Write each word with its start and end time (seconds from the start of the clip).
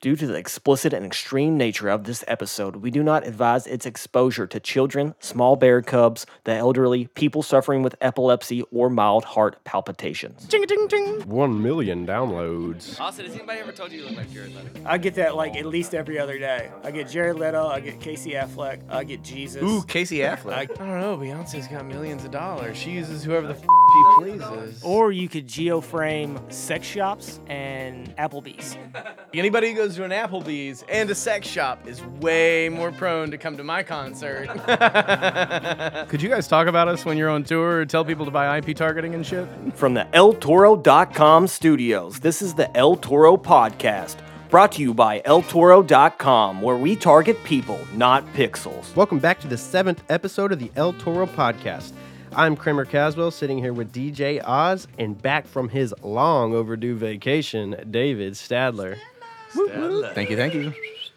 Due 0.00 0.16
to 0.16 0.26
the 0.26 0.34
explicit 0.34 0.94
and 0.94 1.04
extreme 1.04 1.58
nature 1.58 1.90
of 1.90 2.04
this 2.04 2.24
episode, 2.26 2.76
we 2.76 2.90
do 2.90 3.02
not 3.02 3.26
advise 3.26 3.66
its 3.66 3.84
exposure 3.84 4.46
to 4.46 4.58
children, 4.58 5.14
small 5.20 5.56
bear 5.56 5.82
cubs, 5.82 6.24
the 6.44 6.54
elderly, 6.54 7.08
people 7.08 7.42
suffering 7.42 7.82
with 7.82 7.94
epilepsy, 8.00 8.62
or 8.72 8.88
mild 8.88 9.26
heart 9.26 9.62
palpitations. 9.64 10.46
One 11.26 11.62
million 11.62 12.06
downloads. 12.06 12.98
Austin, 12.98 13.26
has 13.26 13.34
anybody 13.34 13.60
ever 13.60 13.72
told 13.72 13.92
you 13.92 13.98
you 14.00 14.06
look 14.06 14.16
like 14.16 14.32
Jared 14.32 14.54
Leto? 14.54 14.70
I 14.86 14.96
get 14.96 15.16
that 15.16 15.36
like 15.36 15.54
at 15.54 15.66
least 15.66 15.94
every 15.94 16.18
other 16.18 16.38
day. 16.38 16.70
I 16.82 16.92
get 16.92 17.06
Jared 17.10 17.36
Leto, 17.36 17.66
I 17.66 17.80
get 17.80 18.00
Casey 18.00 18.30
Affleck, 18.30 18.80
I 18.88 19.04
get 19.04 19.22
Jesus. 19.22 19.62
Ooh, 19.62 19.82
Casey 19.82 20.20
Affleck. 20.20 20.52
I- 20.54 20.60
I 20.60 20.64
don't 20.66 21.00
know. 21.02 21.18
Beyonce's 21.18 21.68
got 21.68 21.84
millions 21.84 22.24
of 22.24 22.30
dollars. 22.30 22.78
She 22.78 22.92
uses 22.92 23.22
whoever 23.22 23.48
the 23.48 23.52
f- 23.54 23.66
she 23.92 24.02
pleases. 24.22 24.82
Or 24.82 25.12
you 25.12 25.28
could 25.28 25.46
geoframe 25.46 26.52
sex 26.52 26.86
shops 26.86 27.40
and 27.46 28.14
Applebee's. 28.16 28.76
Anybody 29.34 29.70
who 29.70 29.76
goes 29.76 29.96
to 29.96 30.04
an 30.04 30.10
Applebee's 30.10 30.84
and 30.88 31.10
a 31.10 31.14
sex 31.14 31.46
shop 31.46 31.86
is 31.86 32.02
way 32.20 32.68
more 32.68 32.92
prone 32.92 33.30
to 33.30 33.38
come 33.38 33.56
to 33.56 33.64
my 33.64 33.82
concert. 33.82 34.48
Could 36.08 36.22
you 36.22 36.28
guys 36.28 36.48
talk 36.48 36.66
about 36.66 36.88
us 36.88 37.04
when 37.04 37.16
you're 37.16 37.30
on 37.30 37.44
tour 37.44 37.80
or 37.80 37.86
tell 37.86 38.04
people 38.04 38.24
to 38.24 38.30
buy 38.30 38.58
IP 38.58 38.76
targeting 38.76 39.14
and 39.14 39.26
shit? 39.26 39.46
From 39.74 39.94
the 39.94 40.06
ElToro.com 40.12 41.46
studios, 41.46 42.20
this 42.20 42.42
is 42.42 42.54
the 42.54 42.74
El 42.76 42.96
Toro 42.96 43.36
Podcast, 43.36 44.16
brought 44.50 44.72
to 44.72 44.82
you 44.82 44.92
by 44.92 45.20
ElToro.com, 45.20 46.60
where 46.60 46.76
we 46.76 46.96
target 46.96 47.42
people, 47.44 47.78
not 47.94 48.26
pixels. 48.34 48.94
Welcome 48.96 49.18
back 49.20 49.40
to 49.40 49.46
the 49.46 49.56
seventh 49.58 50.02
episode 50.08 50.52
of 50.52 50.58
the 50.58 50.70
El 50.76 50.92
Toro 50.94 51.26
podcast. 51.26 51.92
I'm 52.34 52.56
Kramer 52.56 52.84
Caswell, 52.84 53.30
sitting 53.32 53.58
here 53.58 53.72
with 53.72 53.92
DJ 53.92 54.40
Oz, 54.44 54.86
and 54.98 55.20
back 55.20 55.46
from 55.46 55.68
his 55.68 55.92
long 56.02 56.54
overdue 56.54 56.94
vacation, 56.96 57.76
David 57.90 58.34
Stadler. 58.34 58.96
Stadler. 59.52 60.14
Thank 60.14 60.30
you, 60.30 60.36
thank 60.36 60.54
you. 60.54 60.72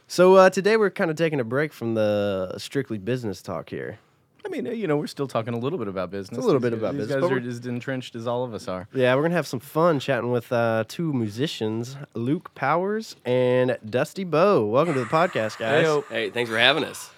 So 0.07 0.35
uh, 0.35 0.49
today 0.49 0.75
we're 0.75 0.89
kind 0.89 1.11
of 1.11 1.17
taking 1.17 1.39
a 1.39 1.43
break 1.43 1.71
from 1.71 1.93
the 1.93 2.55
strictly 2.57 2.97
business 2.97 3.41
talk 3.41 3.69
here. 3.69 3.99
I 4.45 4.49
mean, 4.49 4.65
you 4.65 4.87
know, 4.87 4.97
we're 4.97 5.07
still 5.07 5.27
talking 5.27 5.53
a 5.53 5.57
little 5.57 5.79
bit 5.79 5.87
about 5.87 6.11
business. 6.11 6.37
a 6.37 6.41
little 6.41 6.59
These 6.59 6.71
bit 6.71 6.79
about 6.79 6.91
guys- 6.93 6.97
business, 7.07 7.07
These 7.15 7.21
guys 7.21 7.31
are 7.31 7.35
we're- 7.41 7.47
as 7.49 7.65
entrenched 7.65 8.15
as 8.15 8.27
all 8.27 8.43
of 8.43 8.53
us 8.53 8.67
are. 8.67 8.87
Yeah, 8.93 9.15
we're 9.15 9.21
gonna 9.21 9.35
have 9.35 9.47
some 9.47 9.59
fun 9.61 9.99
chatting 9.99 10.31
with 10.31 10.51
uh, 10.51 10.83
two 10.87 11.13
musicians, 11.13 11.95
Luke 12.15 12.53
Powers 12.55 13.15
and 13.23 13.77
Dusty 13.87 14.23
Bo. 14.25 14.65
Welcome 14.65 14.95
to 14.95 14.99
the 14.99 15.05
podcast, 15.05 15.59
guys. 15.59 16.03
Hey, 16.09 16.29
thanks 16.31 16.49
for 16.49 16.57
having 16.57 16.83
us. 16.83 17.11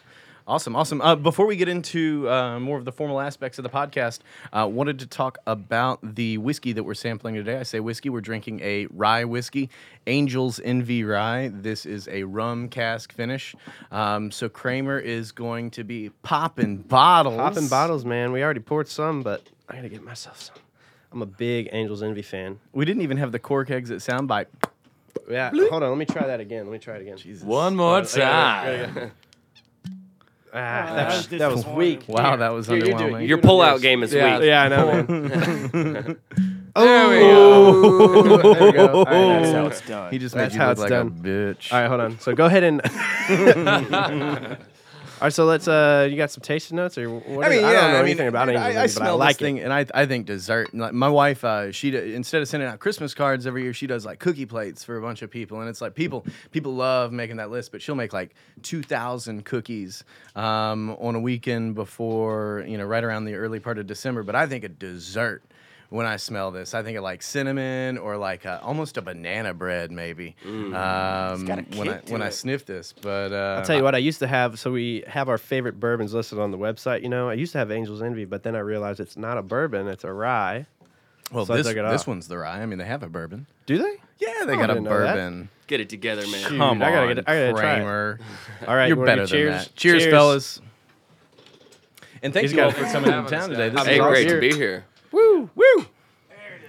Awesome, 0.47 0.75
awesome. 0.75 1.01
Uh, 1.01 1.15
before 1.15 1.47
we 1.47 1.55
get 1.55 1.67
into 1.67 2.29
uh, 2.29 2.59
more 2.59 2.77
of 2.77 2.85
the 2.85 2.91
formal 2.91 3.19
aspects 3.19 3.57
of 3.57 3.63
the 3.63 3.69
podcast, 3.69 4.19
uh, 4.53 4.69
wanted 4.71 4.99
to 4.99 5.07
talk 5.07 5.39
about 5.47 5.97
the 6.15 6.37
whiskey 6.37 6.71
that 6.73 6.83
we're 6.83 6.93
sampling 6.93 7.33
today. 7.33 7.57
I 7.57 7.63
say 7.63 7.79
whiskey, 7.79 8.11
we're 8.11 8.21
drinking 8.21 8.59
a 8.59 8.85
rye 8.91 9.23
whiskey, 9.23 9.71
Angel's 10.05 10.59
Envy 10.59 11.03
Rye. 11.03 11.49
This 11.51 11.87
is 11.87 12.07
a 12.09 12.25
rum 12.25 12.69
cask 12.69 13.11
finish. 13.11 13.55
Um, 13.91 14.29
so 14.29 14.47
Kramer 14.47 14.99
is 14.99 15.31
going 15.31 15.71
to 15.71 15.83
be 15.83 16.09
popping 16.21 16.77
bottles. 16.77 17.37
Popping 17.37 17.67
bottles, 17.67 18.05
man. 18.05 18.31
We 18.31 18.43
already 18.43 18.59
poured 18.59 18.87
some, 18.87 19.23
but 19.23 19.41
I 19.67 19.77
gotta 19.77 19.89
get 19.89 20.03
myself 20.03 20.39
some. 20.39 20.57
I'm 21.11 21.23
a 21.23 21.25
big 21.25 21.69
Angels 21.71 22.03
Envy 22.03 22.21
fan. 22.21 22.59
We 22.71 22.85
didn't 22.85 23.01
even 23.01 23.17
have 23.17 23.31
the 23.31 23.39
cork 23.39 23.71
exit 23.71 23.97
soundbite. 23.97 24.45
Yeah, 25.27 25.49
hold 25.49 25.81
on. 25.81 25.89
Let 25.89 25.97
me 25.97 26.05
try 26.05 26.27
that 26.27 26.39
again. 26.39 26.65
Let 26.65 26.73
me 26.73 26.77
try 26.77 26.97
it 26.97 27.01
again. 27.01 27.17
Jesus. 27.17 27.43
One 27.43 27.75
more 27.75 28.03
time. 28.03 29.11
Ah, 30.57 30.57
that 30.57 30.95
that, 30.95 31.07
was 31.07 31.29
was, 31.29 31.39
that 31.39 31.51
was 31.51 31.65
weak. 31.67 32.03
Wow, 32.07 32.37
that 32.37 32.53
was 32.53 32.67
Here, 32.67 32.77
you 32.77 32.83
do 32.85 32.89
it. 32.91 32.95
underwhelming. 32.95 33.21
You 33.23 33.27
Your 33.27 33.37
do 33.39 33.47
it 33.47 33.51
pullout 33.51 33.69
yours. 33.71 33.81
game 33.81 34.03
is 34.03 34.13
Yeah, 34.13 34.37
weak. 34.39 34.45
yeah, 34.47 34.63
I 34.63 34.67
know, 34.69 34.85
man. 34.87 36.17
There 36.75 37.09
we 37.09 37.19
Oh. 37.31 37.81
go. 38.23 38.53
There 38.53 38.63
we 38.65 38.71
go. 38.73 38.87
All 38.87 39.05
right, 39.05 39.41
That's 39.41 39.51
that's 39.51 39.51
how 39.51 39.59
how 39.61 39.65
it's 39.67 39.81
done. 39.81 40.11
He 40.11 40.17
just 40.17 40.35
That's 40.35 40.53
made 40.53 40.57
you 40.57 40.61
how 40.61 40.67
look 40.69 40.71
it's 40.73 40.81
like 40.81 40.89
done. 40.89 41.07
a 41.07 41.11
bitch. 41.11 41.71
All 41.73 41.79
right, 41.81 41.87
hold 41.89 42.01
on. 42.01 42.19
So 42.19 42.33
go 42.35 42.45
ahead 42.45 42.63
and. 42.63 42.81
All 45.15 45.27
right, 45.27 45.33
so 45.33 45.45
let's. 45.45 45.65
Uh, 45.65 46.07
you 46.11 46.17
got 46.17 46.29
some 46.29 46.41
tasting 46.41 46.75
notes, 46.75 46.97
or 46.97 47.09
what? 47.09 47.45
I 47.45 47.49
mean, 47.49 47.61
yeah, 47.61 47.67
I 47.67 47.73
don't 47.73 47.81
know 47.81 47.87
I 47.87 47.91
mean, 47.93 48.01
anything 48.01 48.27
about 48.27 48.49
I, 48.49 48.51
Angels 48.51 48.75
I, 48.75 48.79
I 48.79 48.83
but 48.83 48.91
smell 48.91 49.21
I 49.21 49.25
like 49.25 49.37
this 49.37 49.45
thing, 49.45 49.57
it. 49.57 49.63
and 49.63 49.71
I, 49.71 49.85
I 49.93 50.05
think 50.05 50.25
dessert. 50.25 50.73
Like 50.73 50.91
my 50.91 51.07
wife, 51.07 51.45
uh, 51.45 51.71
she 51.71 51.91
d- 51.91 52.13
instead 52.13 52.41
of 52.41 52.49
sending 52.49 52.67
out 52.67 52.79
Christmas 52.79 53.13
cards 53.13 53.47
every 53.47 53.63
year, 53.63 53.73
she 53.73 53.87
does 53.87 54.05
like 54.05 54.19
cookie 54.19 54.45
plates 54.45 54.83
for 54.83 54.97
a 54.97 55.01
bunch 55.01 55.21
of 55.21 55.31
people, 55.31 55.61
and 55.61 55.69
it's 55.69 55.79
like 55.79 55.95
people 55.95 56.25
people 56.51 56.75
love 56.75 57.13
making 57.13 57.37
that 57.37 57.49
list, 57.49 57.71
but 57.71 57.81
she'll 57.81 57.95
make 57.95 58.11
like 58.11 58.35
two 58.61 58.83
thousand 58.83 59.45
cookies 59.45 60.03
um, 60.35 60.91
on 60.99 61.15
a 61.15 61.19
weekend 61.21 61.75
before 61.75 62.65
you 62.67 62.77
know, 62.77 62.85
right 62.85 63.03
around 63.03 63.23
the 63.23 63.35
early 63.35 63.61
part 63.61 63.77
of 63.77 63.87
December. 63.87 64.21
But 64.21 64.35
I 64.35 64.47
think 64.47 64.65
a 64.65 64.69
dessert. 64.69 65.43
When 65.89 66.05
I 66.07 66.17
smell 66.17 66.49
this, 66.51 66.73
I 66.73 66.81
think 66.83 66.97
of 66.97 67.03
like 67.03 67.21
cinnamon 67.21 67.97
or 67.99 68.17
like 68.17 68.45
uh 68.45 68.59
almost 68.63 68.97
a 68.97 69.01
banana 69.01 69.53
bread, 69.53 69.91
maybe. 69.91 70.35
Um, 70.45 71.45
got 71.45 71.59
a 71.59 71.65
when 71.77 71.87
I 71.89 71.93
kick 71.93 72.05
to 72.05 72.11
when 72.13 72.21
I 72.21 72.29
sniff 72.29 72.65
this, 72.65 72.91
but 73.01 73.31
uh, 73.31 73.57
I'll 73.59 73.65
tell 73.65 73.77
you 73.77 73.83
what. 73.83 73.93
I 73.95 73.99
used 73.99 74.19
to 74.19 74.27
have. 74.27 74.59
So 74.59 74.71
we 74.71 75.03
have 75.07 75.29
our 75.29 75.37
favorite 75.37 75.79
bourbons 75.79 76.13
listed 76.13 76.39
on 76.39 76.51
the 76.51 76.57
website. 76.57 77.03
You 77.03 77.09
know, 77.09 77.29
I 77.29 77.33
used 77.33 77.51
to 77.51 77.59
have 77.59 77.71
Angels 77.71 78.01
Envy, 78.01 78.25
but 78.25 78.43
then 78.43 78.55
I 78.55 78.59
realized 78.59 78.99
it's 78.99 79.15
not 79.15 79.37
a 79.37 79.43
bourbon; 79.43 79.87
it's 79.87 80.03
a 80.03 80.11
rye. 80.11 80.65
Well, 81.31 81.45
So 81.45 81.53
I 81.53 81.57
this, 81.57 81.67
this 81.73 82.07
one's 82.07 82.27
the 82.27 82.37
rye. 82.39 82.61
I 82.61 82.65
mean, 82.65 82.77
they 82.79 82.85
have 82.85 83.03
a 83.03 83.09
bourbon. 83.09 83.45
Do 83.65 83.77
they? 83.77 83.95
Yeah, 84.19 84.45
they 84.45 84.53
Oh, 84.53 84.57
got 84.57 84.61
I 84.61 84.63
a 84.63 84.67
didn't 84.75 84.83
know 84.83 84.99
that. 84.99 85.15
bourbon. 85.15 85.49
Get 85.67 85.81
it 85.81 85.89
together, 85.89 86.21
man. 86.27 86.49
Shoot, 86.49 86.57
Come 86.57 86.81
I 86.83 86.89
gotta 86.91 87.07
on, 87.07 87.15
get- 87.15 87.29
I 87.29 87.35
gotta 87.39 87.51
try 87.53 87.73
it. 87.73 87.75
Kramer. 87.77 88.19
All 88.67 88.75
right, 88.75 88.87
You're 88.87 88.97
wanna 88.97 89.11
better 89.11 89.25
do 89.25 89.27
than 89.45 89.53
cheers? 89.53 89.65
that. 89.67 89.75
Cheers, 89.75 90.01
Cheers. 90.03 90.11
fellas. 90.13 90.61
And 92.21 92.33
thank 92.33 92.43
He's 92.43 92.53
you 92.53 92.61
all 92.63 92.71
for 92.71 92.85
coming 92.85 93.11
into 93.13 93.29
town 93.29 93.49
today. 93.49 93.69
This 93.69 93.85
Hey, 93.85 93.95
is 93.99 94.01
great 94.01 94.27
awesome. 94.27 94.41
to 94.41 94.49
be 94.49 94.55
here. 94.55 94.85
Woo, 95.15 95.49
woo. 95.55 95.85
There 96.29 96.59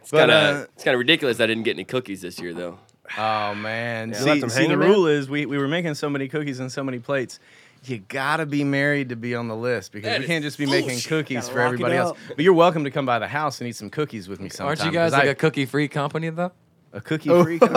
It's 0.00 0.10
But, 0.10 0.18
kind 0.18 0.30
uh, 0.30 0.34
of 0.34 0.68
it's 0.74 0.84
kind 0.84 0.94
of 0.94 0.98
ridiculous 0.98 1.40
I 1.40 1.46
didn't 1.46 1.62
get 1.64 1.76
any 1.76 1.84
cookies 1.84 2.20
this 2.20 2.38
year, 2.38 2.52
though. 2.52 2.78
Oh 3.18 3.54
man, 3.54 4.10
You 4.10 4.14
see, 4.14 4.24
left 4.24 4.40
them 4.42 4.50
see 4.50 4.56
the 4.56 4.62
hanging, 4.68 4.78
man? 4.78 4.88
rule 4.88 5.06
is 5.06 5.28
we, 5.28 5.46
we 5.46 5.58
were 5.58 5.66
making 5.66 5.94
so 5.94 6.08
many 6.10 6.28
cookies 6.28 6.60
and 6.60 6.70
so 6.70 6.84
many 6.84 6.98
plates. 6.98 7.40
You 7.84 7.98
gotta 8.08 8.44
be 8.46 8.62
married 8.62 9.08
to 9.08 9.16
be 9.16 9.34
on 9.34 9.48
the 9.48 9.56
list 9.56 9.92
because 9.92 10.08
That 10.10 10.18
we 10.18 10.24
is 10.24 10.28
can't 10.28 10.44
just 10.44 10.58
be 10.58 10.66
making 10.66 10.90
bullshit. 10.90 11.08
cookies 11.08 11.40
Gotta 11.48 11.52
for 11.52 11.58
lock 11.60 11.64
it 11.64 11.66
everybody 11.72 11.96
else. 11.96 12.10
up. 12.10 12.16
But 12.36 12.44
you're 12.44 12.52
welcome 12.52 12.84
to 12.84 12.90
come 12.90 13.06
by 13.06 13.18
the 13.18 13.26
house 13.28 13.60
and 13.60 13.68
eat 13.68 13.76
some 13.76 13.88
cookies 13.90 14.28
with 14.28 14.38
me 14.40 14.48
sometime. 14.50 14.66
Aren't 14.68 14.84
you 14.84 14.90
guys 14.92 15.12
'cause 15.12 15.18
like 15.18 15.28
I- 15.28 15.32
a 15.32 15.34
cookie-free 15.34 15.88
company 15.88 16.28
though? 16.28 16.52
A 16.92 17.00
cookie 17.00 17.28
free? 17.28 17.58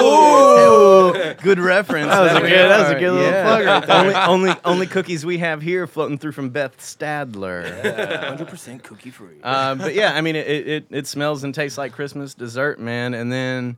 oh, 0.00 1.34
good 1.42 1.58
reference. 1.58 2.08
That 2.08 2.20
was 2.20 2.32
a 2.32 2.40
good- 2.40 2.50
that 2.70 2.80
was 2.80 2.90
a 2.90 2.94
good 2.98 3.12
little 3.12 3.30
Yeah. 3.30 3.44
plug 3.44 3.64
right 3.66 3.88
only, 3.90 4.14
only, 4.14 4.54
only 4.64 4.86
cookies 4.86 5.24
we 5.26 5.38
have 5.38 5.62
here 5.62 5.86
floating 5.86 6.18
through 6.18 6.32
from 6.32 6.50
Beth 6.50 6.76
Stadler. 6.78 7.82
100% 7.82 8.82
cookie 8.82 9.10
free. 9.10 9.36
Uh, 9.42 9.74
but 9.74 9.94
yeah, 9.94 10.14
I 10.14 10.20
mean, 10.20 10.36
it, 10.36 10.46
it 10.68 10.86
it 10.90 11.06
smells 11.06 11.44
and 11.44 11.54
tastes 11.54 11.78
like 11.78 11.92
Christmas 11.92 12.34
dessert, 12.34 12.78
man. 12.80 13.14
And 13.14 13.30
then, 13.32 13.76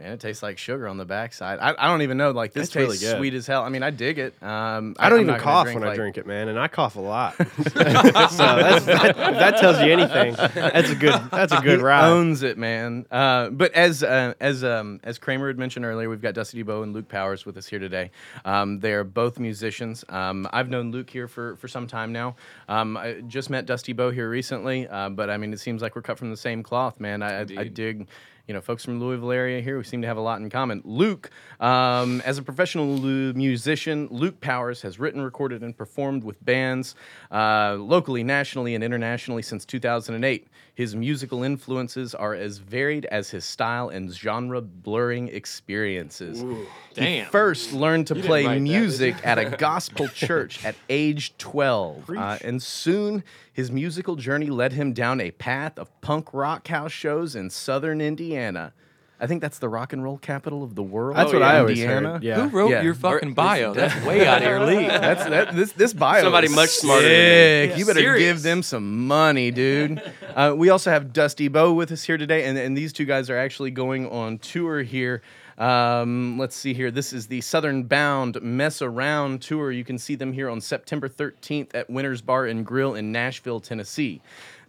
man, 0.00 0.12
it 0.12 0.20
tastes 0.20 0.42
like 0.42 0.58
sugar 0.58 0.88
on 0.88 0.96
the 0.96 1.04
backside. 1.04 1.58
I, 1.60 1.74
I 1.78 1.88
don't 1.88 2.02
even 2.02 2.16
know. 2.16 2.30
Like 2.30 2.52
this 2.52 2.64
It's 2.64 2.72
tastes 2.72 3.00
good. 3.00 3.18
sweet 3.18 3.34
as 3.34 3.46
hell. 3.46 3.62
I 3.62 3.68
mean, 3.68 3.82
I 3.82 3.90
dig 3.90 4.18
it. 4.18 4.34
Um, 4.42 4.96
I 4.98 5.08
don't 5.08 5.20
I'm 5.20 5.28
even 5.28 5.40
cough 5.40 5.72
when 5.72 5.84
I 5.84 5.94
drink 5.94 6.16
it, 6.16 6.26
man, 6.26 6.48
and 6.48 6.58
I 6.58 6.68
cough 6.68 6.96
a 6.96 7.00
lot. 7.00 7.36
so 7.36 7.44
that's, 7.44 8.84
that, 8.86 9.08
if 9.10 9.16
that 9.16 9.58
tells 9.58 9.80
you 9.80 9.92
anything. 9.92 10.34
That's 10.34 10.90
a 10.90 10.94
good. 10.94 11.20
That's 11.30 11.52
a 11.52 11.60
good 11.60 11.78
he 11.78 11.84
ride. 11.84 12.08
owns 12.10 12.42
it, 12.42 12.56
man. 12.58 13.06
Uh, 13.10 13.50
but 13.50 13.72
as 13.74 14.02
uh, 14.02 14.34
as 14.40 14.64
um, 14.64 15.00
as 15.04 15.18
Kramer 15.18 15.48
had 15.48 15.58
mentioned 15.58 15.84
earlier, 15.84 16.08
we've 16.08 16.22
got 16.22 16.34
Dusty 16.34 16.64
DeBow 16.64 16.82
and 16.82 16.92
Luke 16.92 17.08
Powers 17.08 17.44
with 17.44 17.56
us 17.56 17.66
here 17.66 17.78
today. 17.78 18.10
Um, 18.44 18.80
they 18.80 18.92
are 18.94 19.04
both 19.04 19.38
musicians. 19.38 20.04
Um, 20.08 20.48
I've 20.52 20.70
known 20.70 20.90
Luke 20.90 21.10
here 21.10 21.28
for, 21.28 21.56
for 21.56 21.68
some 21.68 21.86
time 21.86 22.12
now. 22.12 22.36
Um, 22.68 22.96
I 22.96 23.20
just 23.26 23.50
met 23.50 23.66
Dusty 23.66 23.92
Bo 23.92 24.10
here 24.10 24.30
recently, 24.30 24.88
uh, 24.88 25.10
but 25.10 25.28
I 25.30 25.36
mean, 25.36 25.52
it 25.52 25.60
seems 25.60 25.82
like 25.82 25.94
we're 25.94 26.02
cut 26.02 26.18
from 26.18 26.30
the 26.30 26.36
same 26.36 26.62
cloth, 26.62 26.98
man. 27.00 27.22
I, 27.22 27.40
I, 27.40 27.46
I 27.58 27.64
dig. 27.68 28.08
You 28.50 28.54
know, 28.54 28.60
folks 28.60 28.84
from 28.84 28.98
Louisville 28.98 29.30
area 29.30 29.60
here, 29.60 29.78
we 29.78 29.84
seem 29.84 30.02
to 30.02 30.08
have 30.08 30.16
a 30.16 30.20
lot 30.20 30.40
in 30.40 30.50
common. 30.50 30.82
Luke, 30.84 31.30
um, 31.60 32.20
as 32.22 32.36
a 32.36 32.42
professional 32.42 32.98
musician, 32.98 34.08
Luke 34.10 34.40
Powers 34.40 34.82
has 34.82 34.98
written, 34.98 35.20
recorded, 35.20 35.62
and 35.62 35.76
performed 35.76 36.24
with 36.24 36.44
bands 36.44 36.96
uh, 37.30 37.76
locally, 37.78 38.24
nationally, 38.24 38.74
and 38.74 38.82
internationally 38.82 39.42
since 39.42 39.64
2008. 39.64 40.48
His 40.80 40.96
musical 40.96 41.42
influences 41.42 42.14
are 42.14 42.34
as 42.34 42.56
varied 42.56 43.04
as 43.04 43.28
his 43.28 43.44
style 43.44 43.90
and 43.90 44.10
genre 44.10 44.62
blurring 44.62 45.28
experiences. 45.28 46.40
He 46.40 46.56
Damn. 46.94 47.30
first 47.30 47.74
learned 47.74 48.06
to 48.06 48.14
didn't 48.14 48.26
play 48.26 48.46
write 48.46 48.54
that, 48.54 48.60
music 48.62 49.16
at 49.22 49.38
a 49.38 49.50
gospel 49.58 50.08
church 50.08 50.64
at 50.64 50.74
age 50.88 51.36
12. 51.36 52.08
Uh, 52.08 52.38
and 52.42 52.62
soon 52.62 53.24
his 53.52 53.70
musical 53.70 54.16
journey 54.16 54.46
led 54.46 54.72
him 54.72 54.94
down 54.94 55.20
a 55.20 55.32
path 55.32 55.78
of 55.78 56.00
punk 56.00 56.32
rock 56.32 56.66
house 56.68 56.92
shows 56.92 57.36
in 57.36 57.50
southern 57.50 58.00
Indiana. 58.00 58.72
I 59.22 59.26
think 59.26 59.42
that's 59.42 59.58
the 59.58 59.68
rock 59.68 59.92
and 59.92 60.02
roll 60.02 60.16
capital 60.16 60.64
of 60.64 60.74
the 60.74 60.82
world. 60.82 61.16
That's 61.16 61.32
what 61.32 61.42
I 61.42 61.58
always 61.58 61.78
Indiana. 61.78 62.12
heard. 62.14 62.22
Yeah. 62.22 62.40
Who 62.40 62.48
wrote 62.56 62.70
Yeah. 62.70 62.82
your 62.82 62.94
fucking 62.94 63.34
bio? 63.34 63.74
That's 63.74 63.94
way 64.06 64.26
out 64.26 64.38
of 64.42 64.48
your 64.48 64.64
league. 64.64 64.88
That's 64.88 65.24
that. 65.24 65.54
This 65.54 65.72
this 65.72 65.92
bio. 65.92 66.22
Somebody 66.22 66.46
is 66.46 66.54
much 66.54 66.70
smarter 66.70 67.02
than 67.02 67.10
me. 67.12 67.16
sick. 67.18 67.70
Yeah. 67.70 67.76
You 67.76 67.86
better 67.86 68.00
Serious. 68.00 68.20
give 68.20 68.42
them 68.42 68.62
some 68.62 69.06
money, 69.06 69.50
dude. 69.50 70.02
uh, 70.34 70.54
we 70.56 70.70
also 70.70 70.90
have 70.90 71.12
Dusty 71.12 71.48
Bo 71.48 71.72
with 71.74 71.92
us 71.92 72.02
here 72.04 72.16
today, 72.16 72.44
and, 72.46 72.56
and 72.56 72.76
these 72.76 72.92
two 72.94 73.04
guys 73.04 73.28
are 73.28 73.36
actually 73.38 73.70
going 73.70 74.08
on 74.08 74.38
tour 74.38 74.82
here 74.82 75.20
Um, 75.60 76.38
let's 76.38 76.56
see 76.56 76.72
here. 76.72 76.90
This 76.90 77.12
is 77.12 77.26
the 77.26 77.42
Southern 77.42 77.82
Bound 77.84 78.40
Mess 78.40 78.80
Around 78.80 79.42
tour. 79.42 79.70
You 79.70 79.84
can 79.84 79.98
see 79.98 80.14
them 80.14 80.32
here 80.32 80.48
on 80.48 80.60
September 80.60 81.06
13th 81.08 81.74
at 81.74 81.90
Winter's 81.90 82.22
Bar 82.22 82.46
and 82.46 82.64
Grill 82.64 82.94
in 82.94 83.12
Nashville, 83.12 83.60
Tennessee. 83.60 84.22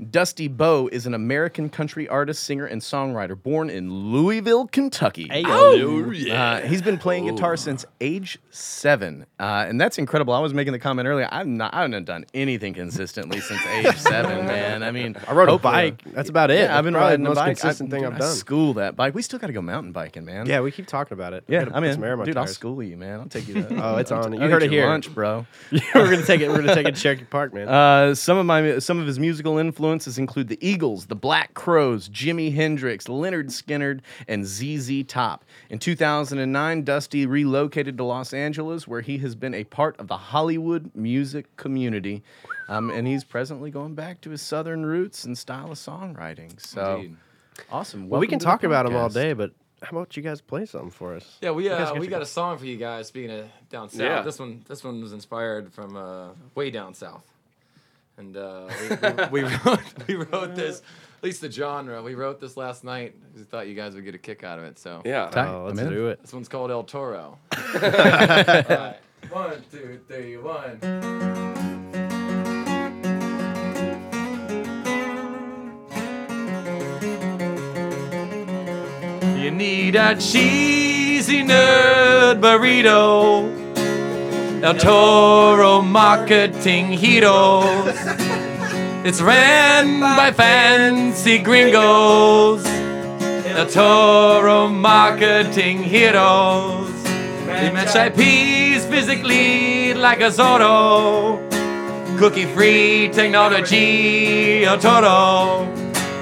Dusty 0.09 0.47
Bo 0.47 0.89
is 0.91 1.05
an 1.05 1.13
American 1.13 1.69
country 1.69 2.07
artist, 2.07 2.43
singer, 2.43 2.65
and 2.65 2.81
songwriter 2.81 3.39
born 3.39 3.69
in 3.69 3.93
Louisville, 4.11 4.65
Kentucky. 4.65 5.29
Oh 5.45 6.11
Uh, 6.31 6.61
he's 6.61 6.81
been 6.81 6.97
playing 6.97 7.27
guitar 7.27 7.55
since 7.55 7.85
age 8.01 8.39
seven, 8.49 9.27
uh, 9.39 9.65
and 9.67 9.79
that's 9.79 9.99
incredible. 9.99 10.33
I 10.33 10.39
was 10.39 10.55
making 10.55 10.73
the 10.73 10.79
comment 10.79 11.07
earlier. 11.07 11.29
I've 11.31 11.45
not, 11.45 11.75
I 11.75 11.83
haven't 11.83 12.05
done 12.05 12.25
anything 12.33 12.73
consistently 12.73 13.41
since 13.41 13.63
age 13.67 13.95
seven, 13.97 14.47
man. 14.47 14.81
I 14.81 14.89
mean, 14.89 15.15
I 15.27 15.33
rode 15.33 15.49
a 15.49 15.59
bike. 15.59 16.01
That's 16.03 16.29
about 16.29 16.49
it. 16.49 16.61
Yeah, 16.61 16.75
I've 16.75 16.83
been 16.83 16.95
riding 16.95 17.23
the 17.23 17.29
a 17.29 17.35
most 17.35 17.37
bike. 17.37 17.59
consistent 17.59 17.93
I, 17.93 17.95
thing 17.97 18.05
I've 18.07 18.15
I 18.15 18.19
done. 18.19 18.35
school 18.35 18.73
that 18.73 18.95
bike. 18.95 19.13
We 19.13 19.21
still 19.21 19.37
got 19.37 19.47
to 19.47 19.53
go 19.53 19.61
mountain 19.61 19.91
biking, 19.91 20.25
man. 20.25 20.47
Yeah, 20.47 20.61
we 20.61 20.71
keep 20.81 20.87
talking 20.87 21.13
about 21.13 21.33
it. 21.33 21.43
yeah. 21.47 21.61
I 21.73 21.79
put 21.79 21.93
some 21.93 22.03
air 22.03 22.17
mean, 22.17 22.25
dude, 22.25 22.37
I'll 22.37 22.47
school 22.47 22.81
you, 22.83 22.97
man. 22.97 23.19
I'll 23.21 23.27
take 23.27 23.47
you. 23.47 23.53
To, 23.63 23.83
Oh, 23.83 23.97
it's 23.97 24.11
on. 24.11 24.31
t- 24.31 24.37
You 24.37 24.49
heard 24.49 24.63
it 24.63 24.71
here. 24.71 24.87
lunch, 24.87 25.13
bro. 25.13 25.45
we're 25.71 25.79
gonna 26.11 26.25
take 26.25 26.41
it. 26.41 26.49
We're 26.49 26.61
gonna 26.61 26.75
take 26.75 26.87
it 26.87 26.95
to 26.95 27.01
Cherokee 27.01 27.23
Park, 27.25 27.53
man. 27.53 27.67
Uh, 27.69 28.15
some 28.15 28.37
of 28.37 28.45
my 28.45 28.79
some 28.79 28.99
of 28.99 29.07
his 29.07 29.19
musical 29.19 29.57
influences 29.57 30.17
include 30.17 30.47
the 30.47 30.57
Eagles, 30.67 31.05
the 31.07 31.15
Black 31.15 31.53
Crowes, 31.53 32.09
Jimi 32.09 32.53
Hendrix, 32.53 33.05
Lynyrd 33.05 33.47
Skynyrd, 33.47 34.01
and 34.27 34.45
ZZ 34.45 35.03
Top. 35.07 35.45
In 35.69 35.79
2009, 35.79 36.83
Dusty 36.83 37.25
relocated 37.25 37.97
to 37.97 38.03
Los 38.03 38.33
Angeles, 38.33 38.87
where 38.87 39.01
he 39.01 39.17
has 39.19 39.35
been 39.35 39.53
a 39.53 39.63
part 39.65 39.97
of 39.99 40.07
the 40.07 40.17
Hollywood 40.17 40.91
music 40.95 41.55
community, 41.57 42.23
um, 42.69 42.89
and 42.89 43.07
he's 43.07 43.23
presently 43.23 43.69
going 43.71 43.95
back 43.95 44.21
to 44.21 44.29
his 44.31 44.41
southern 44.41 44.85
roots 44.85 45.23
and 45.25 45.37
style 45.37 45.71
of 45.71 45.77
songwriting. 45.77 46.59
So 46.59 46.95
Indeed. 46.95 47.17
awesome. 47.71 48.09
well, 48.09 48.19
we 48.19 48.27
can 48.27 48.39
talk 48.39 48.63
about 48.63 48.85
him 48.85 48.95
all 48.95 49.09
day, 49.09 49.33
but 49.33 49.51
how 49.81 49.97
about 49.97 50.15
you 50.15 50.23
guys 50.23 50.41
play 50.41 50.65
something 50.65 50.91
for 50.91 51.15
us? 51.15 51.37
Yeah, 51.41 51.51
we 51.51 51.69
uh, 51.69 51.93
we 51.95 52.07
got 52.07 52.17
go. 52.17 52.23
a 52.23 52.25
song 52.25 52.57
for 52.57 52.65
you 52.65 52.77
guys. 52.77 53.07
Speaking 53.07 53.31
of 53.31 53.45
down 53.69 53.89
south, 53.89 53.99
Yeah. 54.01 54.21
this 54.21 54.39
one 54.39 54.63
this 54.67 54.83
one 54.83 55.01
was 55.01 55.13
inspired 55.13 55.73
from 55.73 55.95
uh, 55.97 56.29
way 56.55 56.69
down 56.71 56.93
south, 56.93 57.25
and 58.17 58.37
uh, 58.37 58.69
we, 59.31 59.41
we, 59.41 59.41
we 59.43 59.55
wrote 59.65 59.79
we 60.07 60.15
wrote 60.15 60.55
this. 60.55 60.81
At 61.17 61.25
least 61.25 61.41
the 61.41 61.51
genre. 61.51 62.01
We 62.01 62.15
wrote 62.15 62.39
this 62.39 62.57
last 62.57 62.83
night. 62.83 63.13
'cause 63.13 63.39
We 63.41 63.43
thought 63.43 63.67
you 63.67 63.75
guys 63.75 63.93
would 63.93 64.03
get 64.03 64.15
a 64.15 64.17
kick 64.17 64.43
out 64.43 64.57
of 64.57 64.65
it. 64.65 64.79
So 64.79 65.03
Yeah. 65.05 65.27
Tight. 65.29 65.47
Oh, 65.49 65.65
let's 65.67 65.79
I'm 65.79 65.89
do 65.89 66.07
it. 66.07 66.19
this 66.21 66.33
one's 66.33 66.49
called 66.49 66.71
El 66.71 66.83
Toro. 66.83 67.37
Alright. 67.75 68.97
One, 69.29 69.63
two, 69.71 69.99
three, 70.07 70.37
one. 70.37 70.79
You 79.41 79.49
need 79.49 79.95
a 79.95 80.15
cheesy 80.15 81.41
nerd 81.41 82.39
burrito. 82.39 83.49
El 84.61 84.75
Toro 84.75 85.81
marketing 85.81 86.89
heroes. 86.89 87.95
It's 89.03 89.19
ran 89.19 89.99
by 89.99 90.31
fancy 90.31 91.39
gringos. 91.39 92.63
El 92.67 93.65
Toro 93.65 94.69
marketing 94.69 95.81
heroes. 95.81 96.93
They 97.47 97.71
match 97.71 97.95
IPs 97.95 98.85
physically 98.85 99.95
like 99.95 100.21
a 100.21 100.29
Zorro. 100.29 101.39
Cookie 102.19 102.45
free 102.53 103.09
technology, 103.11 104.65
El 104.65 104.77
Toro. 104.77 105.80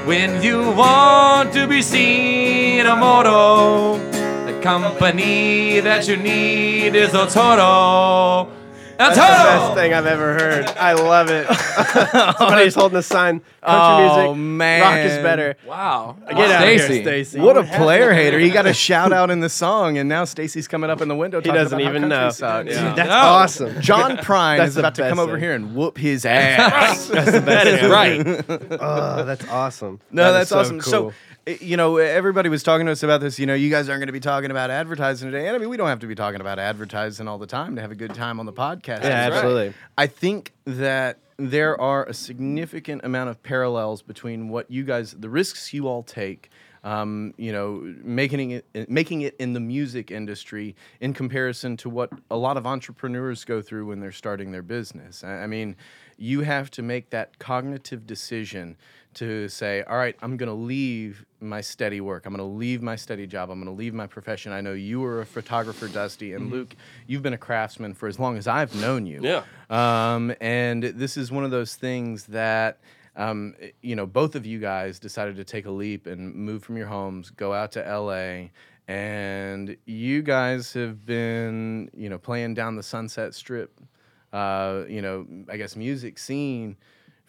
When 0.09 0.41
you 0.41 0.71
want 0.71 1.53
to 1.53 1.67
be 1.67 1.83
seen 1.83 2.83
a 2.87 2.95
moto, 2.95 3.99
the 4.47 4.59
company 4.59 5.81
that 5.81 6.07
you 6.07 6.17
need 6.17 6.95
is 6.95 7.13
El 7.13 7.27
Toro. 7.27 8.58
El 8.99 9.15
That's 9.15 9.17
the 9.17 9.21
best 9.67 9.73
thing 9.75 9.93
I've 9.93 10.05
ever 10.05 10.33
heard. 10.33 10.65
I 10.77 10.91
love 10.93 11.29
it. 11.29 11.47
Somebody's 12.37 12.75
holding 12.75 12.97
a 12.97 13.01
sign. 13.01 13.39
Country 13.39 13.49
Oh, 13.63 14.35
music. 14.35 14.81
Rock 14.83 14.97
is 14.97 15.17
better. 15.23 15.55
Wow. 15.65 16.17
Get 16.27 16.37
out 16.51 16.63
of 16.63 16.67
here, 16.69 16.79
Stacy. 16.79 17.03
Stacy. 17.03 17.39
What 17.39 17.57
a 17.57 17.63
player 17.63 18.11
hater! 18.13 18.39
He 18.39 18.49
got 18.49 18.65
a 18.65 18.73
shout 18.73 19.13
out 19.13 19.29
in 19.29 19.39
the 19.39 19.47
song, 19.49 19.97
and 19.97 20.09
now 20.09 20.25
Stacy's 20.25 20.67
coming 20.67 20.89
up 20.89 20.99
in 21.01 21.07
the 21.07 21.15
window. 21.15 21.39
He 21.41 21.49
doesn't 21.49 21.79
about 21.79 21.89
even 21.89 22.01
country 22.03 22.17
know. 22.19 22.29
sucks. 22.29 22.67
Dude, 22.69 22.75
Yeah. 22.75 22.93
that's 22.93 23.09
No. 23.09 23.15
awesome. 23.15 23.81
John 23.81 24.17
Prine 24.17 24.65
is 24.65 24.75
about 24.77 24.95
to 24.95 25.01
best 25.03 25.09
come 25.11 25.19
over 25.19 25.37
here 25.37 25.53
and 25.53 25.75
whoop 25.75 25.97
his 25.97 26.25
ass. 26.25 27.07
That's 27.07 27.31
the 27.31 27.41
best 27.41 27.45
That 27.45 27.67
is 27.67 27.79
thing. 27.79 27.89
right. 27.89 28.79
Oh, 28.81 29.23
that's 29.23 29.47
awesome. 29.47 29.99
No, 30.11 30.23
That 30.33 30.39
that's 30.39 30.49
so 30.49 30.59
awesome. 30.59 30.81
So, 30.81 31.01
cool. 31.01 31.09
uh, 31.09 31.28
Eh, 31.49 31.57
you 31.61 31.77
know, 31.77 31.97
eh, 31.97 32.07
everybody 32.07 32.49
was 32.49 32.63
talking 32.63 32.85
to 32.85 32.91
us 32.91 33.03
about 33.03 33.21
this. 33.21 33.39
You 33.39 33.45
know, 33.45 33.55
you 33.55 33.69
guys 33.69 33.89
aren't 33.89 33.99
going 33.99 34.07
to 34.07 34.13
be 34.13 34.19
talking 34.19 34.51
about 34.51 34.69
advertising 34.69 35.31
today. 35.31 35.47
And 35.47 35.55
I 35.55 35.59
mean, 35.59 35.69
we 35.69 35.77
don't 35.77 35.87
have 35.87 35.99
to 35.99 36.07
be 36.07 36.15
talking 36.15 36.41
about 36.41 36.59
advertising 36.59 37.27
all 37.27 37.37
the 37.37 37.47
time 37.47 37.75
to 37.75 37.81
have 37.81 37.91
a 37.91 37.95
good 37.95 38.13
time 38.13 38.39
on 38.39 38.45
the 38.45 38.53
podcast. 38.53 39.03
yeah, 39.03 39.23
right. 39.23 39.33
absolutely. 39.33 39.73
I 39.97 40.07
think 40.07 40.53
that 40.65 41.19
there 41.37 41.79
are 41.79 42.05
a 42.05 42.13
significant 42.13 43.03
amount 43.03 43.29
of 43.29 43.41
parallels 43.41 44.01
between 44.01 44.49
what 44.49 44.69
you 44.69 44.83
guys, 44.83 45.15
the 45.17 45.29
risks 45.29 45.73
you 45.73 45.87
all 45.87 46.03
take, 46.03 46.49
um, 46.83 47.33
you 47.37 47.51
know, 47.51 47.93
making 48.03 48.51
it 48.51 48.65
eh, 48.75 48.85
making 48.87 49.21
it 49.21 49.35
in 49.39 49.53
the 49.53 49.59
music 49.59 50.11
industry 50.11 50.75
in 51.01 51.13
comparison 51.13 51.77
to 51.77 51.89
what 51.89 52.11
a 52.29 52.37
lot 52.37 52.57
of 52.57 52.67
entrepreneurs 52.67 53.43
go 53.43 53.61
through 53.61 53.87
when 53.87 53.99
they're 53.99 54.11
starting 54.11 54.51
their 54.51 54.61
business. 54.61 55.23
I 55.23 55.47
mean, 55.47 55.75
you 56.17 56.41
have 56.41 56.69
to 56.71 56.81
make 56.81 57.09
that 57.09 57.39
cognitive 57.39 58.05
decision 58.05 58.77
to 59.15 59.49
say, 59.49 59.83
all 59.83 59.97
right, 59.97 60.15
I'm 60.21 60.37
going 60.37 60.49
to 60.49 60.53
leave 60.53 61.25
my 61.39 61.61
steady 61.61 62.01
work. 62.01 62.25
I'm 62.25 62.33
going 62.33 62.47
to 62.47 62.55
leave 62.57 62.81
my 62.81 62.95
steady 62.95 63.25
job. 63.25 63.49
I'm 63.49 63.61
going 63.61 63.73
to 63.73 63.77
leave 63.77 63.93
my 63.93 64.07
profession. 64.07 64.51
I 64.51 64.61
know 64.61 64.73
you 64.73 64.99
were 64.99 65.21
a 65.21 65.25
photographer, 65.25 65.87
Dusty, 65.87 66.33
and 66.33 66.51
Luke, 66.51 66.75
you've 67.07 67.21
been 67.21 67.33
a 67.33 67.37
craftsman 67.37 67.93
for 67.93 68.07
as 68.07 68.19
long 68.19 68.37
as 68.37 68.47
I've 68.47 68.75
known 68.75 69.05
you. 69.05 69.19
Yeah. 69.21 69.43
Um, 69.69 70.33
and 70.39 70.83
this 70.83 71.17
is 71.17 71.31
one 71.31 71.43
of 71.43 71.51
those 71.51 71.75
things 71.75 72.25
that, 72.25 72.79
um, 73.15 73.55
you 73.81 73.95
know, 73.95 74.05
both 74.05 74.35
of 74.35 74.45
you 74.45 74.59
guys 74.59 74.99
decided 74.99 75.35
to 75.37 75.43
take 75.43 75.65
a 75.65 75.71
leap 75.71 76.05
and 76.05 76.33
move 76.33 76.63
from 76.63 76.77
your 76.77 76.87
homes, 76.87 77.29
go 77.31 77.53
out 77.53 77.71
to 77.73 77.79
LA. 77.81 78.49
And 78.87 79.77
you 79.85 80.21
guys 80.21 80.73
have 80.73 81.05
been, 81.05 81.89
you 81.95 82.09
know, 82.09 82.17
playing 82.17 82.55
down 82.55 82.75
the 82.75 82.83
Sunset 82.83 83.33
Strip, 83.35 83.79
uh, 84.33 84.83
you 84.87 85.01
know, 85.01 85.25
I 85.49 85.57
guess 85.57 85.75
music 85.75 86.17
scene 86.19 86.77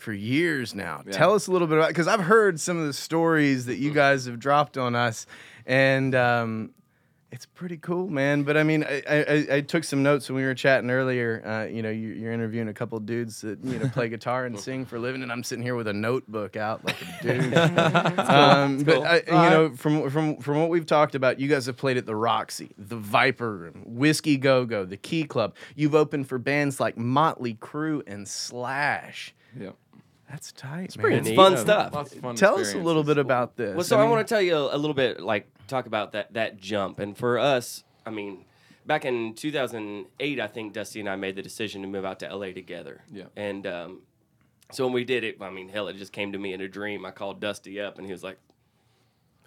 for 0.01 0.13
years 0.13 0.75
now. 0.75 1.03
Tell 1.13 1.35
us 1.35 1.47
a 1.47 1.53
little 1.53 1.69
bit 1.69 1.79
about 1.79 1.89
because 1.89 2.09
I've 2.09 2.21
heard 2.21 2.59
some 2.59 2.79
of 2.79 2.87
the 2.87 2.93
stories 2.93 3.67
that 3.67 3.77
you 3.77 3.93
guys 3.93 4.25
have 4.27 4.39
dropped 4.39 4.77
on 4.79 4.97
us, 4.97 5.27
and 5.67 6.15
um, 6.15 6.71
it's 7.33 7.47
pretty 7.47 7.77
cool, 7.77 8.09
man. 8.09 8.43
But 8.43 8.57
I 8.57 8.65
mean, 8.65 8.83
I, 8.83 9.03
I, 9.09 9.17
I- 9.17 9.47
I 9.57 9.61
took 9.61 9.85
some 9.85 10.03
notes 10.03 10.29
when 10.29 10.35
we 10.37 10.43
were 10.43 10.55
chatting 10.55 10.91
earlier. 10.91 11.41
Uh, 11.47 11.73
you 11.73 11.81
know, 11.81 11.91
you, 11.91 12.09
you're 12.09 12.33
interviewing 12.33 12.67
a 12.69 12.75
couple 12.75 12.99
dudes 12.99 13.43
that 13.43 13.63
you 13.65 13.79
know 13.79 13.89
play 13.89 14.09
guitar 14.17 14.47
and 14.47 14.59
sing 14.59 14.85
for 14.85 14.97
a 14.97 14.99
living, 14.99 15.23
and 15.23 15.31
I'm 15.31 15.45
sitting 15.45 15.63
here 15.63 15.77
with 15.77 15.87
a 15.87 15.93
notebook 15.93 16.57
out 16.57 16.85
like 16.85 16.97
a 17.01 17.23
dude. 17.23 17.55
um, 18.19 18.83
but 18.83 19.03
I, 19.05 19.17
you 19.27 19.51
know, 19.51 19.77
from 19.77 20.11
from 20.11 20.39
from 20.39 20.59
what 20.61 20.71
we've 20.71 20.87
talked 20.87 21.15
about, 21.15 21.39
you 21.39 21.47
guys 21.47 21.67
have 21.67 21.77
played 21.77 21.97
at 21.99 22.07
the 22.07 22.17
Roxy, 22.17 22.71
the 22.77 22.97
Viper 22.97 23.57
Room, 23.57 23.83
Whiskey 23.87 24.37
Go 24.37 24.65
Go, 24.65 24.85
the 24.85 24.97
Key 24.97 25.23
Club. 25.25 25.55
You've 25.77 25.95
opened 25.95 26.29
for 26.29 26.39
bands 26.39 26.81
like 26.81 26.97
Motley 26.99 27.55
Crue 27.55 28.03
and 28.09 28.27
Slash. 28.27 29.35
Yep. 29.59 29.77
That's 30.31 30.53
tight, 30.53 30.97
man. 30.97 31.03
pretty 31.03 31.17
It's 31.17 31.29
neat. 31.29 31.37
fun 31.37 31.57
stuff. 31.57 31.93
Lots 31.93 32.15
of 32.15 32.21
fun 32.21 32.37
Tell 32.37 32.59
us 32.59 32.73
a 32.75 32.79
little 32.79 33.03
bit 33.03 33.19
about 33.19 33.57
this. 33.57 33.75
Well, 33.75 33.85
so 33.85 33.99
I, 33.99 34.03
mean- 34.03 34.11
want 34.11 34.27
to 34.27 34.33
tell 34.35 34.41
you 34.43 34.55
a, 34.57 34.77
a 34.77 34.79
little 34.79 34.95
bit, 34.95 35.21
like 35.21 35.49
talk 35.67 35.87
about 35.87 36.13
that 36.13 36.33
that 36.35 36.61
jump. 36.61 37.01
And 37.01 37.17
for 37.17 37.39
us, 37.39 37.83
I 38.07 38.11
mean, 38.11 38.45
back 38.87 39.05
in 39.05 39.35
2008, 39.35 40.41
I 40.41 40.47
think 40.47 40.73
Dusty 40.73 41.01
and 41.01 41.09
I 41.09 41.17
made 41.17 41.35
the 41.37 41.43
decision 41.43 41.83
to 41.83 41.89
move 41.89 42.05
out 42.05 42.21
to 42.21 42.35
LA 42.35 42.53
together. 42.53 43.03
Yeah. 43.13 43.25
And 43.37 43.67
um, 43.67 44.03
so 44.71 44.85
when 44.85 44.93
we 44.93 45.05
did 45.05 45.25
it, 45.25 45.37
I 45.41 45.51
mean, 45.51 45.69
hell, 45.69 45.89
it 45.89 45.97
just 45.97 46.13
came 46.13 46.31
to 46.33 46.39
me 46.39 46.53
in 46.53 46.61
a 46.61 46.69
dream. 46.69 47.05
I 47.05 47.11
called 47.11 47.41
Dusty 47.41 47.81
up, 47.81 47.99
and 47.99 48.07
he 48.07 48.13
was 48.13 48.23
like, 48.23 48.39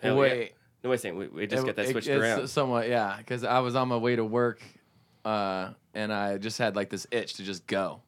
hell 0.01 0.15
yeah. 0.15 0.19
Wait. 0.19 0.53
No, 0.83 0.89
wait 0.89 0.95
a 0.97 0.99
second. 0.99 1.17
We, 1.17 1.27
we 1.27 1.47
just 1.47 1.63
It- 1.63 1.65
got 1.67 1.75
that 1.77 1.85
it- 1.85 1.91
switched 1.91 2.09
it's 2.09 2.21
around. 2.21 2.47
Somewhat, 2.49 2.89
yeah. 2.89 3.15
Because 3.17 3.45
I 3.45 3.59
was 3.59 3.73
on 3.75 3.87
my 3.87 3.95
way 3.95 4.17
to 4.17 4.25
work, 4.25 4.61
uh, 5.23 5.69
and 5.93 6.11
I 6.11 6.37
just 6.37 6.57
had 6.57 6.75
like 6.75 6.89
this 6.89 7.07
itch 7.09 7.35
to 7.35 7.43
just 7.43 7.65
go. 7.67 8.01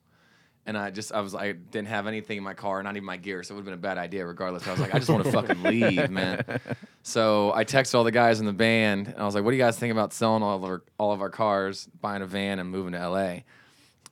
And 0.68 0.78
I 0.78 0.90
just, 0.90 1.12
I 1.12 1.22
was, 1.22 1.36
I 1.36 1.52
didn't 1.52 1.90
have 1.90 2.08
anything 2.08 2.38
in 2.38 2.44
my 2.44 2.56
car, 2.56 2.82
not 2.82 2.96
even 2.96 3.06
my 3.06 3.18
gear, 3.18 3.44
so 3.44 3.54
it 3.54 3.56
would 3.56 3.62
have 3.62 3.66
been 3.66 3.74
a 3.76 3.96
bad 3.96 4.00
idea 4.00 4.26
regardless. 4.26 4.68
I 4.68 4.72
was 4.72 4.80
like, 4.80 4.96
I 4.96 4.98
just 4.98 5.12
want 5.12 5.24
to 5.24 5.32
fucking 5.32 5.64
leave, 5.64 6.10
man. 6.10 6.44
So 7.08 7.54
I 7.54 7.66
texted 7.66 7.94
all 7.94 8.04
the 8.04 8.10
guys 8.12 8.40
in 8.40 8.48
the 8.48 8.52
band, 8.52 9.10
and 9.10 9.18
I 9.20 9.26
was 9.26 9.36
like, 9.36 9.44
"What 9.44 9.52
do 9.52 9.58
you 9.58 9.62
guys 9.62 9.78
think 9.78 9.92
about 9.92 10.12
selling 10.12 10.42
all 10.42 10.56
of 10.56 10.64
our 10.64 10.82
all 10.98 11.12
of 11.12 11.22
our 11.22 11.30
cars, 11.30 11.88
buying 12.02 12.24
a 12.24 12.26
van, 12.26 12.58
and 12.58 12.68
moving 12.72 12.94
to 12.94 13.08
LA?" 13.10 13.42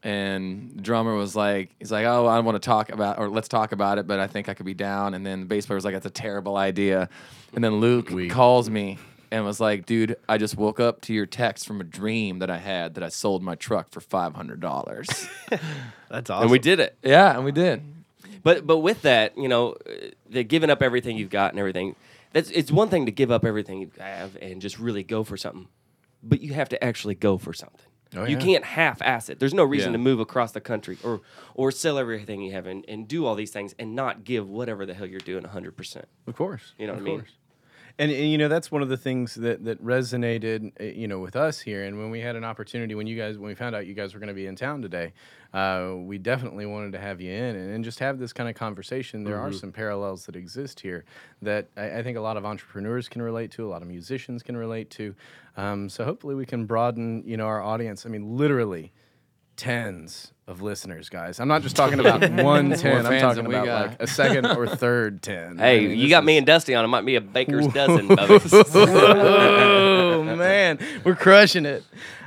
And 0.03 0.74
the 0.75 0.81
drummer 0.83 1.15
was 1.15 1.36
like, 1.36 1.72
he's 1.79 1.91
like, 1.91 2.05
oh, 2.05 2.27
I 2.27 2.39
want 2.41 2.55
to 2.55 2.60
talk 2.65 2.89
about, 2.91 3.19
or 3.19 3.29
let's 3.29 3.48
talk 3.48 3.72
about 3.72 3.98
it, 3.98 4.05
but 4.05 4.19
I 4.19 4.27
think 4.27 4.50
I 4.50 4.53
could 4.53 4.65
be 4.65 4.74
down. 4.74 5.13
And 5.13 5.25
then 5.25 5.39
the 5.39 5.45
bass 5.45 5.65
player 5.65 5.75
was 5.75 5.86
like, 5.86 5.93
that's 5.93 6.05
a 6.05 6.10
terrible 6.10 6.57
idea. 6.57 7.07
And 7.55 7.63
then 7.63 7.75
Luke 7.79 8.12
calls 8.29 8.69
me 8.69 8.98
and 9.33 9.43
was 9.43 9.59
like, 9.59 9.85
dude, 9.87 10.15
I 10.29 10.37
just 10.37 10.55
woke 10.55 10.79
up 10.79 11.01
to 11.01 11.13
your 11.13 11.25
text 11.25 11.65
from 11.65 11.81
a 11.81 11.83
dream 11.83 12.39
that 12.39 12.49
I 12.51 12.57
had 12.59 12.93
that 12.93 13.03
I 13.03 13.09
sold 13.09 13.41
my 13.41 13.55
truck 13.55 13.89
for 13.89 13.99
five 13.99 14.35
hundred 14.35 14.59
dollars. 14.61 15.27
That's 16.09 16.29
awesome. 16.29 16.43
and 16.43 16.51
we 16.51 16.59
did 16.59 16.79
it. 16.79 16.97
yeah, 17.01 17.35
and 17.35 17.43
we 17.43 17.51
did. 17.51 17.81
But 18.43 18.67
but 18.67 18.77
with 18.79 19.01
that, 19.01 19.37
you 19.37 19.47
know, 19.47 19.71
uh, 19.87 20.09
the 20.29 20.43
giving 20.43 20.69
up 20.69 20.81
everything 20.83 21.17
you've 21.17 21.29
got 21.31 21.51
and 21.51 21.59
everything, 21.59 21.95
that's 22.31 22.49
it's 22.51 22.71
one 22.71 22.89
thing 22.89 23.07
to 23.07 23.11
give 23.11 23.31
up 23.31 23.43
everything 23.43 23.81
you 23.81 23.91
have 23.99 24.37
and 24.41 24.61
just 24.61 24.77
really 24.79 25.03
go 25.03 25.23
for 25.23 25.35
something, 25.37 25.67
but 26.21 26.41
you 26.41 26.53
have 26.53 26.69
to 26.69 26.83
actually 26.83 27.15
go 27.15 27.37
for 27.37 27.53
something. 27.53 27.79
Oh, 28.15 28.25
you 28.25 28.37
yeah. 28.37 28.43
can't 28.43 28.63
half-ass 28.63 29.29
it. 29.29 29.39
There's 29.39 29.55
no 29.55 29.63
reason 29.63 29.89
Yeah. 29.91 29.97
to 29.97 30.03
move 30.03 30.19
across 30.19 30.51
the 30.51 30.61
country 30.61 30.99
or 31.03 31.21
or 31.55 31.71
sell 31.71 31.97
everything 31.97 32.41
you 32.43 32.51
have 32.51 32.67
and, 32.67 32.85
and 32.87 33.07
do 33.07 33.25
all 33.25 33.33
these 33.33 33.49
things 33.49 33.73
and 33.79 33.95
not 33.95 34.23
give 34.23 34.47
whatever 34.47 34.85
the 34.85 34.93
hell 34.93 35.07
you're 35.07 35.19
doing 35.19 35.43
100%. 35.43 36.03
Of 36.27 36.35
course. 36.35 36.73
You 36.77 36.85
know 36.85 36.93
what 36.93 37.01
of 37.01 37.07
I 37.07 37.09
mean? 37.09 37.25
And, 38.00 38.12
and 38.12 38.31
you 38.31 38.39
know 38.39 38.47
that's 38.47 38.71
one 38.71 38.81
of 38.81 38.89
the 38.89 38.97
things 38.97 39.35
that 39.35 39.63
that 39.65 39.83
resonated 39.83 40.71
uh, 40.79 40.83
you 40.83 41.07
know 41.07 41.19
with 41.19 41.35
us 41.35 41.59
here. 41.59 41.83
And 41.83 42.00
when 42.00 42.09
we 42.09 42.21
had 42.21 42.35
an 42.35 42.43
opportunity 42.43 42.95
when 42.95 43.07
you 43.07 43.15
guys 43.15 43.38
when 43.38 43.47
we 43.47 43.55
found 43.55 43.75
out 43.75 43.85
you 43.85 43.93
guys 43.93 44.13
were 44.13 44.19
going 44.19 44.29
to 44.29 44.33
be 44.33 44.47
in 44.47 44.55
town 44.55 44.81
today 44.81 45.13
uh, 45.53 45.93
we 45.97 46.17
definitely 46.17 46.65
wanted 46.65 46.91
to 46.91 47.00
have 47.00 47.21
you 47.21 47.31
in 47.31 47.55
and, 47.55 47.75
and 47.75 47.83
just 47.83 48.00
have 48.00 48.17
this 48.17 48.33
kind 48.33 48.50
of 48.50 48.55
conversation. 48.55 49.23
There 49.23 49.39
are 49.39 49.51
some 49.53 49.71
parallels 49.71 50.25
that 50.25 50.35
exist 50.35 50.79
here 50.79 51.05
that 51.43 51.67
I, 51.77 52.00
I 52.00 52.03
think 52.03 52.17
a 52.17 52.21
lot 52.21 52.38
of 52.38 52.45
entrepreneurs 52.45 53.07
can 53.07 53.21
relate 53.21 53.51
to 53.51 53.65
a 53.65 53.69
lot 53.69 53.83
of 53.83 53.88
musicians 53.88 54.41
can 54.41 54.57
relate 54.57 54.89
to. 54.91 55.13
Um, 55.55 55.89
so 55.89 56.03
hopefully 56.03 56.33
we 56.33 56.47
can 56.47 56.65
broaden 56.65 57.23
you 57.25 57.38
know 57.38 57.45
our 57.45 57.62
audience. 57.62 58.05
I 58.05 58.09
mean 58.09 58.35
literally 58.35 58.91
tens 59.55 60.31
of 60.45 60.62
listeners 60.62 61.07
guys 61.10 61.39
I'm 61.39 61.48
not 61.48 61.62
just 61.62 61.75
talking 61.75 62.00
about 62.00 62.22
one 62.43 62.72
ten 62.72 62.98
I'm 62.98 63.05
fans 63.05 63.22
talking 63.22 63.43
than 63.43 63.48
we 63.48 63.55
about 63.55 63.65
got. 63.65 63.89
like 63.91 64.01
a 64.01 64.07
second 64.07 64.45
or 64.48 64.67
third 64.75 65.22
ten 65.22 65.60
I 65.60 65.63
Hey, 65.63 65.79
mean, 65.88 65.91
you 65.91 66.03
this 66.03 66.10
got 66.10 66.24
is- 66.24 66.27
me 66.27 66.38
and 66.38 66.45
Dusty 66.45 66.75
on. 66.75 66.83
It 66.83 66.89
might 66.89 67.05
be 67.05 67.15
a 67.15 67.22
baker's 67.22 67.67
dozen 67.67 68.12
of 68.12 68.29
it. 68.31 68.53
oh 68.75 70.24
man, 70.24 70.79
we're 71.03 71.15
crushing 71.15 71.65
it. 71.65 71.83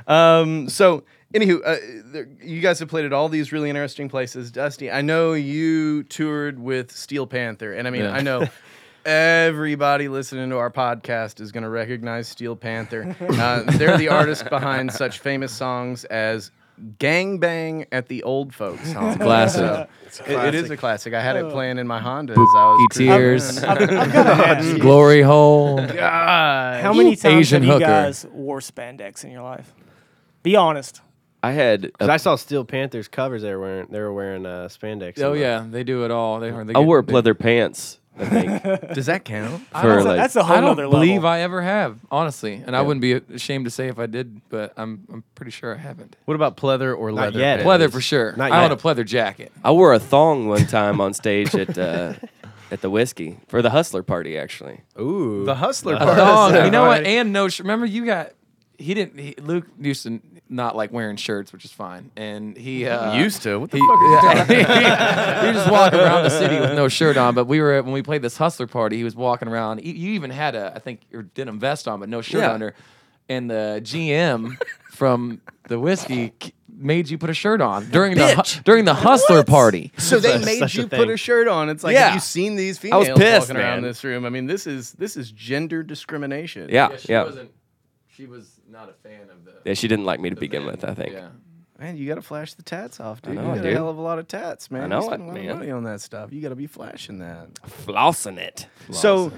Um, 0.07 0.69
so, 0.69 1.03
anywho, 1.33 1.59
uh, 1.65 1.75
there, 2.05 2.27
you 2.41 2.61
guys 2.61 2.79
have 2.79 2.87
played 2.89 3.05
at 3.05 3.13
all 3.13 3.29
these 3.29 3.51
really 3.51 3.69
interesting 3.69 4.09
places. 4.09 4.51
Dusty, 4.51 4.89
I 4.89 5.01
know 5.01 5.33
you 5.33 6.03
toured 6.03 6.59
with 6.59 6.91
Steel 6.91 7.27
Panther, 7.27 7.73
and 7.73 7.87
I 7.87 7.91
mean, 7.91 8.03
Yeah. 8.03 8.11
I 8.13 8.21
know. 8.21 8.47
Everybody 9.05 10.09
listening 10.09 10.49
to 10.49 10.57
our 10.57 10.69
podcast 10.69 11.39
is 11.39 11.53
going 11.53 11.63
to 11.63 11.69
recognize 11.69 12.27
Steel 12.27 12.57
Panther. 12.57 13.15
Uh, 13.21 13.63
they're 13.77 13.97
the 13.97 14.09
artist 14.09 14.49
behind 14.49 14.91
such 14.91 15.19
famous 15.19 15.53
songs 15.53 16.03
as 16.05 16.51
"Gang 16.99 17.39
Bang" 17.39 17.85
at 17.91 18.07
the 18.07 18.23
Old 18.23 18.53
Folks 18.53 18.91
Home. 18.93 19.07
It's 19.07 19.15
a 19.15 19.19
classic. 19.19 19.89
It, 20.27 20.31
it 20.47 20.55
is 20.55 20.69
a 20.69 20.77
classic. 20.77 21.13
I 21.13 21.21
had 21.21 21.35
it 21.35 21.49
playing 21.51 21.77
in 21.77 21.87
my 21.87 21.99
Honda 21.99 22.33
as 22.33 22.37
I 22.37 22.41
was 22.41 22.87
Bookie 22.93 23.07
cruising. 23.07 23.61
tears, 23.61 23.63
I've, 23.63 23.81
I've 23.81 24.13
got 24.13 24.23
to 24.37 24.47
ask. 24.47 24.77
glory 24.79 25.21
hole. 25.21 25.77
God. 25.85 26.81
How 26.81 26.93
many 26.93 27.15
times 27.15 27.25
Asian 27.35 27.63
have 27.63 27.67
you 27.67 27.73
hooker. 27.73 27.85
guys 27.85 28.25
wore 28.31 28.59
spandex 28.59 29.23
in 29.23 29.31
your 29.31 29.41
life? 29.43 29.73
Be 30.43 30.55
honest. 30.55 31.01
I 31.43 31.51
had 31.51 31.81
Because 31.81 32.07
a, 32.09 32.13
I 32.13 32.17
saw 32.17 32.35
Steel 32.35 32.65
Panthers 32.65 33.07
covers. 33.07 33.41
They 33.43 33.53
were 33.53 33.59
wearing. 33.61 33.87
They 33.91 33.99
were 33.99 34.13
wearing 34.13 34.45
uh, 34.45 34.67
spandex. 34.69 35.19
Oh 35.21 35.33
yeah, 35.33 35.65
they 35.69 35.83
do 35.83 36.03
it 36.05 36.11
all. 36.11 36.39
They, 36.39 36.49
they 36.51 36.57
I 36.57 36.63
get- 36.63 36.77
wore 36.85 37.01
they- 37.01 37.13
pleather 37.13 37.37
pants. 37.37 37.99
I 38.19 38.25
think 38.25 38.93
Does 38.93 39.05
that 39.07 39.25
count? 39.25 39.63
I 39.73 39.81
for 39.81 39.87
don't- 39.87 39.95
That's 39.97 40.05
a, 40.05 40.07
like 40.09 40.17
that's 40.17 40.35
a 40.35 40.43
whole 40.43 40.57
I 40.57 40.61
don't 40.61 40.69
nother 40.77 40.89
believe 40.89 41.15
level. 41.23 41.29
I 41.29 41.39
ever 41.39 41.61
have, 41.61 41.99
honestly, 42.11 42.61
and 42.65 42.75
I 42.75 42.81
wouldn't 42.81 43.01
be 43.01 43.13
ashamed 43.13 43.65
to 43.65 43.71
say 43.71 43.87
if 43.87 43.99
I 43.99 44.05
did, 44.05 44.41
but 44.49 44.73
I'm 44.77 45.05
I'm 45.11 45.23
pretty 45.35 45.51
sure 45.51 45.73
I 45.73 45.77
haven't. 45.77 46.15
What 46.25 46.35
about 46.35 46.57
pleather 46.57 46.97
or 46.97 47.11
Not 47.11 47.21
leather? 47.33 47.39
yet. 47.39 47.59
pants? 47.59 47.67
Pleather 47.69 47.91
for 47.91 48.01
sure. 48.01 48.33
Not 48.37 48.51
I 48.51 48.63
own 48.63 48.71
yet. 48.71 48.79
a 48.79 48.83
pleather 48.83 49.05
jacket. 49.05 49.51
I 49.63 49.71
wore 49.71 49.93
a 49.93 49.99
thong 49.99 50.47
one 50.47 50.65
time 50.67 50.99
on 51.01 51.13
stage 51.13 51.53
at 51.55 51.77
uh, 51.77 52.13
at 52.71 52.81
the 52.81 52.89
whiskey 52.89 53.37
for 53.47 53.61
the 53.61 53.69
hustler 53.69 54.03
party. 54.03 54.37
Actually, 54.37 54.81
Ooh. 54.99 55.45
The 55.45 55.55
hustler 55.55 55.95
A 55.95 55.99
part. 55.99 56.17
thong. 56.17 56.65
You 56.65 56.71
know 56.71 56.85
what? 56.87 57.05
And 57.05 57.31
no. 57.33 57.47
sh- 57.49 57.59
Remember, 57.59 57.85
you 57.85 58.05
got. 58.05 58.31
He 58.77 58.93
didn't. 58.93 59.19
He, 59.19 59.33
Luke 59.39 59.65
used 59.79 60.03
to 60.03 60.21
not 60.49 60.75
like 60.75 60.91
wearing 60.93 61.17
shirts, 61.17 61.51
which 61.51 61.65
is 61.65 61.71
fine. 61.71 62.11
And 62.15 62.55
he 62.55 62.85
uh, 62.87 63.15
Used 63.15 63.41
to. 63.43 63.59
What 63.59 63.71
the 63.71 63.77
He, 63.77 63.81
fuck? 63.81 63.89
Are 63.97 64.05
you 64.05 64.45
talking 64.45 64.59
yeah, 64.59 65.41
he 65.41 65.47
was 65.47 65.55
just 65.57 65.71
walking 65.71 65.99
around 65.99 66.23
the 66.23 66.29
city 66.29 66.59
with 66.59 66.73
no 66.75 66.87
shirt 66.87 67.17
on. 67.17 67.33
But 67.35 67.45
we 67.45 67.59
were 67.59 67.81
when 67.81 67.91
we 67.93 68.03
played 68.03 68.21
this 68.21 68.37
hustler 68.37 68.67
party. 68.67 68.97
He 68.97 69.03
was 69.03 69.15
walking 69.15 69.47
around. 69.47 69.83
You 69.83 69.93
you 69.93 70.11
even 70.11 70.29
had 70.29 70.55
a, 70.55 70.73
I 70.75 70.79
think, 70.79 71.01
your 71.09 71.23
denim 71.23 71.59
vest 71.59 71.87
on, 71.87 71.99
but 71.99 72.07
no 72.09 72.21
shirt 72.21 72.41
Yeah. 72.41 72.51
under. 72.53 72.75
And 73.29 73.49
the 73.49 73.81
GM 73.83 74.57
from 74.91 75.41
the 75.67 75.79
whiskey 75.79 76.33
made 76.69 77.09
you 77.09 77.17
put 77.17 77.29
a 77.31 77.33
shirt 77.33 77.59
on 77.59 77.89
during 77.89 78.15
the 78.15 78.61
during 78.63 78.85
the 78.85 78.93
hustler 78.93 79.43
party. 79.43 79.91
So 79.97 80.19
they 80.19 80.33
Such- 80.37 80.45
made 80.45 80.59
such 80.59 80.77
a 80.77 80.81
you 80.81 80.87
put 80.87 81.09
a 81.09 81.17
shirt 81.17 81.47
on. 81.47 81.69
It's 81.69 81.83
like, 81.83 81.93
Yeah. 81.95 82.05
have 82.05 82.13
you 82.13 82.19
seen 82.19 82.55
these 82.55 82.77
females 82.77 83.07
I 83.09 83.11
was 83.13 83.19
females 83.19 83.37
pissed, 83.39 83.49
walking 83.49 83.57
around 83.65 83.81
this 83.81 84.03
room? 84.03 84.23
I 84.25 84.29
mean, 84.29 84.45
this 84.45 84.65
is 84.67 84.93
this 84.93 85.17
is 85.17 85.31
gender 85.31 85.81
discrimination. 85.83 86.69
yeah, 86.69 86.95
yeah, 87.09 87.23
wasn't. 87.23 87.51
She 88.07 88.25
was 88.27 88.56
not 88.69 88.89
a 88.89 88.93
fan 88.93 89.29
of 89.29 89.45
the. 89.45 89.53
yeah. 89.65 89.73
She 89.73 89.87
didn't 89.87 90.05
like 90.05 90.19
me 90.19 90.29
to 90.29 90.35
begin 90.35 90.65
with. 90.65 90.83
I 90.83 90.93
think. 90.93 91.13
Yeah. 91.13 91.29
Man, 91.79 91.95
you 91.95 92.07
got 92.07 92.15
to 92.15 92.23
flash 92.23 92.55
the 92.55 92.63
tats 92.63 92.99
off, 92.99 93.21
dude. 93.21 93.37
I 93.37 93.41
know 93.41 93.47
you 93.49 93.51
it, 93.51 93.55
got 93.57 93.61
dude. 93.63 93.73
a 93.73 93.75
hell 93.75 93.89
of 93.89 93.97
a 93.97 94.01
lot 94.01 94.17
of 94.17 94.27
tats, 94.27 94.71
man. 94.71 94.83
I 94.83 94.87
know 94.87 95.01
you 95.01 95.03
it, 95.03 95.07
a 95.07 95.09
lot 95.11 95.19
man. 95.19 95.49
of 95.49 95.57
money 95.57 95.71
on 95.71 95.83
that 95.83 96.01
stuff. 96.01 96.33
You 96.33 96.41
got 96.41 96.49
to 96.49 96.55
be 96.55 96.65
flashing 96.65 97.19
that. 97.19 97.53
Flossing 97.85 98.37
it. 98.37 98.65
So. 98.91 99.31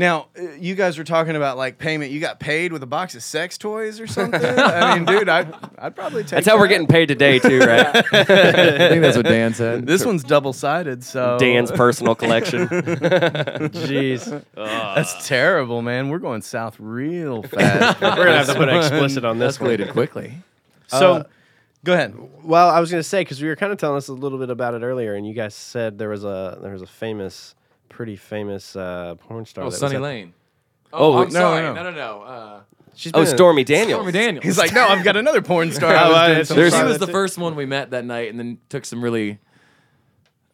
Now, 0.00 0.28
uh, 0.38 0.52
you 0.58 0.74
guys 0.76 0.96
were 0.96 1.04
talking 1.04 1.36
about 1.36 1.58
like 1.58 1.76
payment. 1.76 2.10
You 2.10 2.20
got 2.20 2.40
paid 2.40 2.72
with 2.72 2.82
a 2.82 2.86
box 2.86 3.14
of 3.14 3.22
sex 3.22 3.58
toys 3.58 4.00
or 4.00 4.06
something? 4.06 4.40
I 4.42 4.94
mean, 4.94 5.04
dude, 5.04 5.28
I'd, 5.28 5.54
I'd 5.78 5.94
probably 5.94 6.22
take 6.22 6.30
That's 6.30 6.46
how 6.46 6.56
we're 6.58 6.68
getting 6.68 6.86
paid 6.86 7.06
today, 7.08 7.38
too, 7.38 7.58
right? 7.58 7.86
I 7.94 8.00
think 8.88 9.02
that's 9.02 9.18
what 9.18 9.26
Dan 9.26 9.52
said. 9.52 9.86
This 9.90 10.06
one's 10.06 10.24
double 10.24 10.54
sided, 10.54 11.04
so 11.04 11.36
Dan's 11.38 11.70
personal 11.70 12.14
collection. 12.14 12.66
Jeez. 12.68 14.42
That's 14.54 15.28
terrible, 15.28 15.82
man. 15.82 16.08
We're 16.08 16.18
going 16.18 16.40
south 16.40 16.76
real 16.78 17.42
fast. 17.42 18.00
We're 18.00 18.16
gonna 18.16 18.36
have 18.38 18.46
to 18.46 18.54
put 18.54 18.70
an 18.70 18.76
explicit 18.76 19.24
on 19.26 19.38
this 19.38 19.60
one. 19.60 19.70
escalated 19.70 19.92
quickly. 19.92 20.38
So, 20.86 21.12
Uh, 21.16 21.24
go 21.84 21.92
ahead. 21.92 22.16
Well, 22.42 22.70
I 22.70 22.80
was 22.80 22.90
gonna 22.90 23.02
say 23.02 23.20
because 23.20 23.42
we 23.42 23.48
were 23.48 23.56
kind 23.56 23.70
of 23.70 23.78
telling 23.78 23.98
us 23.98 24.08
a 24.08 24.14
little 24.14 24.38
bit 24.38 24.48
about 24.48 24.72
it 24.72 24.82
earlier, 24.82 25.14
and 25.14 25.26
you 25.26 25.34
guys 25.34 25.54
said 25.54 25.98
there 25.98 26.08
was 26.08 26.24
a 26.24 26.58
there 26.62 26.72
was 26.72 26.80
a 26.82 26.86
famous, 26.86 27.54
pretty 27.90 28.16
famous 28.16 28.74
uh, 28.74 29.16
porn 29.16 29.44
star. 29.44 29.62
Oh, 29.64 29.66
that 29.66 29.72
was 29.72 29.78
Sunny 29.78 29.96
at- 29.96 30.02
Lane. 30.02 30.32
Oh, 30.92 31.12
Oh, 31.12 31.18
I'm 31.18 31.28
no, 31.28 31.32
sorry. 31.40 31.62
no. 31.62 31.74
No, 31.74 31.82
no, 31.82 31.90
no. 31.90 32.22
Uh, 32.22 32.60
She's 32.94 33.12
oh, 33.14 33.20
been 33.20 33.28
in- 33.28 33.36
Stormy 33.36 33.64
Daniels. 33.64 33.98
Stormy 34.00 34.12
Daniels. 34.12 34.44
He's 34.44 34.58
like, 34.58 34.72
no, 34.72 34.86
I've 34.88 35.04
got 35.04 35.16
another 35.16 35.42
porn 35.42 35.70
star. 35.78 35.94
I 35.94 36.08
was 36.08 36.16
I- 36.16 36.32
doing 36.34 36.44
some 36.46 36.56
there's- 36.56 36.72
she 36.72 36.76
Sorry, 36.78 36.88
was 36.88 36.94
the 36.98 37.06
that's 37.06 37.10
it. 37.10 37.12
first 37.12 37.38
one 37.38 37.54
we 37.54 37.66
met 37.66 37.90
that 37.90 38.04
night, 38.04 38.30
and 38.30 38.38
then 38.38 38.58
took 38.68 38.84
some 38.86 39.02
really 39.04 39.38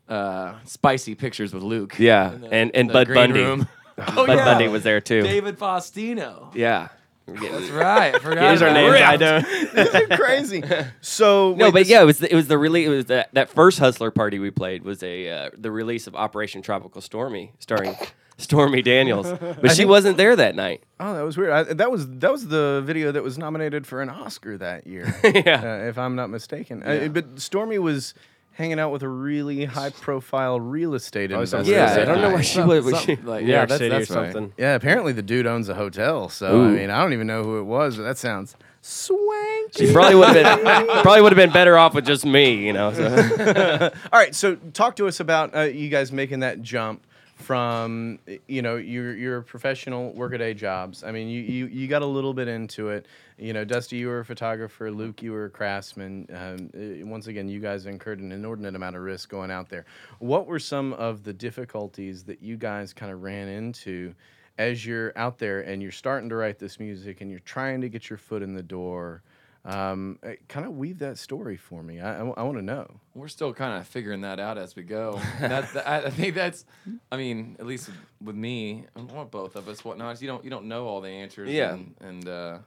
uh, 0.09 0.55
spicy 0.65 1.15
pictures 1.15 1.53
with 1.55 1.63
Luke. 1.63 1.99
Yeah, 1.99 2.33
in 2.35 2.41
the- 2.41 2.47
and- 2.53 2.71
in 2.71 2.81
and 2.81 2.89
the 2.91 2.93
Bud 2.93 3.07
green 3.07 3.17
Bundy. 3.17 3.41
room. 3.43 3.69
Oh, 3.99 4.27
Bud 4.27 4.37
yeah. 4.37 4.45
Bundy 4.45 4.69
was 4.69 4.83
there, 4.83 5.01
too. 5.01 5.23
David 5.23 5.59
Faustino. 5.59 6.55
Yeah. 6.55 6.89
We're 7.27 7.35
getting- 7.35 7.53
That's 7.59 7.71
right. 7.71 8.15
I 8.15 8.19
forgot. 8.19 8.53
These 8.53 8.63
are 8.63 8.67
about 8.69 8.75
names 8.75 8.93
that. 8.95 9.03
I 9.05 9.17
don't. 9.17 9.75
These 9.75 9.95
are 9.95 10.17
crazy. 10.17 10.63
So 11.01 11.55
No, 11.55 11.67
wait, 11.67 11.73
but 11.73 11.79
this- 11.81 11.89
yeah, 11.89 12.03
it 12.03 12.05
was 12.05 12.19
the, 12.19 12.33
it 12.33 12.37
was 12.37 12.49
the 12.49 12.59
really 12.59 12.85
it 12.85 12.89
was 12.89 13.07
that 13.07 13.33
that 13.35 13.49
first 13.51 13.79
hustler 13.79 14.11
party 14.11 14.39
we 14.39 14.51
played 14.51 14.83
was 14.85 15.03
a 15.03 15.29
uh, 15.29 15.51
the 15.57 15.71
release 15.71 16.07
of 16.07 16.15
Operation 16.15 16.63
Tropical 16.63 17.01
Stormy 17.01 17.53
starring 17.59 17.95
Stormy 18.39 18.83
Daniels, 18.83 19.27
but 19.63 19.73
she 19.75 19.85
wasn't 19.87 20.19
there 20.19 20.37
that 20.37 20.55
night. 20.55 20.83
Oh, 21.01 21.15
that 21.15 21.23
was 21.23 21.37
weird. 21.39 21.51
I, 21.53 21.63
that 21.75 21.91
was 21.91 22.07
that 22.19 22.31
was 22.31 22.49
the 22.49 22.83
video 22.85 23.11
that 23.13 23.23
was 23.23 23.39
nominated 23.39 23.87
for 23.87 24.03
an 24.03 24.11
Oscar 24.11 24.59
that 24.59 24.87
year, 24.87 25.15
yeah, 25.25 25.81
uh, 25.83 25.89
if 25.89 25.97
I'm 25.97 26.17
not 26.17 26.29
mistaken. 26.29 26.83
Uh, 26.83 27.09
but 27.11 27.41
Stormy 27.41 27.79
was 27.79 28.13
hanging 28.57 28.79
out 28.81 28.91
with 28.91 29.03
a 29.03 29.09
really 29.09 29.67
high-profile 29.67 30.59
real 30.61 30.95
estate 30.95 31.31
Oh, 31.31 31.37
investor. 31.41 31.59
sounds 31.59 31.69
yeah. 31.69 31.93
I 32.01 32.05
don't 32.07 32.21
know 32.23 32.29
why 32.31 32.35
Right. 32.37 32.45
she 32.45 32.61
was. 32.63 32.85
was 32.87 33.01
she, 33.03 33.17
like- 33.17 33.45
New 33.45 33.51
yeah, 33.51 33.57
York 33.59 33.69
that's, 33.69 33.79
City 33.79 33.89
that's 33.91 34.11
or 34.11 34.15
right. 34.15 34.33
something. 34.33 34.53
Yeah, 34.57 34.75
apparently 34.75 35.13
the 35.13 35.23
dude 35.23 35.47
owns 35.47 35.69
a 35.69 35.75
hotel. 35.75 36.29
So 36.31 36.47
I 36.47 36.51
Ooh. 36.53 36.71
mean, 36.71 36.91
I 36.91 37.03
don't 37.03 37.13
even 37.13 37.27
know 37.27 37.43
who 37.45 37.59
it 37.59 37.65
was, 37.65 37.97
but 37.99 38.05
that 38.05 38.17
sounds 38.19 38.57
swanky. 38.81 39.87
she 39.87 39.93
probably 39.93 40.15
would 40.15 40.29
have 40.37 40.63
been 40.63 40.87
probably 41.03 41.21
would 41.23 41.33
have 41.33 41.37
been 41.37 41.53
better 41.53 41.77
off 41.77 41.95
with 41.95 42.07
just 42.07 42.25
me, 42.25 42.55
you 42.67 42.73
know. 42.73 42.93
So. 42.95 43.91
All 44.13 44.19
right, 44.19 44.35
so 44.35 44.55
talk 44.73 44.97
to 44.97 45.07
us 45.07 45.21
about 45.21 45.55
uh, 45.55 45.61
you 45.63 45.89
guys 45.89 46.11
making 46.13 46.41
that 46.41 46.63
jump 46.63 47.07
from 47.37 48.19
you 48.49 48.63
know 48.63 48.77
your 48.77 49.15
your 49.15 49.43
professional 49.43 50.13
workaday 50.15 50.55
jobs. 50.55 51.05
I 51.05 51.13
mean, 51.13 51.29
you, 51.29 51.43
you 51.43 51.67
you 51.67 51.87
got 51.87 52.01
a 52.03 52.07
little 52.07 52.33
bit 52.33 52.49
into 52.49 52.89
it. 52.89 53.07
You 53.37 53.53
know, 53.53 53.63
Dusty, 53.63 53.97
you 53.99 54.09
were 54.09 54.21
a 54.21 54.25
photographer. 54.25 54.91
Luke, 54.91 55.23
you 55.23 55.33
were 55.33 55.45
a 55.45 55.51
craftsman. 55.51 56.27
Um, 56.33 56.71
uh, 56.75 57.07
once 57.07 57.27
again, 57.27 57.47
you 57.47 57.61
guys 57.61 57.85
incurred 57.85 58.21
an 58.21 58.33
inordinate 58.33 58.75
amount 58.75 58.97
of 58.97 59.03
risk 59.03 59.29
going 59.29 59.51
out 59.51 59.69
there. 59.69 59.85
What 60.19 60.47
were 60.47 60.59
some 60.59 60.95
of 60.95 61.25
the 61.25 61.35
difficulties 61.35 62.25
that 62.25 62.43
you 62.43 62.57
guys 62.57 62.93
kind 62.93 63.13
of 63.13 63.23
ran 63.23 63.49
into? 63.49 64.15
As 64.59 64.87
you're 64.87 65.13
out 65.17 65.37
there 65.37 65.61
and 65.61 65.83
you're 65.83 65.93
starting 65.93 66.31
to 66.31 66.35
write 66.35 66.59
this 66.59 66.81
music 66.81 67.21
and 67.21 67.31
you're 67.31 67.41
trying 67.41 67.83
to 67.83 67.91
get 67.91 68.09
your 68.09 68.17
foot 68.17 68.43
in 68.43 68.55
the 68.55 68.63
door, 68.63 69.23
um, 69.67 70.19
kind 70.49 70.65
of 70.65 70.77
weave 70.77 71.01
that 71.01 71.19
story 71.19 71.57
for 71.57 71.83
me. 71.83 72.01
I, 72.01 72.21
I, 72.21 72.43
want 72.43 72.57
to 72.57 72.63
know. 72.63 73.01
We're 73.15 73.29
still 73.29 73.53
kind 73.53 73.79
of 73.81 73.87
figuring 73.87 74.21
that 74.21 74.39
out 74.39 74.59
as 74.59 74.77
we 74.77 74.85
go. 74.85 75.21
That, 75.41 75.73
that- 75.75 75.89
I, 75.89 75.97
I 76.07 76.11
think 76.11 76.35
that's, 76.35 76.65
I 77.11 77.17
mean, 77.17 77.57
at 77.59 77.67
least 77.67 77.91
with 78.23 78.37
me, 78.37 78.87
or 78.95 79.25
both 79.25 79.57
of 79.57 79.69
us, 79.69 79.85
whatnot. 79.85 80.23
You 80.23 80.29
don't 80.29 80.45
you 80.45 80.51
don't 80.51 80.67
know 80.67 80.87
all 80.87 81.01
the 81.01 81.09
answers. 81.09 81.51
Yeah. 81.51 81.75
And, 81.75 81.95
and 82.01 82.29
uh, 82.29 82.59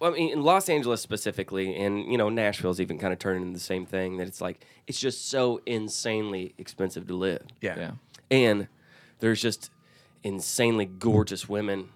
Well, 0.00 0.12
I 0.12 0.14
mean, 0.14 0.32
in 0.32 0.42
Los 0.42 0.68
Angeles 0.68 1.02
specifically, 1.02 1.76
and 1.76 2.10
you 2.10 2.16
know, 2.16 2.30
Nashville's 2.30 2.80
even 2.80 2.98
kind 2.98 3.12
of 3.12 3.18
turning 3.18 3.42
into 3.42 3.54
the 3.54 3.64
same 3.64 3.84
thing. 3.84 4.16
That 4.16 4.26
it's 4.26 4.40
like 4.40 4.64
it's 4.86 4.98
just 4.98 5.28
so 5.28 5.60
insanely 5.66 6.54
expensive 6.56 7.06
to 7.08 7.14
live, 7.14 7.44
yeah. 7.60 7.92
and 8.30 8.68
there's 9.18 9.42
just 9.42 9.70
insanely 10.22 10.86
gorgeous 10.86 11.48
women, 11.48 11.90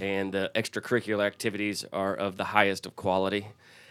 and 0.00 0.32
the 0.32 0.50
extracurricular 0.54 1.26
activities 1.26 1.84
are 1.92 2.14
of 2.14 2.36
the 2.36 2.44
highest 2.44 2.86
of 2.86 2.96
quality. 2.96 3.46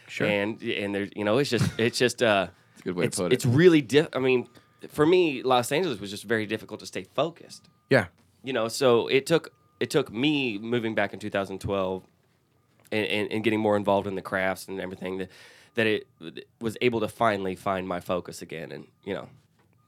Sure. 0.07 0.27
And 0.27 0.61
and 0.63 0.93
there's 0.95 1.09
you 1.15 1.23
know, 1.23 1.37
it's 1.37 1.49
just 1.49 1.71
it's 1.79 1.97
just 1.97 2.23
uh, 2.23 2.47
It's 2.73 2.81
a 2.81 2.83
good 2.83 2.95
way 2.95 3.07
to 3.07 3.17
put 3.17 3.25
it. 3.27 3.33
It's 3.33 3.45
really 3.45 3.81
diff. 3.81 4.07
I 4.13 4.19
mean, 4.19 4.47
for 4.89 5.05
me, 5.05 5.43
Los 5.43 5.71
Angeles 5.71 5.99
was 5.99 6.09
just 6.09 6.23
very 6.23 6.45
difficult 6.45 6.79
to 6.79 6.85
stay 6.85 7.03
focused. 7.03 7.69
Yeah. 7.89 8.05
you 8.43 8.53
know, 8.53 8.67
so 8.67 9.07
it 9.07 9.25
took 9.25 9.53
it 9.79 9.89
took 9.89 10.11
me 10.11 10.57
moving 10.57 10.95
back 10.95 11.13
in 11.13 11.19
2012 11.19 12.03
and, 12.91 13.05
and, 13.05 13.31
and 13.31 13.43
getting 13.43 13.59
more 13.59 13.77
involved 13.77 14.07
in 14.07 14.15
the 14.15 14.21
crafts 14.21 14.67
and 14.67 14.79
everything 14.81 15.17
that 15.19 15.29
that 15.75 15.85
it 15.87 16.07
was 16.59 16.75
able 16.81 16.99
to 16.99 17.07
finally 17.07 17.55
find 17.55 17.87
my 17.87 17.99
focus 17.99 18.41
again, 18.41 18.71
and 18.71 18.87
you 19.05 19.13
know, 19.13 19.29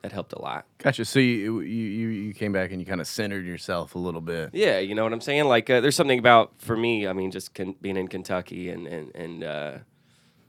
that 0.01 0.11
helped 0.11 0.33
a 0.33 0.41
lot. 0.41 0.65
Gotcha. 0.79 1.05
So 1.05 1.19
you 1.19 1.61
you 1.61 1.85
you, 1.85 2.07
you 2.07 2.33
came 2.33 2.51
back 2.51 2.71
and 2.71 2.79
you 2.79 2.85
kind 2.85 3.01
of 3.01 3.07
centered 3.07 3.45
yourself 3.45 3.95
a 3.95 3.99
little 3.99 4.21
bit. 4.21 4.49
Yeah, 4.53 4.79
you 4.79 4.95
know 4.95 5.03
what 5.03 5.13
I'm 5.13 5.21
saying. 5.21 5.45
Like, 5.45 5.69
uh, 5.69 5.79
there's 5.79 5.95
something 5.95 6.19
about 6.19 6.53
for 6.57 6.75
me. 6.75 7.07
I 7.07 7.13
mean, 7.13 7.31
just 7.31 7.53
con- 7.53 7.75
being 7.81 7.97
in 7.97 8.07
Kentucky 8.07 8.69
and 8.69 8.87
and 8.87 9.15
and 9.15 9.43
uh, 9.43 9.77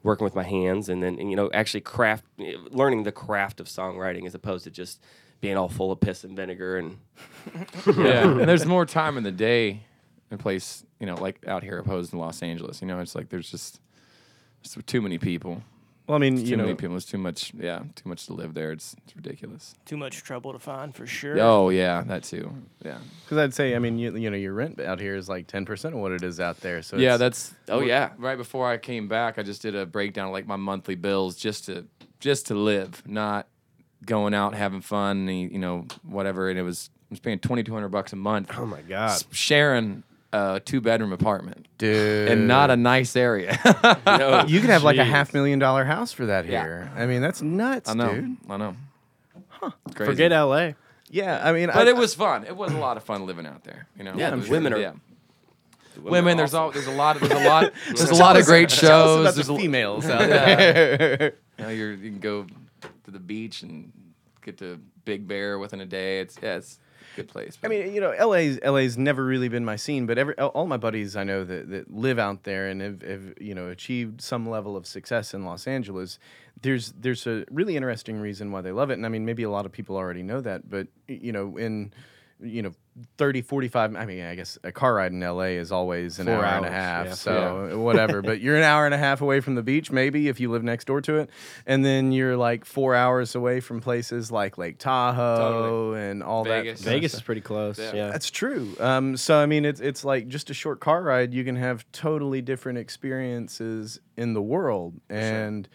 working 0.03 0.25
with 0.25 0.35
my 0.35 0.43
hands, 0.43 0.89
and 0.89 1.03
then 1.03 1.19
and, 1.19 1.31
you 1.31 1.37
know 1.37 1.51
actually 1.53 1.83
craft, 1.83 2.25
learning 2.71 3.03
the 3.03 3.13
craft 3.13 3.61
of 3.61 3.67
songwriting 3.67 4.27
as 4.27 4.35
opposed 4.35 4.65
to 4.65 4.71
just 4.71 5.03
being 5.41 5.57
all 5.57 5.69
full 5.69 5.91
of 5.93 6.01
piss 6.01 6.25
and 6.25 6.37
vinegar 6.37 6.77
and 6.77 6.99
yeah, 7.97 8.23
and 8.31 8.49
there's 8.49 8.65
more 8.65 8.87
time 8.87 9.19
in 9.19 9.25
the 9.25 9.33
day 9.33 9.83
and 10.31 10.41
place, 10.41 10.85
you 10.99 11.07
know, 11.07 11.15
like 11.15 11.47
out 11.47 11.63
here 11.63 11.79
opposed 11.79 12.11
to 12.11 12.19
Los 12.19 12.43
Angeles. 12.43 12.81
You 12.81 12.89
know, 12.89 13.01
it's 13.01 13.15
like 13.15 13.29
there's 13.29 13.51
just 13.51 13.81
there's 14.63 14.85
too 14.87 15.03
many 15.03 15.19
people. 15.19 15.63
Well, 16.07 16.17
I 16.17 16.19
mean, 16.19 16.37
Too 16.37 16.43
you 16.43 16.57
know, 16.57 16.65
many 16.65 16.75
people. 16.75 16.97
It's 16.97 17.07
too 17.07 17.17
much. 17.19 17.53
Yeah, 17.55 17.81
too 17.95 18.09
much 18.09 18.27
to 18.27 18.33
live 18.35 18.55
there. 18.55 18.73
It's 18.73 18.97
it's 19.05 19.15
ridiculous. 19.15 19.75
Too 19.87 19.97
much 19.97 20.23
trouble 20.25 20.53
to 20.53 20.59
find 20.59 20.95
for 20.95 21.07
sure. 21.07 21.39
Oh 21.41 21.69
yeah, 21.71 22.03
that 22.03 22.25
too. 22.25 22.53
Yeah. 22.85 22.99
because 23.25 23.39
I'd 23.39 23.55
say, 23.55 23.77
I 23.77 23.79
mean, 23.79 23.99
you, 23.99 24.15
you 24.17 24.29
know, 24.29 24.37
your 24.37 24.53
rent 24.53 24.81
out 24.81 24.99
here 25.01 25.15
is 25.15 25.29
like 25.29 25.47
ten 25.47 25.65
percent 25.65 25.95
of 25.95 26.01
what 26.01 26.11
it 26.13 26.23
is 26.25 26.41
out 26.41 26.59
there. 26.61 26.83
So 26.83 26.97
yeah, 26.97 27.15
it's- 27.15 27.19
that's 27.21 27.55
Oh, 27.69 27.81
wh- 27.83 27.87
yeah. 27.87 28.11
Right 28.19 28.37
before 28.37 28.69
I 28.69 28.79
came 28.79 29.07
back, 29.07 29.39
I 29.39 29.43
just 29.45 29.63
did 29.63 29.75
a 29.77 29.87
breakdown 29.87 30.27
of 30.27 30.33
like 30.33 30.47
my 30.47 30.57
monthly 30.57 30.97
bills 30.97 31.37
just 31.37 31.67
to 31.67 31.87
just 32.19 32.49
to 32.49 32.55
live, 32.55 33.03
not 33.07 33.47
going 34.05 34.35
out 34.35 34.55
having 34.55 34.81
fun, 34.81 35.29
and, 35.29 35.53
you 35.53 35.59
know, 35.61 35.87
whatever. 36.03 36.51
And 36.51 36.59
it 36.59 36.63
was 36.63 36.91
I 36.95 37.07
was 37.11 37.21
paying 37.21 37.39
twenty 37.39 37.63
two 37.63 37.75
hundred 37.75 37.91
bucks 37.91 38.13
a 38.13 38.17
month, 38.17 38.51
Oh 38.59 38.67
my 38.67 38.81
god. 38.83 39.11
s- 39.11 39.25
sharing 39.31 40.03
a 40.33 40.61
two 40.65 40.81
bedroom 40.81 41.13
apartment 41.13 41.67
dude, 41.79 42.29
and 42.29 42.49
not 42.49 42.71
a 42.71 42.77
nice 42.77 43.17
area. 43.17 43.59
no, 44.07 44.45
You 44.47 44.61
could 44.61 44.71
have 44.71 44.83
like 44.83 44.97
a 44.99 45.05
half 45.05 45.35
million 45.35 45.59
dollar 45.59 45.85
house 45.85 46.13
for 46.13 46.27
that 46.27 46.47
Yeah. 46.47 46.63
here. 46.63 46.93
I 46.97 47.07
mean, 47.07 47.21
that's 47.23 47.43
nuts, 47.43 47.91
I 47.91 47.95
know, 47.95 48.15
dude. 48.15 48.37
I 48.49 48.57
know. 48.57 48.77
Crazy. 49.95 50.11
Forget 50.11 50.33
LA. 50.33 50.71
Yeah, 51.11 51.41
I 51.47 51.53
mean, 51.53 51.67
But 51.73 51.87
I, 51.87 51.91
it 51.91 51.97
was 51.97 52.15
fun. 52.15 52.45
It 52.45 52.57
was 52.57 52.73
a 52.73 52.79
lot 52.79 52.97
of 52.97 53.05
fun 53.05 53.27
living 53.27 53.47
out 53.47 53.65
there. 53.65 53.87
You 53.99 54.05
know, 54.05 54.15
Yeah, 54.17 54.35
was- 54.35 54.49
women 54.49 54.73
are- 54.73 54.79
yeah. 54.79 54.93
women, 55.97 56.11
Women, 56.11 56.37
there's 56.39 56.55
awesome. 56.55 56.63
all 56.65 56.71
there's 56.73 56.87
a 56.87 56.91
lot 56.93 57.17
of 57.21 57.29
there's 57.29 57.45
a 57.45 57.49
lot 57.49 57.73
there's 57.87 58.11
a 58.11 58.15
lot 58.15 58.37
of 58.41 58.47
great 58.47 58.71
shows. 58.71 59.21
about 59.21 59.35
There's 59.35 59.47
the 59.47 59.57
females 59.57 60.07
out 60.07 60.21
there. 60.21 61.35
You 61.59 61.65
know, 61.65 61.71
you're, 61.71 61.93
you 61.93 62.11
can 62.11 62.19
go 62.19 62.47
to 63.05 63.11
the 63.11 63.19
beach 63.21 63.63
and 63.63 63.93
get 64.43 64.57
to 64.59 64.81
Big 65.05 65.29
Bear 65.29 65.59
within 65.59 65.81
a 65.83 65.87
day. 65.87 66.21
It's 66.21 66.37
yeah, 66.43 66.57
it's 66.57 66.79
a 66.79 66.79
good 67.17 67.29
place. 67.29 67.59
I 67.63 67.69
mean, 67.69 67.95
you 67.95 68.01
know, 68.01 68.11
LA's 68.11 68.59
LA's 68.65 68.97
never 68.99 69.25
really 69.25 69.49
been 69.49 69.65
my 69.65 69.77
scene, 69.77 70.07
but 70.07 70.19
every 70.19 70.35
all 70.35 70.67
my 70.67 70.77
buddies 70.77 71.17
I 71.17 71.25
know 71.25 71.45
that, 71.45 71.71
that 71.71 71.93
live 71.93 72.19
out 72.19 72.45
there 72.45 72.69
and 72.69 72.81
have, 72.81 73.03
have 73.03 73.35
you 73.41 73.55
know 73.55 73.69
achieved 73.69 74.21
some 74.21 74.49
level 74.49 74.77
of 74.77 74.87
success 74.87 75.35
in 75.35 75.45
Los 75.45 75.67
Angeles. 75.67 76.19
There's 76.61 76.93
there's 76.93 77.27
a 77.27 77.45
really 77.51 77.77
interesting 77.77 78.21
reason 78.21 78.53
why 78.53 78.61
they 78.61 78.73
love 78.73 78.91
it, 78.91 78.95
and 78.95 79.07
I 79.07 79.09
mean 79.09 79.25
maybe 79.25 79.43
a 79.43 79.51
lot 79.51 79.67
of 79.67 79.73
people 79.73 79.97
already 79.97 80.23
know 80.23 80.41
that, 80.41 80.69
but 80.69 80.89
you 81.09 81.33
know 81.33 81.57
in 81.57 81.93
you 82.43 82.61
know 82.61 82.73
30 83.17 83.41
45 83.43 83.97
i 83.97 84.05
mean 84.05 84.25
i 84.25 84.35
guess 84.35 84.59
a 84.65 84.73
car 84.73 84.95
ride 84.95 85.13
in 85.13 85.21
la 85.21 85.41
is 85.43 85.73
always 85.73 86.19
an 86.19 86.27
Four 86.27 86.45
hour 86.45 86.45
and 86.45 86.67
a 86.67 86.69
hours, 86.69 86.75
half 86.75 87.07
yeah. 87.07 87.13
so 87.15 87.79
whatever 87.83 88.21
but 88.21 88.41
you're 88.41 88.57
an 88.57 88.63
hour 88.65 88.85
and 88.85 88.95
a 88.95 88.99
half 88.99 89.21
away 89.23 89.41
from 89.41 89.55
the 89.55 89.63
beach 89.63 89.91
maybe 89.91 90.29
if 90.29 90.41
you 90.41 90.51
live 90.51 90.63
next 90.63 90.87
door 90.87 91.01
to 91.03 91.17
it 91.17 91.31
and 91.67 91.85
then 91.85 92.13
you're 92.13 92.37
like 92.37 92.65
four 92.65 92.95
hours 92.95 93.35
away 93.35 93.61
from 93.61 93.81
places 93.81 94.31
like 94.31 94.59
lake 94.59 94.79
tahoe 94.79 95.37
Totally. 95.93 96.01
and 96.11 96.23
all 96.23 96.45
Vegas. 96.45 96.81
that 96.81 96.91
Vegas 96.91 97.13
stuff. 97.13 97.21
is 97.21 97.25
pretty 97.25 97.41
close. 97.41 97.79
Yeah. 97.79 97.93
Yeah. 97.95 98.07
That's 98.09 98.31
true. 98.31 98.75
Um, 98.81 99.17
so 99.17 99.39
I 99.39 99.47
mean, 99.47 99.65
it's 99.65 99.81
it's 99.81 100.05
like 100.05 100.29
just 100.29 100.51
a 100.51 100.55
short 100.55 100.81
car 100.81 101.03
ride. 101.03 101.33
You 101.33 101.45
can 101.45 101.57
have 101.57 101.85
totally 101.93 102.43
different 102.43 102.79
experiences 102.79 104.01
in 104.17 104.35
the 104.35 104.43
world, 104.43 105.01
and 105.09 105.69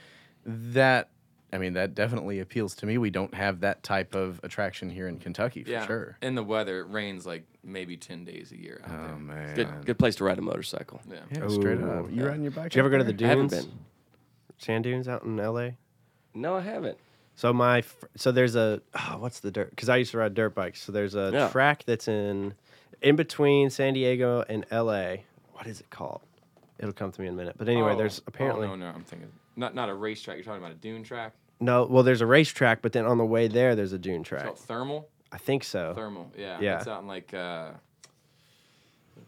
that 0.45 1.09
I 1.51 1.57
mean 1.57 1.73
that 1.73 1.95
definitely 1.95 2.39
appeals 2.39 2.75
to 2.75 2.85
me. 2.85 2.97
We 2.97 3.09
don't 3.09 3.33
have 3.33 3.61
that 3.61 3.81
type 3.81 4.15
of 4.15 4.39
attraction 4.43 4.89
here 4.89 5.07
in 5.07 5.17
Kentucky 5.17 5.63
for 5.63 5.71
yeah, 5.71 5.85
sure. 5.85 6.17
In 6.21 6.35
the 6.35 6.43
weather, 6.43 6.81
it 6.81 6.89
rains 6.89 7.25
like 7.25 7.43
maybe 7.63 7.95
ten 7.95 8.25
days 8.25 8.51
a 8.51 8.57
year 8.57 8.81
out 8.83 8.91
oh, 8.91 8.97
there. 8.97 9.15
Oh 9.15 9.19
man, 9.19 9.55
good 9.55 9.85
good 9.85 9.99
place 9.99 10.15
to 10.17 10.25
ride 10.25 10.37
a 10.37 10.41
motorcycle. 10.41 11.01
Yeah. 11.09 11.19
Yeah, 11.31 11.47
straight 11.47 11.79
Ooh, 11.79 11.89
up. 11.89 12.11
You 12.11 12.23
yeah. 12.23 12.27
riding 12.27 12.43
your 12.43 12.51
bike? 12.51 12.71
Did 12.71 12.75
you 12.75 12.79
ever 12.81 12.89
out 12.89 12.91
go 12.91 12.97
to 12.99 13.03
the 13.05 13.13
dunes? 13.13 13.53
I 13.53 13.55
haven't 13.57 13.69
been. 13.71 13.79
Sand 14.57 14.83
dunes 14.83 15.07
out 15.07 15.23
in 15.23 15.37
LA? 15.37 15.69
No, 16.33 16.55
I 16.55 16.61
haven't. 16.61 16.97
So 17.35 17.53
my 17.53 17.81
fr- 17.81 18.07
so 18.15 18.31
there's 18.31 18.55
a 18.55 18.81
oh, 18.95 19.17
what's 19.19 19.39
the 19.39 19.51
dirt? 19.51 19.69
Because 19.69 19.89
I 19.89 19.97
used 19.97 20.11
to 20.11 20.17
ride 20.17 20.33
dirt 20.33 20.53
bikes. 20.53 20.81
So 20.81 20.91
there's 20.91 21.15
a 21.15 21.29
Yeah. 21.31 21.49
track 21.49 21.83
that's 21.85 22.07
in 22.07 22.55
in 23.01 23.15
between 23.15 23.69
San 23.69 23.93
Diego 23.93 24.43
and 24.49 24.65
L.A. 24.71 25.23
What 25.53 25.67
is 25.67 25.79
it 25.79 25.89
called? 25.89 26.21
It'll 26.79 26.93
come 26.93 27.11
to 27.11 27.21
me 27.21 27.27
in 27.27 27.33
a 27.33 27.37
minute. 27.37 27.55
But 27.57 27.69
anyway, 27.69 27.93
Oh, 27.93 27.97
there's 27.97 28.19
oh, 28.19 28.23
apparently 28.27 28.67
Oh, 28.67 28.75
no, 28.75 28.89
no, 28.89 28.95
I'm 28.95 29.03
thinking 29.03 29.31
not 29.57 29.75
not 29.75 29.89
a 29.89 29.93
racetrack. 29.93 30.37
You're 30.37 30.45
talking 30.45 30.61
about 30.63 30.71
a 30.71 30.79
dune 30.79 31.03
track. 31.03 31.33
no. 31.59 31.85
Well, 31.85 32.03
there's 32.03 32.21
a 32.21 32.25
racetrack, 32.27 32.81
but 32.81 32.93
then 32.93 33.05
on 33.05 33.17
the 33.17 33.25
way 33.25 33.47
there, 33.47 33.75
there's 33.75 33.93
a 33.93 33.99
dune 33.99 34.21
It's 34.21 34.29
track. 34.29 34.43
called 34.45 34.59
thermal. 34.59 35.09
I 35.31 35.37
think 35.37 35.63
so. 35.65 35.93
Thermal. 35.95 36.31
Yeah. 36.37 36.57
Yeah. 36.61 36.77
It's 36.77 36.87
out 36.87 37.01
in 37.01 37.07
like 37.07 37.33
uh, 37.33 37.71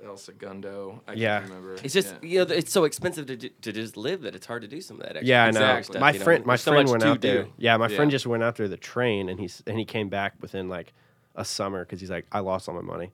El 0.06 0.16
Segundo. 0.18 1.02
I 1.08 1.14
Yeah. 1.14 1.40
can't 1.40 1.50
remember. 1.50 1.76
It's 1.84 1.94
just 1.94 2.16
Yeah. 2.22 2.30
you 2.30 2.46
know 2.46 2.54
it's 2.56 2.72
so 2.72 2.86
expensive 2.86 3.26
to 3.28 3.36
do, 3.36 3.50
to 3.50 3.72
just 3.74 3.98
live 3.98 4.22
that 4.22 4.34
it's 4.36 4.46
hard 4.46 4.62
to 4.62 4.68
do 4.68 4.80
some 4.82 4.98
of 4.98 5.04
that. 5.04 5.18
Extra 5.18 5.28
Yeah, 5.28 5.44
I 5.46 5.52
know. 5.52 5.60
Exactly. 5.78 6.00
My 6.00 6.12
stuff, 6.12 6.14
you 6.14 6.20
know? 6.20 6.24
friend, 6.26 6.46
my 6.46 6.52
There's 6.54 6.62
so 6.62 6.72
friend 6.72 6.86
much 6.86 6.92
went 6.92 7.02
to 7.04 7.10
out 7.10 7.22
there. 7.22 7.44
do. 7.44 7.54
Yeah, 7.58 7.78
my 7.78 7.88
friend 7.90 8.12
just 8.12 8.26
went 8.28 8.44
out 8.44 8.56
there 8.56 8.68
the 8.68 8.78
train, 8.78 9.28
and 9.30 9.40
he's 9.40 9.62
and 9.68 9.78
he 9.78 9.86
came 9.86 10.08
back 10.10 10.36
within 10.40 10.70
like 10.70 10.94
a 11.36 11.44
summer 11.44 11.84
because 11.84 12.00
he's 12.00 12.10
like, 12.12 12.26
I 12.32 12.40
lost 12.40 12.70
all 12.70 12.76
my 12.76 12.82
money. 12.82 13.12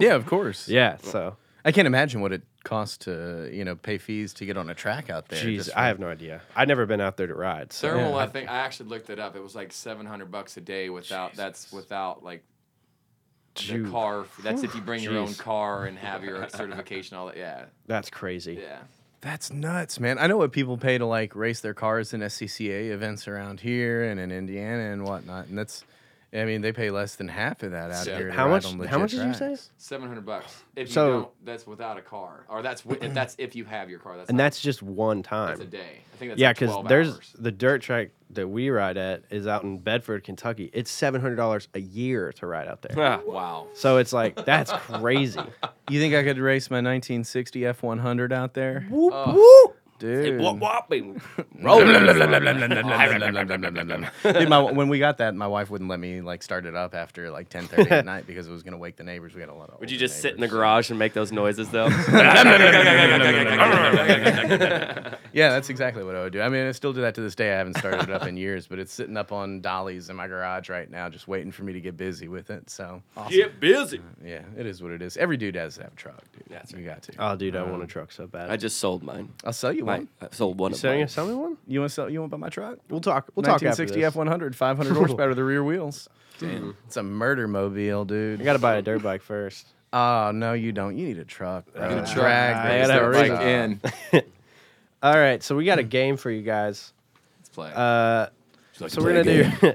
Yeah, 0.00 0.14
of 0.20 0.24
course. 0.26 0.68
Yeah, 0.68 0.96
so 1.02 1.36
I 1.64 1.72
can't 1.72 1.86
imagine 1.86 2.20
what 2.20 2.32
it 2.32 2.42
costs 2.62 2.98
to 2.98 3.48
you 3.52 3.64
know 3.64 3.74
pay 3.74 3.98
fees 3.98 4.34
to 4.34 4.46
get 4.46 4.56
on 4.56 4.68
a 4.68 4.74
track 4.74 5.08
out 5.10 5.28
there. 5.28 5.42
jeez, 5.44 5.56
just 5.56 5.76
I 5.76 5.86
have 5.88 5.98
no 5.98 6.08
idea. 6.08 6.42
I've 6.54 6.68
never 6.68 6.84
been 6.86 7.00
out 7.00 7.16
there 7.16 7.26
to 7.26 7.34
ride. 7.34 7.72
So 7.72 7.88
Thermal, 7.90 8.10
Yeah. 8.12 8.16
I 8.16 8.26
think 8.26 8.50
I 8.50 8.56
actually 8.58 8.90
looked 8.90 9.08
it 9.10 9.18
up. 9.18 9.34
It 9.36 9.42
was 9.42 9.54
like 9.54 9.72
seven 9.72 10.04
hundred 10.06 10.30
bucks 10.30 10.56
a 10.56 10.60
day 10.60 10.90
without 10.90 11.34
that's 11.34 11.72
without 11.72 12.22
like 12.22 12.42
the 13.54 13.62
Shoot. 13.62 13.90
car. 13.90 14.26
That's 14.42 14.62
if 14.62 14.74
you 14.74 14.80
bring 14.80 15.02
your 15.02 15.16
own 15.16 15.34
car 15.34 15.86
and 15.86 15.96
have 15.98 16.24
your 16.24 16.48
certification. 16.48 17.16
All 17.16 17.26
that. 17.26 17.36
Yeah, 17.36 17.66
that's 17.86 18.10
crazy. 18.10 18.58
yeah. 18.60 18.80
That's 19.20 19.50
nuts, 19.50 19.98
man. 19.98 20.18
I 20.18 20.26
know 20.26 20.36
what 20.36 20.52
people 20.52 20.76
pay 20.76 20.98
to 20.98 21.06
like 21.06 21.34
race 21.34 21.60
their 21.60 21.72
cars 21.72 22.12
in 22.12 22.20
SCCA 22.20 22.90
events 22.90 23.26
around 23.26 23.60
here 23.60 24.04
and 24.04 24.20
in 24.20 24.30
Indiana 24.30 24.92
and 24.92 25.02
whatnot, 25.02 25.46
and 25.46 25.56
that's, 25.56 25.82
I 26.34 26.44
mean, 26.44 26.62
they 26.62 26.72
pay 26.72 26.90
less 26.90 27.14
than 27.14 27.28
half 27.28 27.62
of 27.62 27.70
that 27.70 27.90
out 27.92 28.06
Yeah. 28.06 28.16
here. 28.16 28.26
to 28.28 28.32
How 28.32 28.46
ride 28.46 28.50
much- 28.50 28.66
on 28.66 28.72
how 28.86 28.98
legit 28.98 29.00
much 29.00 29.10
did 29.38 29.48
you 29.48 29.56
say? 29.56 29.62
Seven 29.78 30.08
hundred 30.08 30.26
bucks. 30.26 30.64
If 30.74 30.90
So- 30.90 31.06
you 31.06 31.12
don't, 31.12 31.44
that's 31.44 31.66
without 31.66 31.96
a 31.96 32.02
car, 32.02 32.44
or 32.48 32.60
that's 32.62 32.82
if 33.00 33.14
that's 33.14 33.36
if 33.38 33.54
you 33.54 33.64
have 33.66 33.88
your 33.88 34.00
car. 34.00 34.16
That's 34.16 34.28
And 34.28 34.36
not- 34.36 34.44
that's 34.44 34.60
just 34.60 34.82
one 34.82 35.22
time. 35.22 35.48
that's 35.50 35.60
a 35.60 35.64
day. 35.64 36.00
I 36.12 36.16
think 36.16 36.30
that's 36.32 36.40
Yeah, 36.40 36.52
because 36.52 36.70
12 36.70 36.88
there's 36.88 37.14
hours. 37.14 37.36
the 37.38 37.52
dirt 37.52 37.82
track 37.82 38.10
that 38.30 38.48
we 38.48 38.68
ride 38.70 38.96
at 38.96 39.22
is 39.30 39.46
out 39.46 39.62
in 39.62 39.78
Bedford, 39.78 40.24
Kentucky. 40.24 40.70
It's 40.72 40.90
seven 40.90 41.20
hundred 41.20 41.36
dollars 41.36 41.68
a 41.74 41.80
year 41.80 42.32
to 42.32 42.46
ride 42.46 42.66
out 42.66 42.82
there. 42.82 43.00
Ah, 43.00 43.20
wow. 43.24 43.68
so 43.74 43.98
it's 43.98 44.12
like 44.12 44.44
that's 44.44 44.72
crazy. 44.72 45.40
You 45.90 46.00
think 46.00 46.14
I 46.14 46.22
could 46.22 46.38
race 46.38 46.70
my 46.70 46.80
1960 46.80 47.60
F100 47.60 48.32
out 48.32 48.54
there, 48.54 48.86
Whoop, 48.88 49.12
Oh, 49.14 49.74
dude? 49.98 50.40
wop, 50.40 50.56
wop, 50.58 50.90
and 50.92 51.20
Dude, 54.22 54.48
my, 54.48 54.60
when 54.60 54.88
we 54.88 54.98
got 54.98 55.18
that, 55.18 55.34
my 55.34 55.46
wife 55.46 55.70
wouldn't 55.70 55.88
let 55.90 56.00
me 56.00 56.20
like 56.20 56.42
start 56.42 56.66
it 56.66 56.74
up 56.74 56.94
after 56.94 57.30
like 57.30 57.48
10:30 57.48 57.90
at 57.90 58.04
night 58.04 58.26
because 58.26 58.46
it 58.46 58.52
was 58.52 58.62
gonna 58.62 58.78
wake 58.78 58.96
the 58.96 59.04
neighbors. 59.04 59.34
We 59.34 59.40
got 59.40 59.48
a 59.48 59.54
lot 59.54 59.70
of. 59.70 59.80
Would 59.80 59.90
you 59.90 59.96
older 59.96 60.06
just 60.06 60.20
sit 60.20 60.34
in 60.34 60.40
the 60.40 60.46
neighbors. 60.46 60.56
garage 60.56 60.90
and 60.90 60.98
make 60.98 61.12
those 61.12 61.32
noises 61.32 61.68
though? 61.70 61.88
Yeah, 65.34 65.50
that's 65.50 65.68
exactly 65.68 66.04
what 66.04 66.14
I 66.14 66.22
would 66.22 66.32
do. 66.32 66.40
I 66.40 66.48
mean, 66.48 66.66
I 66.66 66.70
still 66.72 66.92
do 66.92 67.00
that 67.00 67.16
to 67.16 67.20
this 67.20 67.34
day. 67.34 67.52
I 67.52 67.56
haven't 67.58 67.76
started 67.76 68.02
it 68.04 68.10
up 68.10 68.24
in 68.24 68.36
years, 68.36 68.68
but 68.68 68.78
it's 68.78 68.92
sitting 68.92 69.16
up 69.16 69.32
on 69.32 69.60
dollies 69.60 70.08
in 70.08 70.14
my 70.14 70.28
garage 70.28 70.68
right 70.70 70.88
now, 70.88 71.08
just 71.08 71.26
waiting 71.26 71.50
for 71.50 71.64
me 71.64 71.72
to 71.72 71.80
get 71.80 71.96
busy 71.96 72.28
with 72.28 72.50
it. 72.50 72.70
So, 72.70 73.02
Get 73.30 73.58
busy. 73.58 74.00
yeah, 74.24 74.42
it 74.56 74.64
is 74.64 74.80
what 74.80 74.92
it 74.92 75.02
is. 75.02 75.16
Every 75.16 75.36
dude 75.36 75.56
has 75.56 75.74
to 75.76 75.82
have 75.82 75.92
a 75.92 75.96
truck, 75.96 76.22
dude. 76.32 76.44
That's 76.48 76.70
you 76.72 76.84
got 76.84 77.02
to. 77.04 77.12
Oh, 77.18 77.34
dude, 77.34 77.56
I 77.56 77.62
want 77.64 77.82
a 77.82 77.86
truck 77.86 78.12
so 78.12 78.28
bad. 78.28 78.48
I 78.48 78.56
just 78.56 78.78
sold 78.78 79.02
mine. 79.02 79.32
I'll 79.44 79.52
sell 79.52 79.72
you 79.72 79.83
My, 79.86 79.96
one. 79.98 80.08
I 80.20 80.28
sold 80.32 80.58
one 80.58 80.70
you 80.70 80.74
of 80.74 80.80
selling 80.80 80.98
mine. 80.98 81.04
it? 81.06 81.10
Sell 81.10 81.26
me 81.26 81.34
one. 81.34 81.56
You 81.66 81.80
want 81.80 81.90
to 81.90 81.94
sell? 81.94 82.10
You 82.10 82.20
want 82.20 82.30
to 82.32 82.36
buy 82.36 82.40
my 82.40 82.48
truck? 82.48 82.78
We'll 82.88 83.00
talk. 83.00 83.30
We'll 83.34 83.42
talk 83.44 83.62
after 83.62 83.66
1960 83.84 84.00
this. 84.00 84.14
F100, 84.14 84.54
500 84.54 84.94
horsepower, 84.94 85.34
the 85.34 85.44
rear 85.44 85.62
wheels. 85.64 86.08
Damn, 86.38 86.76
it's 86.86 86.96
a 86.96 87.02
murder 87.02 87.46
mobile, 87.46 88.04
dude. 88.04 88.40
I 88.40 88.44
gotta 88.44 88.58
buy 88.58 88.74
a 88.76 88.82
dirt 88.82 89.02
bike 89.02 89.22
first. 89.22 89.68
Oh 89.92 90.32
no, 90.34 90.52
you 90.54 90.72
don't. 90.72 90.96
You 90.98 91.06
need 91.06 91.18
a 91.18 91.24
truck. 91.24 91.72
Bro. 91.72 91.88
Get 91.88 91.98
a 91.98 92.02
truck. 92.02 92.14
Drag 92.24 92.56
I 92.56 92.78
gotta 92.80 92.92
have 92.92 93.02
a 93.02 93.10
that 93.12 93.20
reason. 93.20 93.78
stuff. 93.80 94.14
in. 94.14 94.22
All 95.04 95.14
right, 95.16 95.42
so 95.42 95.54
we 95.54 95.64
got 95.64 95.78
a 95.78 95.82
game 95.84 96.16
for 96.16 96.30
you 96.30 96.42
guys. 96.42 96.92
Let's 97.38 97.48
play. 97.50 97.70
Uh, 97.74 98.26
like 98.80 98.90
so 98.90 99.00
to 99.00 99.06
we're 99.06 99.22
gonna 99.22 99.74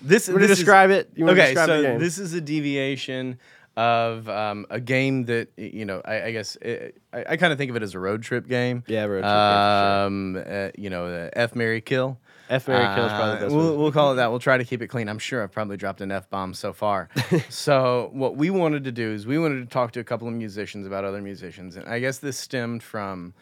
This, 0.05 0.27
we're 0.27 0.33
gonna 0.35 0.47
this 0.47 0.51
is- 0.51 0.57
describe 0.57 0.89
it. 0.91 1.09
You 1.15 1.29
okay, 1.29 1.53
describe 1.53 1.67
so 1.67 1.81
the 1.81 1.97
this 1.97 2.17
is 2.17 2.33
a 2.33 2.41
deviation 2.41 3.39
of 3.75 4.29
um, 4.29 4.65
a 4.69 4.79
game 4.79 5.25
that 5.25 5.49
you 5.57 5.85
know. 5.85 6.01
I, 6.05 6.23
I 6.23 6.31
guess 6.31 6.55
it, 6.57 7.01
I, 7.11 7.25
I 7.29 7.37
kind 7.37 7.51
of 7.51 7.57
think 7.57 7.69
of 7.69 7.75
it 7.75 7.83
as 7.83 7.95
a 7.95 7.99
road 7.99 8.23
trip 8.23 8.47
game. 8.47 8.83
Yeah, 8.87 9.05
road 9.05 9.21
trip 9.21 9.23
game, 9.23 10.33
for 10.33 10.43
Um, 10.43 10.43
uh, 10.47 10.69
you 10.77 10.89
know, 10.89 11.05
uh, 11.07 11.29
F 11.33 11.55
Mary 11.55 11.81
Kill. 11.81 12.19
F 12.49 12.67
Mary 12.67 12.83
Kill 12.95 13.05
is 13.05 13.11
probably 13.11 13.31
the 13.31 13.37
Uh, 13.37 13.39
best 13.41 13.55
we'll, 13.55 13.77
we'll 13.77 13.91
call 13.91 14.11
it 14.11 14.15
that. 14.17 14.29
We'll 14.29 14.39
try 14.39 14.57
to 14.57 14.65
keep 14.65 14.81
it 14.81 14.87
clean. 14.87 15.07
I'm 15.09 15.17
sure 15.17 15.41
I've 15.41 15.51
probably 15.51 15.77
dropped 15.77 16.01
an 16.01 16.11
F 16.11 16.29
bomb 16.29 16.53
so 16.53 16.73
far. 16.73 17.09
so, 17.49 18.09
what 18.13 18.35
we 18.35 18.49
wanted 18.49 18.83
to 18.83 18.91
do 18.91 19.11
is 19.11 19.25
we 19.25 19.39
wanted 19.39 19.61
to 19.61 19.65
talk 19.73 19.91
to 19.93 19.99
a 19.99 20.03
couple 20.03 20.27
of 20.27 20.33
musicians 20.33 20.85
about 20.85 21.03
other 21.05 21.21
musicians. 21.21 21.75
And 21.77 21.87
I 21.87 21.99
guess 21.99 22.19
this 22.19 22.37
stemmed 22.37 22.83
from, 22.83 23.33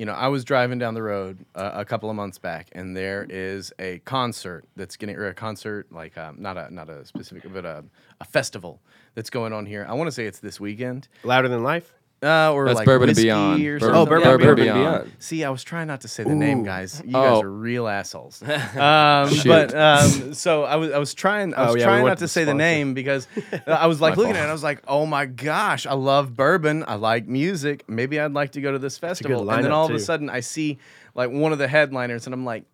you 0.00 0.06
know, 0.06 0.14
I 0.14 0.28
was 0.28 0.46
driving 0.46 0.78
down 0.78 0.94
the 0.94 1.02
road 1.02 1.44
uh, 1.54 1.72
a 1.74 1.84
couple 1.84 2.08
of 2.08 2.16
months 2.16 2.38
back, 2.38 2.70
and 2.72 2.96
there 2.96 3.26
is 3.28 3.70
a 3.78 3.98
concert 4.06 4.64
that's 4.74 4.96
getting, 4.96 5.14
or 5.14 5.26
a 5.26 5.34
concert, 5.34 5.92
like 5.92 6.16
um, 6.16 6.36
not, 6.38 6.56
a, 6.56 6.72
not 6.72 6.88
a 6.88 7.04
specific, 7.04 7.52
but 7.52 7.66
a, 7.66 7.84
a 8.18 8.24
festival 8.24 8.80
that's 9.14 9.28
going 9.28 9.52
on 9.52 9.66
here. 9.66 9.84
I 9.86 9.92
want 9.92 10.08
to 10.08 10.12
say 10.12 10.24
it's 10.24 10.38
this 10.38 10.58
weekend. 10.58 11.06
Louder 11.22 11.48
than 11.48 11.62
life. 11.62 11.92
Uh, 12.22 12.52
or 12.52 12.66
That's 12.66 12.76
like 12.76 12.84
Bourbon 12.84 13.08
and 13.08 13.16
whiskey 13.16 13.28
Beyond. 13.28 13.64
Or 13.66 13.78
Bourbon- 13.78 13.88
Oh, 13.88 14.04
something. 14.04 14.08
Bourbon 14.10 14.22
Yeah, 14.26 14.32
and 14.34 14.40
Bourbon 14.42 14.64
Beyond. 14.64 15.04
Beyond. 15.04 15.12
See, 15.20 15.42
I 15.44 15.48
was 15.48 15.64
trying 15.64 15.86
not 15.86 16.02
to 16.02 16.08
say 16.08 16.22
the 16.22 16.34
name, 16.34 16.64
guys. 16.64 17.00
You 17.02 17.16
Oh. 17.16 17.22
guys 17.36 17.42
are 17.44 17.50
real 17.50 17.88
assholes. 17.88 18.42
Um, 18.76 19.30
but 19.46 19.74
um, 19.74 20.34
so 20.34 20.64
I 20.64 20.76
was, 20.76 20.92
I 20.92 20.98
was 20.98 21.14
trying, 21.14 21.54
I 21.54 21.62
Oh, 21.68 21.72
was 21.72 21.76
yeah, 21.76 21.78
we 21.78 21.82
trying 21.84 22.02
went 22.02 22.10
not 22.12 22.18
to 22.18 22.24
to 22.24 22.28
say 22.28 22.42
the 22.44 22.50
sponsor. 22.50 22.58
name 22.58 22.92
because 22.94 23.26
I 23.66 23.86
was 23.86 24.00
like 24.02 24.16
looking 24.18 24.32
at 24.32 24.38
it, 24.38 24.42
and 24.42 24.50
I 24.50 24.52
was 24.52 24.62
like, 24.62 24.82
oh 24.86 25.06
my 25.06 25.24
gosh, 25.24 25.86
I 25.86 25.94
love 25.94 26.36
bourbon. 26.36 26.84
I 26.86 26.96
like 26.96 27.26
music. 27.26 27.84
Maybe 27.88 28.20
I'd 28.20 28.32
like 28.34 28.52
to 28.52 28.60
go 28.60 28.70
to 28.72 28.78
this 28.78 28.98
festival. 28.98 29.50
And 29.50 29.64
then 29.64 29.70
lineup, 29.70 29.74
all 29.74 29.84
of 29.86 29.90
too. 29.92 29.96
a 29.96 30.00
sudden, 30.00 30.28
I 30.28 30.40
see 30.40 30.78
like 31.14 31.30
one 31.30 31.52
of 31.52 31.58
the 31.58 31.68
headliners, 31.68 32.26
and 32.26 32.34
I'm 32.34 32.44
like, 32.44 32.64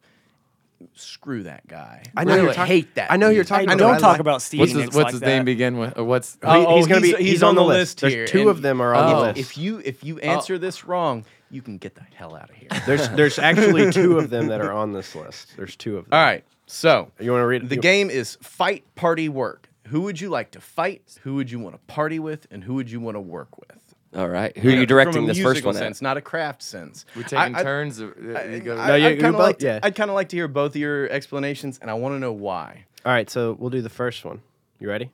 screw 0.95 1.43
that 1.45 1.67
guy. 1.67 2.03
I 2.17 2.25
know 2.25 2.35
you're 2.37 2.45
Really 2.47 2.57
hate 2.57 2.95
that. 2.97 3.11
I 3.11 3.17
know 3.17 3.29
you're 3.31 3.45
talking 3.45 3.69
Hey, 3.69 3.75
about- 3.75 3.79
don't 3.79 3.95
I 3.95 3.99
talk 3.99 4.13
like- 4.13 4.21
about 4.21 4.43
Stevie 4.43 4.61
What's 4.61 4.73
his, 4.73 4.81
Nicks 4.83 4.95
what's 4.97 5.05
like 5.05 5.13
his 5.13 5.21
that. 5.21 5.27
name 5.27 5.45
begin 5.45 5.79
with? 5.79 5.97
Uh, 5.97 6.01
or 6.03 6.05
what's 6.05 6.39
Oh, 6.43 6.49
oh 6.49 6.61
He- 6.61 6.67
oh, 6.67 6.77
he's 6.77 6.87
gonna 6.87 7.01
be. 7.01 7.15
He's, 7.15 7.43
on, 7.43 7.55
the 7.55 7.65
list. 7.65 8.01
here, 8.01 8.11
There's 8.11 8.31
two 8.31 8.41
and- 8.43 8.51
of 8.51 8.63
them 8.63 8.81
are 8.81 8.95
on 8.95 9.05
Oh. 9.05 9.17
the 9.17 9.23
list. 9.29 9.39
If 9.41 9.59
you 9.59 9.81
if 9.85 10.05
you 10.05 10.19
oh. 10.23 10.27
answer 10.27 10.59
this 10.59 10.85
wrong, 10.85 11.25
you 11.51 11.63
can 11.63 11.79
get 11.79 11.95
the 11.95 12.03
hell 12.15 12.35
out 12.37 12.51
of 12.51 12.57
here. 12.57 12.69
There's 12.87 13.09
there's 13.11 13.39
actually 13.39 13.91
two 13.93 14.19
of 14.19 14.31
them 14.31 14.49
that 14.49 14.61
are 14.61 14.73
on 14.73 14.93
this 14.93 15.15
list. 15.15 15.57
There's 15.57 15.77
two 15.77 15.97
of 15.99 16.05
them. 16.05 16.13
All 16.19 16.25
right, 16.25 16.45
so 16.67 17.11
You 17.21 17.31
want 17.33 17.43
to 17.43 17.47
read 17.47 17.69
The 17.69 17.77
you- 17.77 17.81
game 17.81 18.11
is 18.11 18.37
fight, 18.43 18.85
party, 18.97 19.29
work. 19.29 19.69
Who 19.89 20.01
would 20.03 20.21
you 20.21 20.31
like 20.31 20.51
to 20.53 20.61
fight? 20.61 21.03
Who 21.23 21.37
would 21.37 21.49
you 21.51 21.61
want 21.61 21.77
to 21.77 21.81
party 21.93 22.19
with? 22.19 22.49
And 22.51 22.65
who 22.65 22.75
would 22.75 22.91
you 22.91 22.99
want 22.99 23.15
to 23.15 23.21
work 23.21 23.57
with? 23.57 23.76
All 24.17 24.29
right. 24.29 24.57
Who 24.57 24.69
are 24.69 24.71
From 24.73 24.77
you 24.79 24.83
a 24.83 24.87
directing 24.87 25.27
this 25.27 25.39
first 25.39 25.63
one 25.65 25.75
sense, 25.75 25.99
at? 25.99 26.03
not 26.03 26.17
a 26.17 26.23
craft 26.23 26.63
sense. 26.63 27.05
We're 27.15 27.23
taking 27.25 27.39
I- 27.55 27.61
I- 27.61 27.63
turns? 27.63 28.01
or- 28.01 28.13
uh, 28.37 28.45
you 28.51 28.61
go- 28.61 28.79
I, 28.79 28.89
No, 28.89 28.95
you- 28.95 29.07
I'd 29.09 29.21
kind 29.21 29.35
of 29.35 29.41
like. 29.41 29.61
yeah. 29.61 29.79
I'd 29.83 29.95
kind 29.95 30.11
of 30.11 30.15
like 30.15 30.31
to 30.31 30.37
hear 30.37 30.49
both 30.49 30.73
of 30.73 30.77
your 30.81 31.09
explanations, 31.11 31.79
and 31.83 31.91
I 31.91 31.95
want 31.95 32.15
to 32.15 32.19
know 32.19 32.33
why. 32.33 32.87
All 33.05 33.13
right, 33.13 33.29
so 33.29 33.55
we'll 33.59 33.71
do 33.71 33.83
the 33.83 33.91
first 33.91 34.25
one. 34.25 34.41
You 34.81 34.89
ready? 34.89 35.11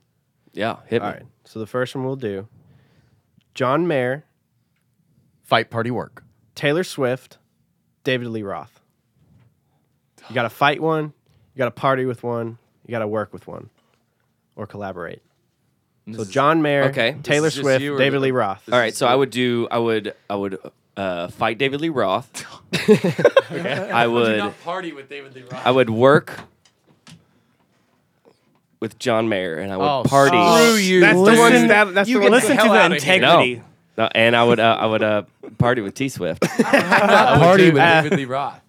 Yeah, 0.52 0.76
hit 0.86 1.02
me. 1.02 1.08
All 1.08 1.14
right. 1.14 1.22
So 1.44 1.58
the 1.58 1.66
first 1.66 1.94
one 1.96 2.04
we'll 2.04 2.14
do. 2.16 2.46
John 3.54 3.86
Mayer, 3.86 4.24
Fight, 5.42 5.68
party, 5.68 5.90
work. 5.90 6.22
Taylor 6.54 6.84
Swift, 6.84 7.38
David 8.04 8.28
Lee 8.28 8.42
Roth. 8.42 8.80
You 10.28 10.34
got 10.34 10.42
to 10.44 10.50
fight 10.50 10.80
one. 10.80 11.06
You 11.54 11.58
got 11.58 11.64
to 11.66 11.70
party 11.72 12.06
with 12.06 12.22
one. 12.22 12.56
You 12.86 12.92
got 12.92 13.00
to 13.00 13.08
work 13.08 13.32
with 13.32 13.46
one, 13.46 13.68
or 14.56 14.66
collaborate. 14.66 15.20
So 16.10 16.24
John 16.24 16.62
Mayer, 16.62 16.84
Okay. 16.84 17.12
This 17.12 17.22
Taylor 17.22 17.46
is 17.48 17.54
just 17.54 17.64
Swift, 17.64 17.82
you 17.82 17.94
or 17.94 17.98
David 17.98 18.18
the- 18.18 18.24
Lee 18.24 18.30
Roth. 18.32 18.62
All 18.72 18.78
right, 18.78 18.94
so 18.94 19.06
I 19.06 19.14
would 19.14 19.30
do. 19.30 19.68
I 19.70 19.78
would. 19.78 20.14
I 20.28 20.34
would 20.34 20.58
uh, 20.96 21.28
fight 21.28 21.58
David 21.58 21.80
Lee 21.80 21.88
Roth. 21.90 22.44
I 23.50 24.06
would. 24.06 24.38
Not 24.38 24.60
party 24.62 24.92
with 24.92 25.08
David 25.08 25.34
Lee 25.34 25.42
Roth. 25.42 25.64
I 25.64 25.70
would 25.70 25.90
work 25.90 26.40
with 28.80 28.98
John 28.98 29.28
Mayer, 29.28 29.58
and 29.58 29.72
I 29.72 29.76
would 29.76 29.84
Oh, 29.84 30.02
party. 30.04 30.36
screw 30.36 30.74
you. 30.74 31.00
That's 31.00 31.14
the 31.14 31.20
Listen- 31.20 31.38
one. 31.38 31.66
That, 31.68 31.94
that's 31.94 32.08
you 32.08 32.16
the 32.18 32.20
get 32.22 32.30
one. 32.30 32.40
the 32.40 32.46
Listen 32.48 32.56
to 32.56 32.62
hell 32.64 32.72
the 32.72 32.78
outta 32.80 32.94
here. 32.96 33.14
integrity. 33.14 33.62
No, 33.96 34.08
and 34.14 34.34
I 34.34 34.42
would. 34.44 34.58
Uh, 34.58 34.76
I 34.80 34.86
would 34.86 35.02
uh, 35.02 35.22
party 35.58 35.82
with 35.82 35.94
T 35.94 36.08
Swift. 36.08 36.40
party 36.62 37.70
with 37.70 37.80
Uh, 37.80 38.02
David 38.02 38.18
Lee 38.18 38.24
Roth. 38.24 38.60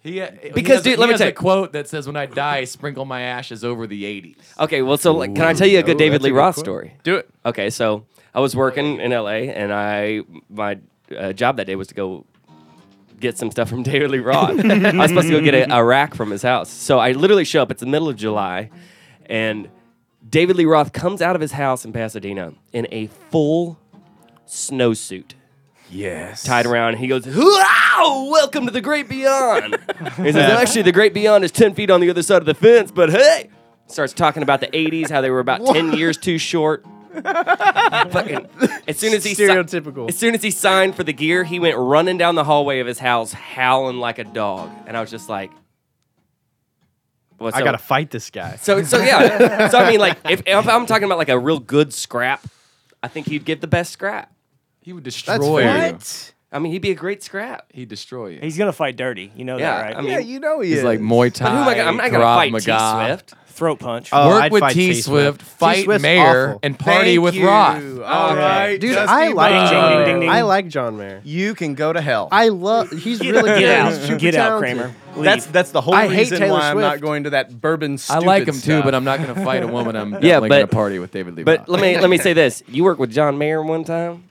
He, 0.00 0.20
uh, 0.20 0.30
he 0.40 0.50
Because, 0.50 0.76
has, 0.76 0.82
dude, 0.84 0.92
he 0.92 0.96
let 0.96 1.06
me 1.06 1.12
has 1.12 1.20
tell 1.20 1.28
a 1.28 1.32
quote 1.32 1.72
that 1.72 1.88
says, 1.88 2.06
"When 2.06 2.16
I 2.16 2.26
die, 2.26 2.64
sprinkle 2.64 3.04
my 3.04 3.22
ashes 3.22 3.64
over 3.64 3.86
the 3.86 4.04
'80s." 4.04 4.36
Okay, 4.60 4.82
well, 4.82 4.96
so 4.96 5.12
like, 5.12 5.34
can 5.34 5.44
I 5.44 5.52
tell 5.54 5.66
you 5.66 5.78
a 5.80 5.82
good 5.82 5.96
Ooh, 5.96 5.98
David 5.98 6.14
that's 6.14 6.24
a 6.24 6.26
Lee 6.26 6.30
good 6.30 6.36
Roth 6.36 6.54
quote. 6.54 6.64
story? 6.64 6.94
Do 7.02 7.16
it. 7.16 7.28
Okay, 7.44 7.68
so 7.70 8.06
I 8.34 8.40
was 8.40 8.54
working 8.54 9.00
in 9.00 9.10
LA, 9.10 9.50
and 9.52 9.72
I 9.72 10.20
my 10.48 10.78
uh, 11.16 11.32
job 11.32 11.56
that 11.56 11.66
day 11.66 11.74
was 11.74 11.88
to 11.88 11.94
go 11.94 12.24
get 13.18 13.36
some 13.36 13.50
stuff 13.50 13.68
from 13.68 13.82
David 13.90 14.10
Lee 14.12 14.18
Roth. 14.20 14.50
I 14.64 14.92
was 14.96 15.08
supposed 15.10 15.28
to 15.28 15.32
go 15.32 15.40
get 15.40 15.54
a, 15.54 15.76
a 15.76 15.84
rack 15.84 16.14
from 16.14 16.30
his 16.30 16.42
house. 16.42 16.70
So 16.70 16.98
I 17.00 17.12
literally 17.12 17.44
show 17.44 17.62
up. 17.62 17.70
It's 17.72 17.80
the 17.80 17.86
middle 17.86 18.08
of 18.08 18.14
July, 18.16 18.70
and 19.26 19.68
David 20.28 20.56
Lee 20.56 20.64
Roth 20.66 20.92
comes 20.92 21.20
out 21.20 21.34
of 21.34 21.40
his 21.40 21.52
house 21.52 21.84
in 21.84 21.92
Pasadena 21.92 22.52
in 22.72 22.86
a 22.92 23.08
full 23.30 23.78
snowsuit 24.46 25.32
Yes. 25.90 26.42
tied 26.42 26.66
around. 26.66 26.96
He 26.96 27.06
goes, 27.06 27.26
"Wow, 27.26 28.28
welcome 28.30 28.66
to 28.66 28.70
the 28.72 28.80
great 28.80 29.08
beyond." 29.08 29.76
he 30.16 30.32
says, 30.32 30.36
"Actually, 30.36 30.82
the 30.82 30.92
great 30.92 31.14
beyond 31.14 31.44
is 31.44 31.50
ten 31.50 31.74
feet 31.74 31.90
on 31.90 32.00
the 32.00 32.10
other 32.10 32.22
side 32.22 32.42
of 32.42 32.46
the 32.46 32.54
fence, 32.54 32.90
but 32.90 33.10
hey." 33.10 33.50
Starts 33.86 34.12
talking 34.12 34.42
about 34.42 34.60
the 34.60 34.66
'80s, 34.68 35.10
how 35.10 35.22
they 35.22 35.30
were 35.30 35.40
about 35.40 35.64
ten 35.64 35.94
years 35.94 36.18
too 36.18 36.36
short. 36.36 36.84
Fucking, 37.14 38.46
as 38.86 38.98
soon 38.98 39.14
as 39.14 39.24
he 39.24 39.34
si- 39.34 39.44
Stereotypical. 39.44 40.10
as 40.10 40.16
soon 40.18 40.34
as 40.34 40.42
he 40.42 40.50
signed 40.50 40.94
for 40.94 41.02
the 41.04 41.12
gear, 41.14 41.42
he 41.42 41.58
went 41.58 41.76
running 41.78 42.18
down 42.18 42.34
the 42.34 42.44
hallway 42.44 42.80
of 42.80 42.86
his 42.86 42.98
house, 42.98 43.32
howling 43.32 43.96
like 43.96 44.18
a 44.18 44.24
dog, 44.24 44.70
and 44.86 44.94
I 44.94 45.00
was 45.00 45.10
just 45.10 45.28
like, 45.30 45.50
well, 47.38 47.50
I 47.54 47.60
so- 47.60 47.64
gotta 47.64 47.78
fight 47.78 48.10
this 48.10 48.30
guy. 48.30 48.56
So, 48.56 48.82
so 48.82 48.98
yeah. 48.98 49.68
so 49.68 49.78
I 49.78 49.90
mean, 49.90 50.00
like, 50.00 50.18
if, 50.28 50.42
if 50.46 50.68
I'm 50.68 50.84
talking 50.86 51.04
about 51.04 51.18
like 51.18 51.30
a 51.30 51.38
real 51.38 51.58
good 51.58 51.94
scrap, 51.94 52.46
I 53.02 53.08
think 53.08 53.26
he'd 53.26 53.44
give 53.46 53.60
the 53.62 53.66
best 53.66 53.92
scrap. 53.92 54.30
He 54.88 54.94
would 54.94 55.04
destroy 55.04 55.60
fair. 55.64 55.88
you. 55.88 55.98
I 56.50 56.58
mean, 56.60 56.72
he'd 56.72 56.80
be 56.80 56.90
a 56.92 56.94
great 56.94 57.22
scrap. 57.22 57.66
He'd 57.74 57.90
destroy 57.90 58.28
you. 58.28 58.38
He's 58.40 58.56
gonna 58.56 58.72
fight 58.72 58.96
dirty. 58.96 59.30
You 59.36 59.44
know 59.44 59.58
Yeah, 59.58 59.76
that, 59.76 59.82
right? 59.82 59.96
I 59.98 60.00
mean, 60.00 60.12
Yeah, 60.12 60.18
you 60.20 60.40
know 60.40 60.60
he 60.60 60.70
He's 60.70 60.78
is. 60.78 60.84
like 60.84 60.98
Muay 60.98 61.30
Thai. 61.30 61.44
But 61.44 61.50
who 61.52 61.58
am 61.58 61.68
I? 61.68 61.74
Gonna, 61.74 61.88
I'm 61.88 61.96
not 61.98 62.10
gonna 62.10 62.24
Krav 62.24 62.36
fight 62.36 62.46
T 62.46 62.70
Maga. 62.70 63.06
Swift. 63.18 63.34
Throat 63.48 63.80
punch. 63.80 64.08
Oh, 64.12 64.28
Work 64.28 64.42
I'd 64.44 64.52
with 64.52 64.60
fight 64.60 64.72
T 64.72 64.86
T 64.86 64.94
Swift, 64.94 65.40
Swift. 65.40 65.42
fight 65.58 65.74
T-Swift's 65.78 66.02
Mayer, 66.02 66.46
awful. 66.50 66.60
and 66.62 66.78
party 66.78 67.04
Thank 67.16 67.20
with 67.22 67.34
you. 67.34 67.46
Roth. 67.48 67.82
All 68.02 68.36
right, 68.36 68.80
Dude, 68.80 68.94
Dusty 68.94 69.12
I 69.12 69.28
like 69.32 69.52
Rhodes. 69.52 69.70
John 69.72 69.90
Ding, 69.90 69.96
Mayer. 69.98 70.04
ding, 70.06 70.20
ding. 70.20 70.30
I 70.30 70.42
like 70.42 70.68
John 70.68 70.96
Mayer. 70.96 71.20
You 71.24 71.54
can 71.56 71.74
go 71.74 71.92
to 71.92 72.00
hell. 72.00 72.28
I 72.30 72.48
love. 72.50 72.90
He's 72.92 73.18
really 73.20 73.42
good. 73.42 73.58
Get 73.58 73.86
He's 73.88 73.98
out. 73.98 74.06
super 74.06 74.18
Get 74.20 74.34
out, 74.36 74.48
talented. 74.60 74.76
Kramer. 74.78 74.94
Leave. 75.16 75.24
That's 75.24 75.46
that's 75.46 75.70
the 75.72 75.80
whole 75.82 75.92
I 75.94 76.06
hate 76.06 76.18
reason 76.18 76.38
Taylor 76.38 76.52
why 76.60 76.70
I'm 76.70 76.80
not 76.80 76.90
Swift. 76.92 77.02
going 77.02 77.24
to 77.24 77.30
that 77.30 77.60
bourbon. 77.60 77.94
I 77.94 77.96
Stupid 77.96 78.26
like 78.26 78.46
him 78.48 78.54
too, 78.54 78.60
stuff. 78.60 78.84
but 78.84 78.94
I'm 78.94 79.04
not 79.04 79.20
going 79.20 79.34
to 79.34 79.44
fight 79.44 79.62
a 79.64 79.66
woman. 79.66 79.96
I'm 79.96 80.12
Yeah, 80.14 80.18
definitely 80.20 80.48
going 80.50 80.60
to 80.62 80.66
but- 80.68 80.72
party 80.74 80.98
with 81.00 81.10
David 81.10 81.34
Lee 81.36 81.42
But 81.42 81.58
Roth. 81.60 81.68
let 81.68 81.82
me 81.82 81.98
let 81.98 82.08
me 82.08 82.18
say 82.26 82.32
this: 82.32 82.62
you 82.68 82.84
worked 82.84 83.00
with 83.00 83.10
John 83.12 83.36
Mayer 83.38 83.60
one 83.60 83.82
time. 83.82 84.22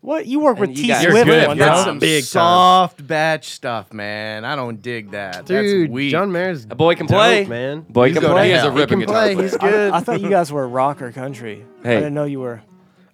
What 0.00 0.26
you 0.26 0.38
work 0.40 0.58
with 0.58 0.70
And 0.70 0.78
you 0.78 0.84
T 0.84 0.88
guys- 0.88 1.02
Swift 1.02 1.16
You're 1.16 1.24
good. 1.24 1.48
one 1.48 1.56
You're. 1.56 1.66
That's 1.66 1.84
some 1.84 1.98
Big 1.98 2.22
time. 2.22 2.28
soft 2.28 3.06
batch 3.06 3.46
stuff, 3.50 3.92
man. 3.92 4.44
I 4.44 4.54
don't 4.54 4.80
dig 4.80 5.10
that. 5.10 5.44
Dude, 5.44 5.84
That's 5.86 5.92
weak. 5.92 6.12
John 6.12 6.30
Mayer's 6.30 6.64
A 6.70 6.74
boy 6.76 6.94
can 6.94 7.06
dope, 7.06 7.16
play, 7.16 7.44
man. 7.46 7.80
Boy 7.88 8.06
He's 8.08 8.14
can 8.16 8.22
going 8.22 8.34
play. 8.34 8.46
He 8.46 8.52
has 8.52 8.64
a. 8.64 8.70
He 8.72 8.78
ripping 8.78 9.00
can 9.00 9.06
guitar 9.08 9.22
play. 9.22 9.34
player. 9.34 9.48
He's 9.48 9.56
good. 9.56 9.92
I 9.92 10.00
thought 10.00 10.20
you 10.20 10.30
guys 10.30 10.52
were 10.52 10.66
rock 10.68 11.02
or 11.02 11.10
country. 11.10 11.64
Hey. 11.82 11.96
I 11.96 12.00
didn't 12.00 12.14
know 12.14 12.24
you 12.24 12.38
were 12.38 12.62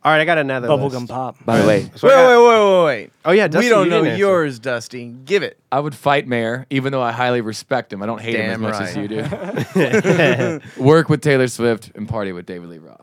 All 0.05 0.13
right, 0.13 0.21
I 0.21 0.27
got 0.27 0.37
another 0.37 0.69
bubblegum 0.69 0.93
list. 1.01 1.09
pop. 1.09 1.43
By 1.47 1.63
the 1.63 1.67
way, 1.67 1.91
So 1.97 2.07
I 2.07 2.11
wait, 2.11 2.17
got- 2.17 2.29
wait, 2.29 2.49
wait, 2.49 2.77
wait, 2.77 2.85
wait. 2.85 3.13
Oh 3.25 3.33
yeah, 3.33 3.49
Dusty, 3.49 3.65
we 3.67 3.71
don't 3.71 3.85
you 3.87 3.91
know 3.91 3.97
didn't 4.01 4.09
answer. 4.13 4.19
yours, 4.21 4.59
Dusty. 4.59 5.07
Give 5.25 5.43
it. 5.43 5.59
I 5.73 5.81
would 5.81 5.95
fight 5.95 6.29
Mayer, 6.29 6.67
even 6.69 6.93
though 6.93 7.01
I 7.03 7.13
highly 7.13 7.41
respect 7.41 7.95
him. 7.95 8.03
I 8.03 8.07
don't 8.07 8.21
hate 8.21 8.35
Damn 8.37 8.63
him 8.63 8.67
as 8.67 8.79
much 8.79 8.89
as 8.91 8.97
you 8.99 9.09
do. 9.09 10.61
Work 10.85 11.09
with 11.09 11.23
Taylor 11.23 11.49
Swift 11.49 11.93
and 11.95 12.07
party 12.07 12.33
with 12.33 12.45
David 12.45 12.69
Lee 12.69 12.79
Roth. 12.79 13.01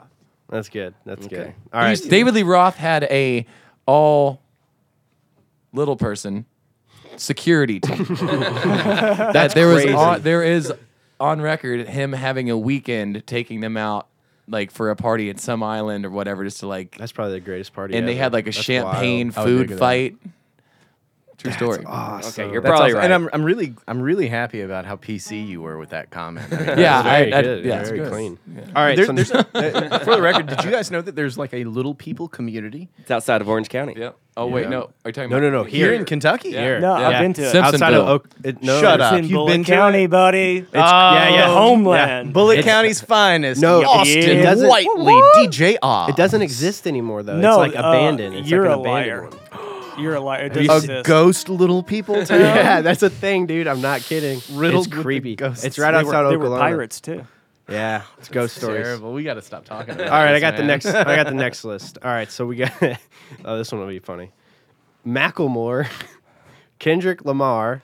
That's 0.50 0.70
good. 0.70 0.94
That's 1.06 1.26
good. 1.28 1.54
All 1.74 1.82
right. 1.82 1.98
He's- 1.98 2.02
David 2.02 2.36
Lee 2.36 2.44
Roth 2.44 2.76
had 2.76 3.06
a 3.06 3.48
all 3.86 4.42
little 5.74 5.96
person 5.96 6.46
security 7.18 7.80
team. 7.80 8.04
that 8.16 9.52
there 9.54 9.68
was 9.68 9.84
crazy. 9.84 9.94
on, 9.94 10.22
there 10.22 10.44
is 10.44 10.74
on 11.20 11.42
record 11.42 11.88
him 11.88 12.14
having 12.14 12.50
a 12.50 12.58
weekend 12.58 13.26
taking 13.28 13.60
them 13.62 13.78
out 13.78 14.08
like 14.48 14.72
for 14.72 14.90
a 14.90 14.96
party 14.96 15.30
at 15.30 15.40
some 15.40 15.62
island 15.62 16.06
or 16.06 16.10
whatever 16.10 16.44
just 16.44 16.60
to 16.62 16.68
like 16.68 16.98
That's 16.98 17.12
probably 17.12 17.34
the 17.36 17.40
greatest 17.46 17.74
party. 17.74 17.96
and 17.96 18.08
they 18.08 18.14
ever. 18.14 18.24
had 18.24 18.34
like 18.34 18.46
a 18.48 18.52
That's 18.52 18.58
champagne 18.58 19.32
wild. 19.36 19.38
I 19.48 19.52
would 19.52 19.58
dig 19.58 19.58
food 19.58 19.62
at 19.64 19.70
that. 19.70 19.80
fight. 19.80 20.18
True 21.42 21.52
story. 21.54 21.84
Awesome. 21.86 22.44
okay, 22.44 22.52
you're 22.52 22.62
That's 22.62 22.70
probably 22.72 22.92
awesome. 22.92 22.98
right. 22.98 23.04
And 23.06 23.14
I'm, 23.14 23.30
I'm 23.34 23.44
really 23.44 23.74
I'm 23.88 24.02
really 24.02 24.28
happy 24.28 24.62
about 24.62 24.86
how 24.86 24.96
PC 24.96 25.48
you 25.48 25.62
were 25.62 25.78
with 25.78 25.90
that 25.90 26.10
comment. 26.12 26.48
I 26.52 26.56
mean, 26.56 26.66
Yeah, 26.80 27.02
very 27.04 27.34
I, 27.34 27.38
I, 27.38 27.42
good, 27.42 27.66
yeah, 27.66 27.80
it's 27.80 27.90
very 27.90 28.02
good. 28.02 28.12
clean. 28.12 28.40
Yeah. 28.56 28.62
All 28.76 28.84
right. 28.84 28.96
There- 28.96 29.06
so 29.06 29.14
there's 29.14 29.32
uh, 29.32 30.00
for 30.04 30.16
the 30.16 30.22
record, 30.22 30.48
did 30.48 30.64
you 30.64 30.72
guys 30.72 30.92
know 30.92 31.02
that 31.02 31.16
there's 31.16 31.38
like 31.38 31.54
a 31.54 31.64
little 31.66 31.96
people 31.96 32.28
community 32.28 32.90
it's 33.00 33.12
outside 33.12 33.42
of 33.42 33.50
Orange 33.50 33.70
County. 33.70 33.96
Yeah. 33.98 34.12
Oh 34.38 34.48
wait, 34.48 34.70
no. 34.70 34.84
Are 35.04 35.10
you 35.10 35.12
talking 35.12 35.30
no, 35.30 35.38
about 35.38 35.52
no, 35.52 35.58
no. 35.60 35.64
here 35.66 35.88
Here, 35.92 35.94
in 36.00 36.06
Kentucky? 36.06 36.50
Yeah. 36.52 36.62
Here. 36.62 36.80
No, 36.80 36.98
Yeah. 36.98 37.10
I've 37.10 37.22
been 37.22 37.34
to 37.34 37.42
it. 37.44 37.54
Simpsonville. 37.54 37.64
outside 37.74 37.94
of 37.96 38.08
Oak. 38.08 38.30
It, 38.46 38.64
no, 38.64 38.80
Shut 38.80 39.00
it's 39.02 39.04
up. 39.04 39.14
in 39.18 39.24
You've 39.26 39.32
Bullitt 39.34 39.54
been 39.54 39.64
to 39.66 39.72
County, 39.72 40.04
it? 40.04 40.10
buddy. 40.10 40.58
It's, 40.60 40.74
yeah, 40.74 41.30
yeah. 41.30 41.36
Your 41.36 41.48
Oh, 41.50 41.54
homeland. 41.70 42.34
Bullitt 42.34 42.60
It's- 42.60 42.74
County's 42.74 43.02
finest. 43.02 43.62
No, 43.62 43.84
Austin 43.84 44.18
it 44.20 44.42
doesn't- 44.42 44.70
Whiteley, 44.70 45.22
DJ 45.48 45.76
Oz. 45.84 46.10
It 46.12 46.16
doesn't 46.16 46.42
exist 46.42 46.88
anymore 46.88 47.24
though. 47.24 47.38
No, 47.38 47.62
it's 47.62 47.74
like 47.76 47.84
uh, 47.84 47.90
abandoned. 47.90 48.36
It's 48.38 48.50
you're 48.50 48.70
like 48.70 48.78
a 48.78 48.80
an 48.80 48.80
abandoned 48.80 49.22
liar. 49.22 49.30
one. 49.30 49.68
You're 49.98 50.16
a 50.16 50.20
liar. 50.22 50.46
It 50.46 50.56
you 50.56 50.68
doesn't 50.68 50.90
A 50.90 51.00
exist. 51.00 51.08
ghost 51.08 51.50
little 51.50 51.84
people 51.84 52.26
town. 52.26 52.40
Yeah, 52.40 52.82
that's 52.84 53.04
a 53.04 53.10
thing, 53.10 53.46
dude. 53.46 53.68
I'm 53.68 53.82
not 53.82 54.02
kidding. 54.02 54.42
Riddled 54.52 54.88
it's 54.88 54.96
the 54.96 55.02
creepy. 55.02 55.36
ghosts. 55.36 55.64
It's 55.64 55.78
right 55.80 55.92
They 55.92 55.98
outside 56.00 56.24
were, 56.24 56.30
they 56.30 56.38
were 56.38 56.46
Oklahoma. 56.46 56.70
pirates 56.70 57.02
too. 57.02 57.26
Yeah, 57.70 58.04
it's 58.18 58.28
ghost 58.30 58.56
stories. 58.58 58.84
Terrible. 58.84 59.14
We 59.14 59.24
got 59.24 59.36
to 59.36 59.42
stop 59.42 59.64
talking 59.66 59.94
about 59.94 60.08
it. 60.08 60.10
All 60.12 60.20
right, 60.20 60.30
I 60.30 60.34
this, 60.34 60.42
got 60.42 60.52
the 60.58 60.64
man. 60.64 60.68
next. 60.68 60.86
I 60.88 61.16
got 61.16 61.28
the 61.28 61.34
next 61.36 61.64
list. 61.64 61.98
All 62.04 62.12
right, 62.12 62.30
so 62.30 62.46
we 62.46 62.58
got. 62.58 62.72
oh, 63.46 63.58
this 63.58 63.72
one 63.72 63.80
will 63.82 63.88
be 63.88 64.00
funny. 64.00 64.32
Macklemore, 65.08 65.88
Kendrick 66.80 67.24
Lamar, 67.24 67.82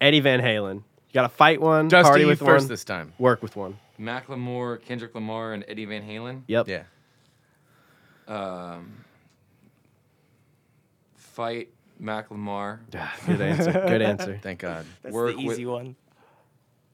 Eddie 0.00 0.20
Van 0.20 0.40
Halen. 0.40 0.76
You 0.76 0.82
got 1.14 1.22
to 1.22 1.28
fight 1.28 1.60
one, 1.60 1.88
Dusty, 1.88 2.08
party 2.08 2.20
you 2.22 2.26
with 2.28 2.38
first 2.38 2.64
one, 2.64 2.68
this 2.68 2.84
time. 2.84 3.12
work 3.18 3.42
with 3.42 3.56
one. 3.56 3.78
Macklemore, 4.00 4.82
Kendrick 4.82 5.14
Lamar, 5.14 5.52
and 5.52 5.64
Eddie 5.68 5.84
Van 5.86 6.02
Halen. 6.02 6.42
Yep. 6.46 6.68
Yeah. 6.68 6.82
Um, 8.28 9.04
fight 11.36 11.68
Macklemore. 12.02 12.78
Good 13.26 13.40
answer. 13.40 13.72
Good 13.72 14.02
answer. 14.02 14.40
Thank 14.42 14.60
God. 14.60 14.86
That's 15.02 15.14
Work 15.14 15.36
the 15.36 15.42
easy 15.42 15.66
with- 15.66 15.72
one. 15.74 15.96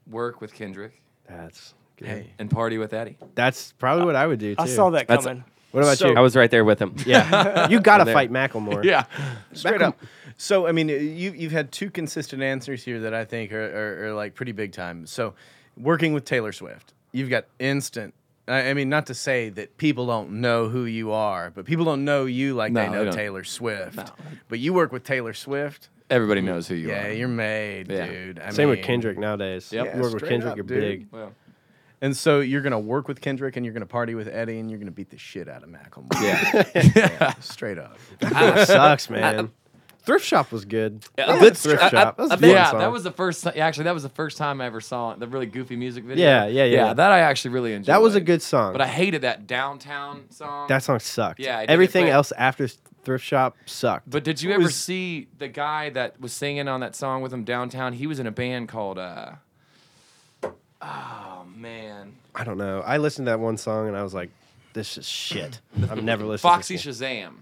Work 0.05 0.41
with 0.41 0.53
Kendrick 0.53 1.01
That's 1.29 1.73
good. 1.95 2.07
Hey. 2.09 2.29
and 2.37 2.51
party 2.51 2.77
with 2.77 2.93
Eddie. 2.93 3.17
That's 3.35 3.71
probably 3.79 4.03
what 4.05 4.17
I 4.17 4.27
would 4.27 4.39
do 4.39 4.53
too. 4.53 4.61
I 4.61 4.65
saw 4.67 4.89
that 4.91 5.07
That's- 5.07 5.25
coming. 5.25 5.45
What 5.71 5.81
about 5.81 5.97
So- 5.97 6.09
you? 6.09 6.15
I 6.15 6.19
was 6.19 6.35
right 6.35 6.51
there 6.51 6.65
with 6.65 6.79
him. 6.79 6.93
yeah, 7.05 7.67
you 7.69 7.79
got 7.79 8.03
to 8.03 8.11
fight 8.13 8.31
Macklemore. 8.31 8.83
Yeah. 8.93 9.05
Straight 9.53 9.81
up. 9.81 9.97
So 10.37 10.67
I 10.67 10.71
mean, 10.73 10.89
you 10.89 11.31
you've 11.31 11.51
had 11.53 11.71
two 11.71 11.89
consistent 11.89 12.43
answers 12.43 12.83
here 12.83 12.99
that 12.99 13.13
I 13.13 13.23
think 13.25 13.53
are, 13.53 13.63
are, 14.03 14.07
are 14.07 14.13
like 14.13 14.35
pretty 14.35 14.51
big 14.51 14.71
time. 14.73 15.07
So, 15.07 15.33
working 15.77 16.11
with 16.13 16.25
Taylor 16.25 16.51
Swift, 16.51 16.93
you've 17.13 17.29
got 17.29 17.45
instant. 17.59 18.13
I 18.47 18.69
I 18.69 18.73
mean, 18.73 18.89
not 18.89 19.05
to 19.07 19.13
say 19.13 19.49
that 19.49 19.77
people 19.77 20.05
don't 20.07 20.41
know 20.41 20.67
who 20.69 20.85
you 20.85 21.11
are, 21.11 21.49
but 21.51 21.65
people 21.65 21.85
don't 21.85 22.03
know 22.05 22.25
you 22.25 22.53
like 22.55 22.73
they 22.73 22.85
No, 22.85 22.91
they 22.91 22.97
know 22.97 23.05
don't. 23.05 23.13
Taylor 23.15 23.43
Swift. 23.43 24.11
But 24.49 24.59
you 24.59 24.73
work 24.73 24.91
with 24.91 25.03
Taylor 25.03 25.33
Swift. 25.33 25.89
Everybody 26.09 26.41
knows 26.41 26.67
who 26.67 26.75
you 26.75 26.89
yeah, 26.89 27.05
are. 27.05 27.07
Yeah, 27.07 27.13
you're 27.13 27.27
made, 27.27 27.89
Yeah. 27.89 28.05
dude. 28.07 28.39
I 28.39 28.49
Same 28.51 28.69
with 28.69 28.83
Kendrick 28.83 29.17
nowadays. 29.17 29.71
Yep. 29.71 29.95
You 29.95 30.01
work 30.01 30.13
with 30.13 30.27
Kendrick, 30.27 30.51
up, 30.51 30.57
you're 30.57 30.65
dude. 30.65 30.81
big. 30.81 31.07
Well, 31.11 31.33
And 32.01 32.15
so 32.17 32.41
you're 32.41 32.61
gonna 32.61 32.79
work 32.79 33.07
with 33.07 33.21
Kendrick, 33.21 33.55
and 33.55 33.65
you're 33.65 33.73
gonna 33.73 33.85
party 33.85 34.13
with 34.13 34.27
Eddie, 34.27 34.59
and 34.59 34.69
you're 34.69 34.79
gonna 34.79 34.91
beat 34.91 35.09
the 35.09 35.17
shit 35.17 35.47
out 35.47 35.63
of 35.63 35.69
Macklemore. 35.69 36.21
yeah. 36.21 36.91
Yeah, 37.19 37.33
straight 37.39 37.77
up. 37.79 37.97
That 38.19 38.67
sucks, 38.67 39.09
man. 39.09 39.51
Thrift 40.05 40.25
shop 40.25 40.51
was 40.51 40.65
good. 40.65 41.01
Yeah, 41.17 41.31
I 41.31 41.39
good 41.39 41.57
thrift 41.57 41.81
I- 41.81 41.87
I- 41.87 41.89
shop. 41.89 42.17
That 42.17 42.23
was 42.23 42.31
a 42.31 42.33
I 42.33 42.37
fun 42.37 42.49
yeah, 42.49 42.71
song. 42.71 42.79
that 42.81 42.91
was 42.91 43.03
the 43.03 43.11
first. 43.11 43.47
Actually, 43.47 43.85
that 43.85 43.93
was 43.93 44.03
the 44.03 44.09
first 44.09 44.37
time 44.37 44.59
I 44.59 44.65
ever 44.65 44.81
saw 44.81 45.15
the 45.15 45.27
really 45.27 45.45
goofy 45.45 45.75
music 45.77 46.03
video. 46.03 46.25
Yeah, 46.25 46.45
yeah, 46.47 46.65
yeah. 46.65 46.87
Yeah, 46.87 46.93
that 46.93 47.11
I 47.11 47.19
actually 47.19 47.51
really 47.51 47.73
enjoyed. 47.73 47.93
That 47.93 48.01
was 48.01 48.15
a 48.15 48.21
good 48.21 48.41
song. 48.41 48.73
But 48.73 48.81
I 48.81 48.87
hated 48.87 49.21
that 49.21 49.47
downtown 49.47 50.25
song. 50.29 50.67
that 50.67 50.83
song 50.83 50.99
sucked. 50.99 51.39
Yeah, 51.39 51.63
everything 51.67 52.07
it, 52.07 52.11
else 52.11 52.33
after 52.37 52.67
thrift 53.05 53.23
shop 53.23 53.55
sucked. 53.65 54.09
But 54.09 54.23
did 54.25 54.41
you 54.41 54.49
What 54.49 54.55
ever 54.55 54.63
was- 54.63 54.75
see 54.75 55.27
the 55.37 55.47
guy 55.47 55.89
that 55.91 56.19
was 56.19 56.33
singing 56.33 56.67
on 56.67 56.81
that 56.81 56.95
song 56.95 57.21
with 57.21 57.31
him 57.33 57.43
downtown? 57.45 57.93
He 57.93 58.05
was 58.07 58.19
in 58.19 58.27
a 58.27 58.31
band 58.31 58.67
called. 58.69 58.97
uh 58.99 59.33
Oh 60.81 61.45
man, 61.55 62.13
I 62.35 62.43
don't 62.43 62.57
know. 62.57 62.81
I 62.85 62.97
listened 62.97 63.25
to 63.27 63.31
that 63.31 63.39
one 63.39 63.55
song 63.57 63.87
and 63.87 63.95
I 63.95 64.03
was 64.03 64.13
like, 64.13 64.29
"This 64.73 64.97
is 64.97 65.07
shit." 65.07 65.61
I'm 65.89 66.03
never 66.03 66.25
listening. 66.25 66.51
Foxy 66.51 66.75
Shazam. 66.75 67.35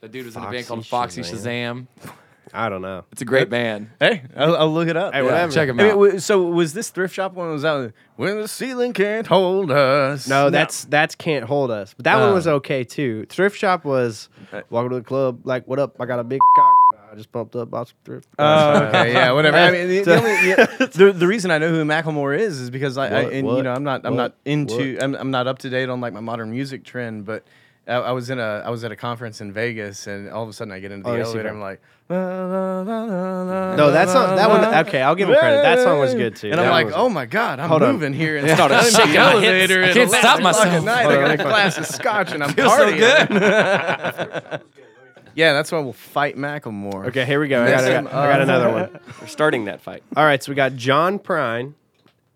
The 0.00 0.08
dude 0.08 0.26
was 0.26 0.36
in 0.36 0.42
a 0.42 0.44
Foxy 0.44 0.56
band 0.56 0.66
called 0.68 0.86
Foxy 0.86 1.20
Shazam. 1.22 1.86
Shazam. 2.00 2.10
I 2.54 2.70
don't 2.70 2.80
know. 2.80 3.04
It's 3.12 3.20
a 3.20 3.26
great 3.26 3.50
band. 3.50 3.90
Hey, 4.00 4.22
I'll, 4.34 4.56
I'll 4.56 4.72
look 4.72 4.88
it 4.88 4.96
up. 4.96 5.12
Hey, 5.12 5.20
whatever. 5.22 5.52
Check 5.52 5.68
him 5.68 5.78
I 5.78 5.82
mean, 5.82 5.92
out. 5.92 5.94
w- 5.96 6.18
so 6.18 6.44
was 6.44 6.72
this 6.72 6.88
thrift 6.88 7.12
shop 7.14 7.34
one 7.34 7.50
was 7.50 7.62
out 7.64 7.92
when 8.16 8.40
the 8.40 8.48
ceiling 8.48 8.94
can't 8.94 9.26
hold 9.26 9.70
us? 9.70 10.26
No, 10.26 10.48
that's 10.48 10.84
that's 10.86 11.14
can't 11.14 11.44
hold 11.44 11.70
us. 11.70 11.92
But 11.94 12.04
that 12.04 12.16
one 12.16 12.30
Oh. 12.30 12.34
was 12.34 12.46
okay 12.46 12.84
too. 12.84 13.26
Thrift 13.28 13.58
shop 13.58 13.84
was 13.84 14.30
uh, 14.50 14.62
welcome 14.70 14.90
to 14.90 14.96
the 14.96 15.02
club. 15.02 15.40
Like, 15.44 15.68
what 15.68 15.78
up? 15.78 16.00
I 16.00 16.06
got 16.06 16.20
a 16.20 16.24
big 16.24 16.40
cock. 16.56 16.74
I 17.12 17.16
just 17.16 17.30
pumped 17.32 17.54
up, 17.56 17.70
bought 17.70 17.88
some 17.88 17.96
thrift. 18.04 18.28
Oh, 18.38 18.82
okay, 18.84 19.12
yeah, 19.12 19.32
whatever. 19.32 19.56
I 19.58 19.70
mean, 19.70 19.88
the, 19.88 20.02
the, 20.04 20.16
only, 20.16 20.48
yeah, 20.48 20.66
the, 20.86 21.12
the 21.12 21.26
reason 21.26 21.50
I 21.50 21.56
know 21.58 21.68
who 21.70 21.82
Macklemore 21.84 22.38
is 22.38 22.60
is 22.60 22.70
because 22.70 22.96
I, 22.98 23.08
I 23.08 23.24
What? 23.24 23.32
and 23.32 23.46
What? 23.46 23.56
you 23.58 23.62
know 23.64 23.72
I'm 23.74 23.84
not 23.84 24.02
I'm 24.06 24.14
What? 24.14 24.22
not 24.22 24.34
into 24.46 24.98
I'm, 25.02 25.14
I'm 25.16 25.30
not 25.30 25.46
up 25.46 25.58
to 25.60 25.70
date 25.70 25.88
on 25.90 26.00
like 26.00 26.12
my 26.14 26.20
modern 26.20 26.50
music 26.50 26.84
trend, 26.84 27.26
but 27.26 27.44
I, 27.88 27.94
I 27.94 28.12
was 28.12 28.28
in 28.30 28.38
a 28.38 28.62
I 28.64 28.70
was 28.70 28.84
at 28.84 28.92
a 28.92 28.96
conference 28.96 29.40
in 29.40 29.50
Vegas 29.52 30.06
and 30.06 30.28
all 30.30 30.42
of 30.42 30.48
a 30.48 30.52
sudden 30.52 30.72
I 30.72 30.78
get 30.80 30.92
into 30.92 31.04
the 31.04 31.10
Oh, 31.10 31.16
I 31.16 31.20
elevator. 31.20 31.42
that. 31.44 31.48
I'm 31.54 31.60
like, 31.60 31.80
la, 32.10 32.16
la, 32.18 32.80
la, 32.82 33.02
la, 33.04 33.42
la, 33.42 33.76
No, 33.76 33.90
that 33.92 34.08
song. 34.10 34.36
That 34.36 34.48
one. 34.50 34.64
Okay, 34.86 35.00
I'll 35.02 35.14
give 35.14 35.28
him 35.28 35.36
credit. 35.36 35.62
That 35.62 35.78
song 35.80 35.98
was 35.98 36.14
good 36.14 36.36
too. 36.36 36.50
And 36.50 36.58
That 36.58 36.66
I'm 36.72 36.84
like, 36.86 36.94
oh 36.94 37.08
my 37.08 37.24
god, 37.26 37.60
I'm 37.60 37.68
Hold 37.68 37.82
on. 37.82 37.92
moving 37.94 38.12
here 38.12 38.36
and 38.38 38.46
Yeah. 38.46 38.54
started 38.56 38.82
Started 38.84 39.12
shaking 39.12 39.14
shaking 39.14 39.20
the 39.32 39.36
my 39.36 39.40
hips. 39.40 39.72
elevator. 39.72 39.84
I 39.84 39.88
at 39.88 39.94
can't 39.94 40.08
11 40.10 40.20
stop 40.20 40.38
o'clock 40.38 40.42
myself. 40.54 40.74
At 40.74 40.84
night. 40.84 41.06
I 41.06 41.14
got 41.14 41.24
a 41.26 41.36
me 41.38 41.44
glass 41.44 41.78
of 41.78 41.86
scotch 41.86 42.32
and 42.32 42.44
I'm 42.44 42.52
Feels 42.52 42.72
so 42.76 42.92
partying. 42.92 44.62
yeah, 45.34 45.52
that's 45.52 45.72
why 45.72 45.78
we'll 45.80 45.92
fight 45.92 46.36
Macklemore. 46.36 47.06
Okay, 47.08 47.24
here 47.24 47.40
we 47.40 47.48
go. 47.48 47.62
I 47.64 47.70
got, 47.70 47.84
I 47.84 48.02
got, 48.02 48.06
I 48.12 48.26
got 48.32 48.40
another 48.42 48.70
one. 48.70 49.00
We're 49.20 49.26
starting 49.28 49.64
that 49.66 49.80
fight. 49.80 50.02
All 50.16 50.24
right, 50.24 50.42
so 50.42 50.50
we 50.52 50.56
got 50.56 50.74
John 50.76 51.18
Prine, 51.18 51.74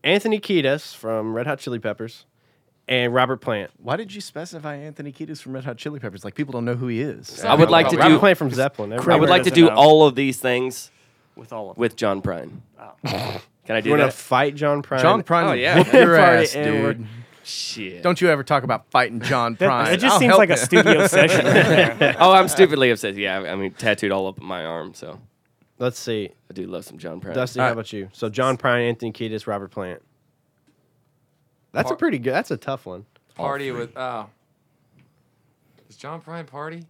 Anthony 0.04 0.40
Kiedis 0.40 0.94
from 0.94 1.34
Red 1.34 1.46
Hot 1.46 1.58
Chili 1.58 1.78
Peppers, 1.78 2.26
and 2.88 3.14
Robert 3.14 3.38
Plant. 3.40 3.70
Why 3.78 3.96
did 3.96 4.14
you 4.14 4.20
specify 4.20 4.76
Anthony 4.76 5.12
Kiedis 5.12 5.40
from 5.40 5.52
Red 5.52 5.64
Hot 5.64 5.76
Chili 5.76 6.00
Peppers? 6.00 6.24
Like 6.24 6.34
people 6.34 6.52
don't 6.52 6.64
know 6.64 6.74
who 6.74 6.88
he 6.88 7.00
is. 7.00 7.44
I 7.44 7.54
would 7.54 7.70
like 7.70 7.88
to 7.90 7.96
Robert 7.96 8.14
do. 8.14 8.18
Plant 8.18 8.38
from 8.38 8.50
Zeppelin. 8.50 8.92
I 8.92 9.16
would 9.16 9.28
like 9.30 9.44
to 9.44 9.50
do 9.50 9.66
know. 9.66 9.74
all 9.74 10.06
of 10.06 10.14
these 10.14 10.38
things 10.38 10.90
with 11.36 11.52
all 11.52 11.70
of 11.70 11.76
them. 11.76 11.80
with 11.80 11.96
John 11.96 12.20
Prine. 12.22 12.60
Oh. 12.78 13.40
Can 13.64 13.76
I 13.76 13.80
do 13.80 13.88
You 13.90 13.92
want 13.92 14.00
to 14.02 14.06
that? 14.06 14.12
fight 14.12 14.54
John 14.56 14.82
Prine? 14.82 15.00
John 15.02 15.20
oh, 15.20 15.22
Prine, 15.22 15.44
Oh, 15.44 15.48
will 15.50 15.56
yeah. 15.56 15.78
whoop 15.78 15.92
your 15.92 16.16
Party 16.18 16.42
ass, 16.42 16.54
and 16.56 16.82
we're- 16.82 16.94
dude. 16.94 17.06
Shit. 17.44 18.02
Don't 18.04 18.20
you 18.20 18.28
ever 18.28 18.44
talk 18.44 18.62
about 18.62 18.88
fighting 18.92 19.20
John 19.20 19.54
That, 19.56 19.68
Prine. 19.68 19.92
it 19.94 19.96
just 19.98 20.12
I'll 20.14 20.18
seems 20.20 20.28
help 20.30 20.38
like 20.38 20.50
a 20.50 20.56
studio 20.56 21.06
session. 21.08 22.14
Oh, 22.20 22.30
I'm 22.32 22.46
stupidly 22.46 22.90
obsessed. 22.90 23.18
Yeah, 23.18 23.40
I 23.40 23.56
mean, 23.56 23.72
tattooed 23.72 24.12
all 24.12 24.28
up 24.28 24.40
my 24.40 24.64
arm. 24.64 24.94
So 24.94 25.18
Let's 25.78 25.98
see. 25.98 26.30
I 26.48 26.54
do 26.54 26.66
love 26.68 26.84
some 26.84 26.98
John 26.98 27.20
Prine. 27.20 27.34
Dusty, 27.34 27.58
All 27.58 27.66
how 27.66 27.72
about 27.72 27.92
you? 27.92 28.08
So 28.12 28.28
John 28.28 28.56
Prine, 28.56 28.88
Anthony 28.88 29.10
Kiedis, 29.12 29.48
Robert 29.48 29.72
Plant. 29.72 30.00
That's 31.72 31.90
a 31.90 31.96
pretty 31.96 32.18
good. 32.18 32.32
That's 32.34 32.50
a 32.50 32.56
tough 32.56 32.86
one. 32.86 33.06
Party 33.34 33.70
with. 33.70 33.92
Oh. 33.96 34.28
Does 35.88 35.96
John 35.96 36.20
Prine 36.20 36.46
party? 36.46 36.84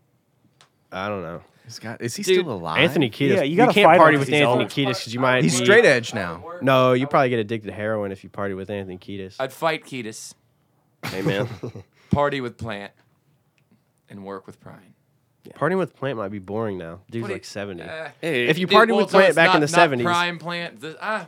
I 0.90 1.08
don't 1.08 1.22
know. 1.22 1.40
He's 1.64 1.78
got- 1.78 2.02
is 2.02 2.16
he 2.16 2.22
Dude, 2.24 2.40
still 2.40 2.52
alive? 2.52 2.78
Anthony 2.78 3.08
Kiedis. 3.08 3.36
Yeah, 3.36 3.42
you 3.44 3.56
gotta 3.56 3.72
can't 3.72 3.86
fight 3.86 3.94
him 3.94 3.98
party 4.00 4.16
'cause 4.16 4.20
with 4.26 4.28
he's 4.30 4.40
Anthony 4.42 4.62
old. 4.64 4.70
Kiedis 4.72 4.98
because 5.00 5.14
you 5.14 5.20
might. 5.20 5.42
He's 5.44 5.58
be- 5.58 5.64
straight 5.64 5.84
edge 5.84 6.12
now. 6.12 6.44
No, 6.60 6.92
you 6.92 7.06
probably 7.06 7.30
get 7.30 7.38
addicted 7.38 7.68
to 7.68 7.72
heroin 7.72 8.10
if 8.12 8.24
you 8.24 8.30
party 8.30 8.54
with 8.54 8.68
Anthony 8.68 8.98
Kiedis. 8.98 9.36
I'd 9.38 9.52
fight 9.52 9.84
Kiedis, 9.84 10.34
hey 11.04 11.22
man. 11.22 11.48
party 12.10 12.40
with 12.40 12.58
Plant, 12.58 12.92
and 14.10 14.24
work 14.24 14.46
with 14.46 14.60
Prine. 14.60 14.92
Partying 15.54 15.78
with 15.78 15.94
Plant 15.96 16.18
might 16.18 16.30
be 16.30 16.38
boring 16.40 16.78
now. 16.78 17.00
Dude's 17.10 17.22
What 17.22 17.28
do 17.28 17.34
like 17.34 17.44
seventy. 17.44 17.82
Eh. 17.82 18.10
Hey, 18.20 18.46
if 18.48 18.58
you 18.58 18.66
Dude, 18.66 18.74
party 18.74 18.92
well, 18.92 19.02
with 19.02 19.10
so 19.10 19.18
Plant 19.18 19.28
it's 19.30 19.36
back 19.36 19.46
in 19.54 19.60
not- 19.60 19.66
the 19.66 19.72
not 19.72 19.80
seventies, 19.82 20.04
Prime 20.04 20.38
Plant. 20.38 20.80
the- 20.80 20.98
ah, 21.00 21.26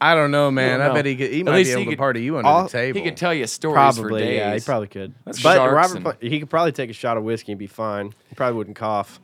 I 0.00 0.14
don't 0.14 0.30
know, 0.30 0.50
man. 0.50 0.78
don't 0.80 0.90
I 0.90 0.94
bet 0.94 1.06
he 1.06 1.16
could, 1.16 1.30
he 1.32 1.40
At 1.40 1.46
might 1.46 1.54
least 1.56 1.68
be 1.68 1.70
he 1.76 1.80
able 1.82 1.84
to 1.84 1.90
could- 1.96 1.98
party 1.98 2.22
you 2.22 2.36
under 2.38 2.48
all- 2.48 2.62
the 2.64 2.68
table. 2.68 2.98
he 2.98 3.04
could 3.04 3.16
tell 3.16 3.32
you 3.34 3.46
stories 3.46 3.96
for 3.96 4.02
probably. 4.02 4.20
days. 4.22 4.36
Yeah, 4.38 4.54
he 4.54 4.60
probably 4.60 4.88
could. 4.88 5.14
That's 5.24 5.42
but 5.42 5.56
sharks 5.56 5.72
Robert, 5.74 5.94
and- 5.96 6.04
Plant, 6.04 6.22
he 6.22 6.38
could 6.40 6.50
probably 6.50 6.72
take 6.72 6.90
a 6.90 6.92
shot 6.94 7.16
of 7.16 7.24
whiskey 7.24 7.52
and 7.52 7.58
be 7.58 7.66
fine. 7.66 8.12
He 8.28 8.34
probably 8.34 8.56
wouldn't 8.58 8.76
cough, 8.76 9.20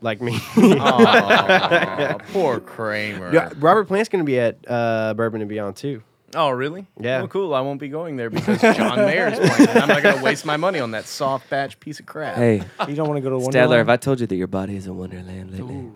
like 0.00 0.20
me. 0.20 0.38
Aw, 0.56 2.18
poor 2.32 2.60
Kramer. 2.60 3.32
Yeah, 3.32 3.50
Robert 3.58 3.84
Plant's 3.88 4.08
going 4.08 4.24
to 4.24 4.26
be 4.26 4.38
at 4.38 4.58
uh, 4.68 5.14
Bourbon 5.14 5.40
and 5.40 5.48
Beyond 5.48 5.76
too. 5.76 6.02
Oh, 6.34 6.50
really? 6.50 6.86
Yeah. 7.00 7.18
Well, 7.18 7.28
cool. 7.28 7.54
I 7.54 7.60
won't 7.60 7.80
be 7.80 7.88
going 7.88 8.16
there 8.16 8.28
because 8.30 8.60
John 8.60 8.98
Mayer's 8.98 9.38
playing. 9.38 9.70
and 9.70 9.78
I'm 9.78 9.88
not 9.88 10.02
going 10.02 10.18
to 10.18 10.22
waste 10.22 10.44
my 10.44 10.56
money 10.56 10.80
on 10.80 10.90
that 10.90 11.06
soft 11.06 11.48
batch 11.48 11.78
piece 11.80 12.00
of 12.00 12.04
crap. 12.06 12.36
Hey, 12.36 12.62
You 12.86 12.94
don't 12.94 13.08
want 13.08 13.16
to 13.18 13.22
go 13.22 13.30
to 13.30 13.36
Stadler, 13.36 13.44
Wonderland? 13.44 13.78
have 13.78 13.88
I 13.88 13.96
told 13.96 14.20
you 14.20 14.26
that 14.26 14.36
your 14.36 14.48
body 14.48 14.76
is 14.76 14.86
a 14.86 14.92
wonderland 14.92 15.52
lately? 15.52 15.88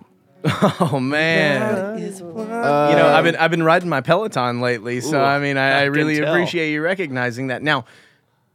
Oh 0.81 0.99
man. 1.01 1.63
Uh, 1.63 1.97
you 1.99 2.97
know, 2.97 3.09
I've 3.09 3.25
been 3.25 3.37
I've 3.37 3.51
been 3.51 3.63
riding 3.63 3.89
my 3.89 4.01
Peloton 4.01 4.61
lately, 4.61 5.01
so 5.01 5.19
Ooh, 5.21 5.25
I 5.25 5.39
mean, 5.39 5.57
I, 5.57 5.81
I 5.81 5.85
can 5.85 5.93
really 5.93 6.19
tell. 6.19 6.33
appreciate 6.33 6.73
you 6.73 6.83
recognizing 6.83 7.49
that. 7.49 7.63
Now, 7.63 7.85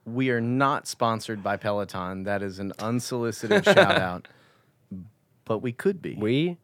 we 0.06 0.30
are 0.32 0.41
not 0.41 0.88
sponsored 0.88 1.43
by 1.43 1.58
Peloton. 1.58 2.24
That 2.24 2.41
is 2.41 2.60
an 2.60 2.74
unsolicited 2.80 3.63
shout 3.65 3.78
out, 3.78 4.28
but 5.45 5.60
we 5.60 5.71
could 5.71 6.02
be. 6.02 6.15
We 6.15 6.58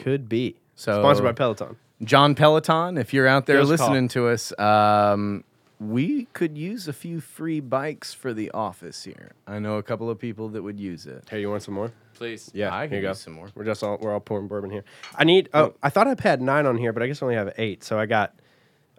could 0.00 0.28
be 0.28 0.56
So- 0.74 1.00
sponsored 1.00 1.24
by 1.24 1.32
Peloton. 1.32 1.76
John 2.02 2.34
Peloton, 2.34 2.98
if 2.98 3.14
you're 3.14 3.26
out 3.28 3.46
there 3.46 3.60
Give 3.60 3.70
us 3.70 3.74
a 3.74 3.76
call. 3.78 3.88
listening 3.90 4.08
to 4.08 4.28
us, 4.28 4.52
um, 4.58 5.44
we 5.80 6.24
could 6.32 6.58
use 6.58 6.88
a 6.88 6.92
few 6.92 7.20
free 7.20 7.60
bikes 7.60 8.12
for 8.12 8.34
the 8.34 8.50
office 8.50 9.04
here. 9.04 9.32
I 9.46 9.58
know 9.60 9.76
a 9.78 9.82
couple 9.82 10.10
of 10.10 10.18
people 10.18 10.48
that 10.50 10.62
would 10.62 10.78
use 10.80 11.06
it. 11.06 11.24
Hey, 11.30 11.40
you 11.40 11.48
want 11.50 11.62
some 11.62 11.74
more? 11.74 11.92
Please. 12.14 12.50
Yeah, 12.54 12.74
I 12.74 12.82
here 12.82 12.88
can 12.88 12.96
you 12.96 13.02
go. 13.02 13.08
use 13.10 13.20
some 13.20 13.32
more. 13.34 13.48
We're 13.54 13.64
just 13.64 13.82
all 13.82 13.98
we're 14.00 14.12
all 14.12 14.20
pouring 14.20 14.48
bourbon 14.48 14.70
here. 14.70 14.84
I 15.16 15.24
need. 15.24 15.48
Oh, 15.54 15.74
I 15.82 15.90
thought 15.90 16.06
I 16.06 16.14
had 16.22 16.40
nine 16.40 16.66
on 16.66 16.76
here, 16.78 16.92
but 16.92 17.02
I 17.02 17.06
guess 17.06 17.22
I 17.22 17.26
only 17.26 17.36
have 17.36 17.52
eight. 17.58 17.84
So 17.84 17.98
I 17.98 18.06
got. 18.06 18.34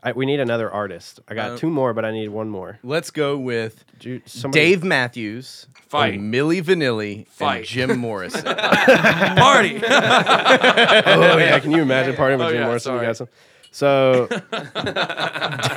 I, 0.04 0.12
we 0.12 0.28
need 0.28 0.40
another 0.40 0.70
artist. 0.72 1.20
I 1.28 1.34
got 1.34 1.52
Uh, 1.52 1.58
two 1.58 1.70
more, 1.72 1.92
but 1.96 2.06
I 2.06 2.12
need 2.12 2.28
one 2.28 2.48
more. 2.48 2.78
Let's 2.84 3.10
go 3.10 3.40
with 3.40 3.84
Dude, 3.98 4.22
somebody- 4.30 4.64
Dave 4.64 4.84
Matthews, 4.84 5.66
Fight. 5.88 6.20
Milli 6.20 6.62
Vanilli, 6.62 7.28
Fight. 7.28 7.58
and 7.58 7.66
Jim 7.66 7.98
Morrison. 7.98 8.44
Party. 8.46 9.78
oh 9.84 11.38
yeah, 11.38 11.58
can 11.60 11.72
you 11.72 11.82
imagine 11.82 12.16
partying 12.18 12.38
with 12.38 12.48
Oh, 12.48 12.52
Jim 12.52 12.60
yeah, 12.62 12.66
Morrison? 12.68 12.94
You 12.94 12.98
sorry. 13.00 13.08
got 13.08 13.18
some. 13.18 13.28
So, 13.76 14.28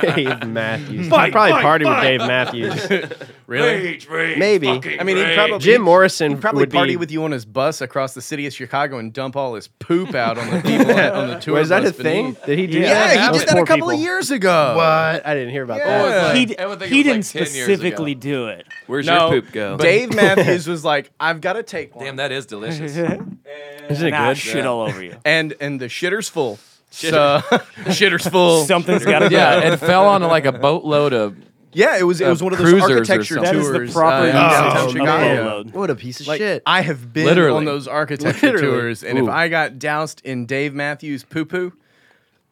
Dave 0.01 0.47
Matthews. 0.47 1.11
I'd 1.11 1.33
probably 1.33 1.61
party 1.61 1.83
with 1.85 2.01
Dave 2.01 2.19
Matthews. 2.21 2.87
Really? 3.49 3.99
Maybe. 4.37 4.67
I 4.69 5.03
mean, 5.03 5.17
he'd 5.17 5.33
probably 5.33 5.57
Jim 5.57 5.81
Morrison 5.81 6.33
he'd 6.33 6.41
probably 6.41 6.59
would 6.61 6.71
party 6.71 6.91
be, 6.93 6.97
with 6.97 7.09
you 7.09 7.23
on 7.23 7.31
his 7.31 7.45
bus 7.45 7.81
across 7.81 8.13
the 8.13 8.21
city 8.21 8.45
of 8.45 8.53
Chicago 8.53 8.99
and 8.99 9.11
dump 9.11 9.35
all 9.35 9.55
his 9.55 9.67
poop 9.67 10.13
out 10.13 10.37
on 10.37 10.51
the 10.51 10.61
people 10.61 10.91
on 11.15 11.29
the 11.29 11.39
tour. 11.39 11.55
Was 11.55 11.69
that 11.69 11.81
a 11.81 11.85
bus 11.85 11.95
thing? 11.95 12.25
beneath. 12.33 12.45
Did 12.45 12.59
he 12.59 12.67
do 12.67 12.77
Yeah, 12.77 12.93
that? 12.93 13.15
Yeah, 13.15 13.21
he 13.25 13.31
Those 13.31 13.39
did 13.39 13.47
that 13.49 13.53
a 13.53 13.57
poor 13.57 13.65
couple 13.65 13.89
of 13.89 13.99
years 13.99 14.29
ago. 14.29 14.75
What? 14.75 15.25
I 15.25 15.33
didn't 15.33 15.49
hear 15.49 15.63
about 15.63 15.79
Yeah. 15.79 16.01
that. 16.03 16.35
he 16.35 16.41
I 16.43 16.45
d- 16.45 16.65
would 16.67 16.77
think 16.79 16.91
it 16.91 16.93
he 16.93 16.97
was 16.99 17.05
didn't 17.31 17.41
like 17.41 17.47
specifically 17.47 18.13
do 18.13 18.47
it. 18.49 18.67
Where's 18.85 19.07
No, 19.07 19.31
your 19.31 19.41
poop 19.41 19.51
go? 19.51 19.77
Dave 19.77 20.13
Matthews 20.13 20.67
was 20.67 20.85
like, 20.85 21.09
"I've 21.19 21.41
got 21.41 21.53
to 21.53 21.63
take 21.63 21.95
one." 21.95 22.05
Damn, 22.05 22.15
that 22.17 22.31
is 22.31 22.45
delicious. 22.45 22.95
Is 22.95 24.01
it 24.03 24.11
good? 24.11 24.37
shit 24.37 24.63
all 24.67 24.81
over 24.81 25.01
you. 25.03 25.15
and 25.25 25.55
and 25.59 25.81
the 25.81 25.87
shitter's 25.87 26.29
full. 26.29 26.59
So 26.91 27.39
shitter's 27.85 28.27
full. 28.27 28.63
Something's 28.65 29.05
got 29.05 29.19
to 29.19 29.29
yeah, 29.29 29.71
it 29.73 29.77
fell 29.77 30.07
onto 30.07 30.27
like 30.27 30.45
a 30.45 30.51
boatload 30.51 31.13
of. 31.13 31.37
Yeah, 31.71 31.97
it 31.99 32.03
was 32.03 32.19
it 32.19 32.25
Uh, 32.25 32.31
was 32.31 32.41
one 32.41 32.51
of 32.53 32.57
those 32.59 32.67
cruisers 32.67 32.89
or 32.89 32.93
architecture 32.95 33.35
something. 33.35 33.53
That 33.53 33.59
is 33.59 33.67
tours. 33.67 33.89
the 33.89 33.93
proper 33.99 34.15
uh, 34.15 34.19
in 34.21 34.25
use 34.27 34.33
downtown 34.33 34.77
of 34.77 34.85
of 34.87 34.91
Chicago. 34.91 35.35
boatload. 35.35 35.73
What 35.75 35.89
a 35.91 35.95
piece 35.95 36.19
of 36.19 36.27
Like 36.27 36.39
shit. 36.39 36.63
I 36.65 36.81
have 36.81 37.13
been 37.13 37.25
Literally. 37.25 37.57
on 37.57 37.65
those 37.65 37.87
architecture 37.87 38.47
Literally. 38.53 38.81
tours, 38.81 39.03
and 39.03 39.19
Ooh. 39.19 39.23
if 39.25 39.29
I 39.29 39.49
got 39.49 39.77
doused 39.77 40.21
in 40.25 40.47
Dave 40.47 40.73
Matthews 40.73 41.23
poo 41.23 41.45
poo, 41.45 41.73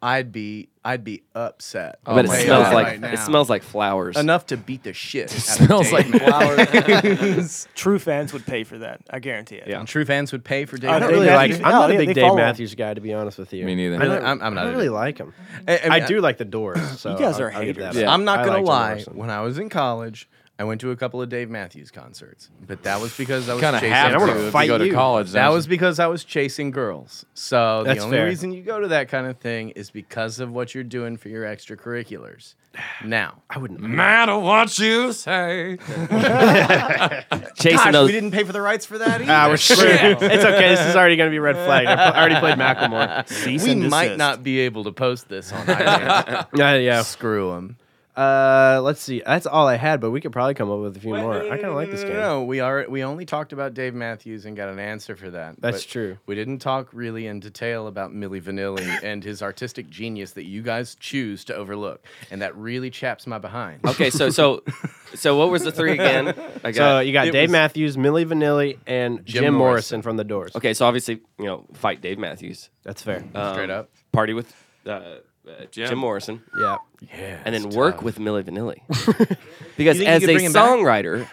I'd 0.03 0.31
be 0.31 0.69
I'd 0.87 1.03
be 1.03 1.23
upset. 1.35 1.99
I 2.05 2.15
bet 2.15 2.25
it 2.25 2.29
oh 2.29 2.31
my 2.31 2.39
smells 2.39 2.63
God. 2.63 2.73
like 2.73 2.87
right 2.87 2.99
now. 3.01 3.11
it 3.11 3.17
smells 3.19 3.49
like 3.49 3.61
flowers. 3.63 4.15
enough 4.15 4.45
to 4.47 4.57
beat 4.57 4.83
the 4.83 4.93
shit. 4.93 5.35
It 5.35 5.41
smells 5.41 5.91
like 5.91 6.05
flowers. 6.07 7.67
True 7.75 7.99
fans 7.99 8.31
would 8.33 8.45
pay 8.45 8.63
for 8.63 8.77
that. 8.77 9.01
I 9.09 9.19
guarantee 9.19 9.55
it. 9.57 9.67
Yeah. 9.67 9.83
True 9.83 10.05
fans 10.05 10.31
would 10.31 10.43
pay 10.45 10.65
for 10.65 10.77
Dave. 10.77 10.89
I 10.89 10.99
don't 10.99 11.11
really 11.11 11.27
like. 11.27 11.51
Matthews- 11.51 11.65
I'm 11.65 11.71
no, 11.71 11.79
not 11.79 11.89
a 11.89 11.93
they- 11.93 11.97
big 11.97 12.07
they 12.09 12.13
Dave 12.13 12.21
follow 12.23 12.37
him. 12.37 12.45
Matthews 12.45 12.75
guy, 12.75 12.93
to 12.93 13.01
be 13.01 13.13
honest 13.13 13.37
with 13.37 13.51
you. 13.53 13.65
Me 13.65 13.75
neither. 13.75 13.95
I 13.95 13.99
don't- 13.99 14.09
Really? 14.11 14.25
I'm- 14.25 14.41
I'm 14.41 14.53
I 14.53 14.55
not 14.55 14.63
don't 14.63 14.73
really 14.75 14.89
like 14.89 15.17
him. 15.17 15.33
I, 15.67 15.79
I 15.89 15.99
do 15.99 16.21
like 16.21 16.37
the 16.37 16.45
Doors. 16.45 16.99
So 16.99 17.11
You 17.11 17.19
guys 17.19 17.35
I'll- 17.35 17.43
are 17.47 17.51
I'll 17.53 17.65
give 17.65 17.75
haters. 17.77 17.95
that 17.95 18.01
Yeah. 18.01 18.07
up. 18.07 18.13
I'm 18.13 18.23
not 18.23 18.39
I 18.39 18.45
gonna 18.45 18.51
like 18.57 18.65
Jim 18.65 18.65
lie. 18.67 18.87
Morrison. 18.89 19.17
When 19.17 19.29
I 19.29 19.41
was 19.41 19.57
in 19.59 19.69
college, 19.69 20.29
I 20.59 20.63
went 20.63 20.81
to 20.81 20.89
a 20.89 20.95
couple 20.95 21.21
of 21.21 21.29
Dave 21.29 21.51
Matthews 21.51 21.91
concerts, 21.91 22.49
but 22.65 22.81
that 22.81 22.99
was 22.99 23.15
because 23.15 23.47
I 23.47 23.53
was 23.53 23.61
Kind 23.61 23.75
of 23.75 23.81
chasing. 23.81 23.93
have 23.93 24.13
I 24.15 24.17
wanna 24.17 24.33
to 24.33 24.47
if 24.47 24.51
fight 24.51 24.63
you 24.63 24.69
go 24.69 24.77
to 24.79 24.87
you. 24.87 24.93
college. 24.93 25.29
That 25.31 25.45
don't 25.45 25.53
was 25.53 25.65
you? 25.65 25.69
because 25.69 25.99
I 25.99 26.07
was 26.07 26.23
chasing 26.23 26.71
girls. 26.71 27.27
So 27.35 27.83
the 27.83 27.89
That's 27.93 28.03
only 28.03 28.17
fair. 28.17 28.25
reason 28.25 28.51
you 28.51 28.63
go 28.63 28.79
to 28.79 28.87
that 28.87 29.07
kind 29.07 29.27
of 29.27 29.37
thing 29.37 29.69
is 29.71 29.91
because 29.91 30.39
of 30.39 30.51
what 30.51 30.73
you're 30.73 30.83
doing 30.83 31.15
for 31.17 31.29
your 31.29 31.43
extracurriculars. 31.43 32.55
Now, 33.05 33.41
I 33.49 33.59
wouldn't. 33.59 33.79
matter 33.79 34.37
what 34.37 34.77
you 34.79 35.11
say. 35.13 35.77
Chasing 37.55 37.75
gosh, 37.77 37.91
those. 37.91 38.07
we 38.07 38.11
didn't 38.11 38.31
pay 38.31 38.43
for 38.43 38.53
the 38.53 38.61
rights 38.61 38.85
for 38.85 38.97
that 38.97 39.21
either. 39.21 39.31
Ah, 39.31 39.47
we're 39.49 39.57
screwed. 39.57 39.81
it's 40.21 40.43
okay. 40.45 40.69
This 40.69 40.79
is 40.81 40.95
already 40.95 41.15
going 41.15 41.27
to 41.29 41.31
be 41.33 41.39
red 41.39 41.55
flagged. 41.55 41.87
I 41.87 41.95
pl- 41.95 42.13
I 42.15 42.19
already 42.19 42.39
played 42.39 42.57
Macklemore. 42.57 43.27
Cease 43.29 43.63
we 43.63 43.71
and 43.71 43.89
might 43.89 44.03
desist. 44.05 44.17
not 44.19 44.43
be 44.43 44.59
able 44.61 44.83
to 44.85 44.91
post 44.91 45.27
this 45.29 45.51
on 45.51 45.65
iTunes. 45.67 46.47
Yeah, 46.55 46.75
yeah. 46.75 47.01
Screw 47.03 47.51
them. 47.51 47.77
Uh, 48.17 48.81
let's 48.83 48.99
see. 48.99 49.21
That's 49.23 49.45
all 49.45 49.67
I 49.67 49.75
had, 49.75 50.01
but 50.01 50.09
we 50.09 50.19
could 50.21 50.31
probably 50.31 50.55
come 50.55 50.71
up 50.71 50.79
with 50.79 50.97
a 50.97 50.99
few 50.99 51.11
more. 51.13 51.35
I 51.43 51.49
kind 51.49 51.65
of 51.65 51.75
like 51.75 51.91
this 51.91 52.01
game. 52.03 52.13
No, 52.13 52.43
we 52.43 52.59
are. 52.59 52.85
We 52.89 53.03
only 53.03 53.25
talked 53.25 53.53
about 53.53 53.75
Dave 53.75 53.93
Matthews 53.93 54.45
and 54.45 54.57
got 54.57 54.69
an 54.69 54.79
answer 54.79 55.15
for 55.15 55.29
that. 55.29 55.61
That's 55.61 55.83
but 55.85 55.91
true. 55.91 56.17
We 56.25 56.33
didn't 56.33 56.57
talk 56.59 56.89
really 56.93 57.27
in 57.27 57.39
detail 57.39 57.85
about 57.85 58.11
Milli 58.11 58.41
Vanilli 58.41 58.87
and 59.03 59.23
his 59.23 59.43
artistic 59.43 59.87
genius 59.89 60.31
that 60.31 60.45
you 60.45 60.63
guys 60.63 60.95
choose 60.95 61.45
to 61.45 61.55
overlook, 61.55 62.03
and 62.31 62.41
that 62.41 62.55
really 62.57 62.89
chaps 62.89 63.27
my 63.27 63.37
behind. 63.37 63.85
Okay, 63.85 64.09
so 64.09 64.31
so 64.31 64.63
so 65.13 65.37
what 65.37 65.51
was 65.51 65.63
the 65.63 65.71
three 65.71 65.91
again? 65.91 66.33
I 66.63 66.71
So 66.71 66.99
you 66.99 67.13
got 67.13 67.27
it 67.27 67.31
Dave 67.31 67.49
was- 67.49 67.51
Matthews, 67.51 67.97
Milli 67.97 68.25
Vanilli, 68.25 68.79
and 68.87 69.23
Jim, 69.25 69.43
Jim 69.43 69.53
Morrison. 69.53 69.57
Morrison. 69.57 70.01
from 70.01 70.17
The 70.17 70.23
Doors. 70.23 70.55
okay, 70.55 70.73
so 70.73 70.87
obviously 70.87 71.21
you 71.37 71.45
know 71.45 71.65
fight 71.73 72.01
Dave 72.01 72.17
Matthews. 72.17 72.71
That's 72.81 73.03
fair. 73.03 73.23
Um, 73.35 73.53
Straight 73.53 73.69
up. 73.69 73.91
Party 74.11 74.33
with 74.33 74.51
uh, 74.87 75.17
uh, 75.47 75.65
Jim. 75.71 75.89
Jim. 75.89 75.97
Morrison, 75.99 76.43
yeah. 76.59 76.77
Yeah, 77.01 77.39
and 77.45 77.53
then 77.55 77.65
it's 77.67 77.75
work 77.75 77.95
tough. 77.95 78.03
with 78.03 78.19
Milli 78.19 78.43
Vanilli. 78.43 78.81
because 79.77 79.97
think 79.97 80.07
you 80.09 80.13
as 80.15 80.21
could 80.21 80.29
a 80.29 80.33
bring 80.33 80.51
back? 80.51 80.69
songwriter 80.69 81.27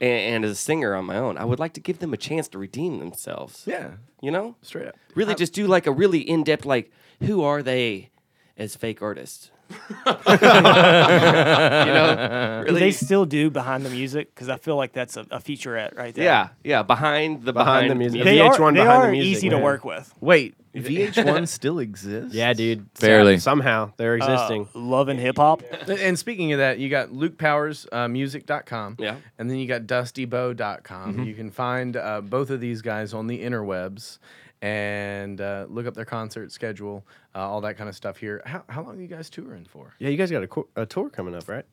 and, 0.00 0.34
and 0.34 0.44
as 0.44 0.50
a 0.52 0.54
singer 0.56 0.94
on 0.94 1.04
my 1.04 1.16
own, 1.16 1.38
I 1.38 1.44
would 1.44 1.58
like 1.60 1.74
to 1.74 1.80
give 1.80 2.00
them 2.00 2.12
a 2.12 2.16
chance 2.16 2.48
to 2.48 2.58
redeem 2.58 2.98
themselves. 2.98 3.62
Yeah, 3.66 3.92
You 4.20 4.30
know, 4.32 4.56
straight 4.62 4.88
up. 4.88 4.96
really 5.14 5.34
just 5.36 5.52
do 5.52 5.66
like 5.68 5.86
a 5.86 5.92
really 5.92 6.20
in 6.20 6.42
depth 6.44 6.64
like 6.64 6.90
who 7.20 7.42
are 7.44 7.62
they 7.62 8.10
as 8.56 8.74
fake 8.74 9.00
artists? 9.02 9.50
you 10.06 11.92
know, 11.92 12.64
Do 12.66 12.74
they 12.74 12.92
still 12.92 13.24
do 13.24 13.50
behind 13.50 13.84
the 13.84 13.90
music? 13.90 14.34
Because 14.34 14.48
I 14.48 14.56
feel 14.56 14.76
like 14.76 14.92
that's 14.92 15.16
a, 15.16 15.20
a 15.30 15.38
featurette 15.38 15.96
right 15.96 16.14
there. 16.14 16.24
Yeah, 16.24 16.48
yeah, 16.64 16.82
behind 16.82 17.42
the 17.44 17.52
Behind 17.52 17.88
behind, 17.88 17.90
the 17.90 17.94
music. 17.94 18.24
They 18.24 18.38
VH1 18.38 18.60
are, 18.60 18.72
they 18.72 18.80
behind 18.80 19.02
the 19.02 19.08
are 19.08 19.12
music, 19.12 19.30
easy 19.36 19.48
to 19.50 19.58
work 19.58 19.84
with. 19.84 20.12
Wait, 20.20 20.54
VH1 20.74 21.48
still 21.48 21.78
exists? 21.78 22.34
Yeah, 22.34 22.52
dude. 22.52 22.92
Barely. 22.94 23.38
Somehow 23.38 23.92
they're 23.96 24.14
Uh, 24.14 24.16
existing. 24.16 24.68
love 24.74 25.08
and 25.08 25.18
hip 25.20 25.36
hop. 25.36 25.62
And 25.88 26.18
speaking 26.18 26.52
of 26.52 26.58
that, 26.58 26.78
you 26.78 26.88
got 26.88 27.12
Luke 27.12 27.38
Powers, 27.38 27.86
uh, 27.92 28.08
music.com. 28.08 28.96
Yeah. 28.98 29.16
And 29.38 29.50
then 29.50 29.58
you 29.58 29.66
got 29.68 29.82
dustybo.com. 29.82 31.24
You 31.24 31.34
can 31.34 31.50
find 31.50 31.96
uh, 31.96 32.20
both 32.22 32.50
of 32.50 32.60
these 32.60 32.82
guys 32.82 33.12
on 33.14 33.26
the 33.26 33.42
interwebs 33.42 34.18
and 34.62 35.40
uh, 35.40 35.66
look 35.68 35.86
up 35.86 35.94
their 35.94 36.04
concert 36.04 36.52
schedule, 36.52 37.04
uh, 37.34 37.40
all 37.40 37.60
that 37.62 37.76
kind 37.76 37.88
of 37.88 37.96
stuff 37.96 38.16
here. 38.16 38.40
How, 38.46 38.62
how 38.68 38.82
long 38.82 38.96
are 38.98 39.02
you 39.02 39.08
guys 39.08 39.28
touring 39.28 39.64
for? 39.64 39.92
yeah, 39.98 40.08
you 40.08 40.16
guys 40.16 40.30
got 40.30 40.42
a, 40.42 40.46
co- 40.46 40.68
a 40.76 40.86
tour 40.86 41.10
coming 41.10 41.34
up, 41.34 41.48
right? 41.48 41.64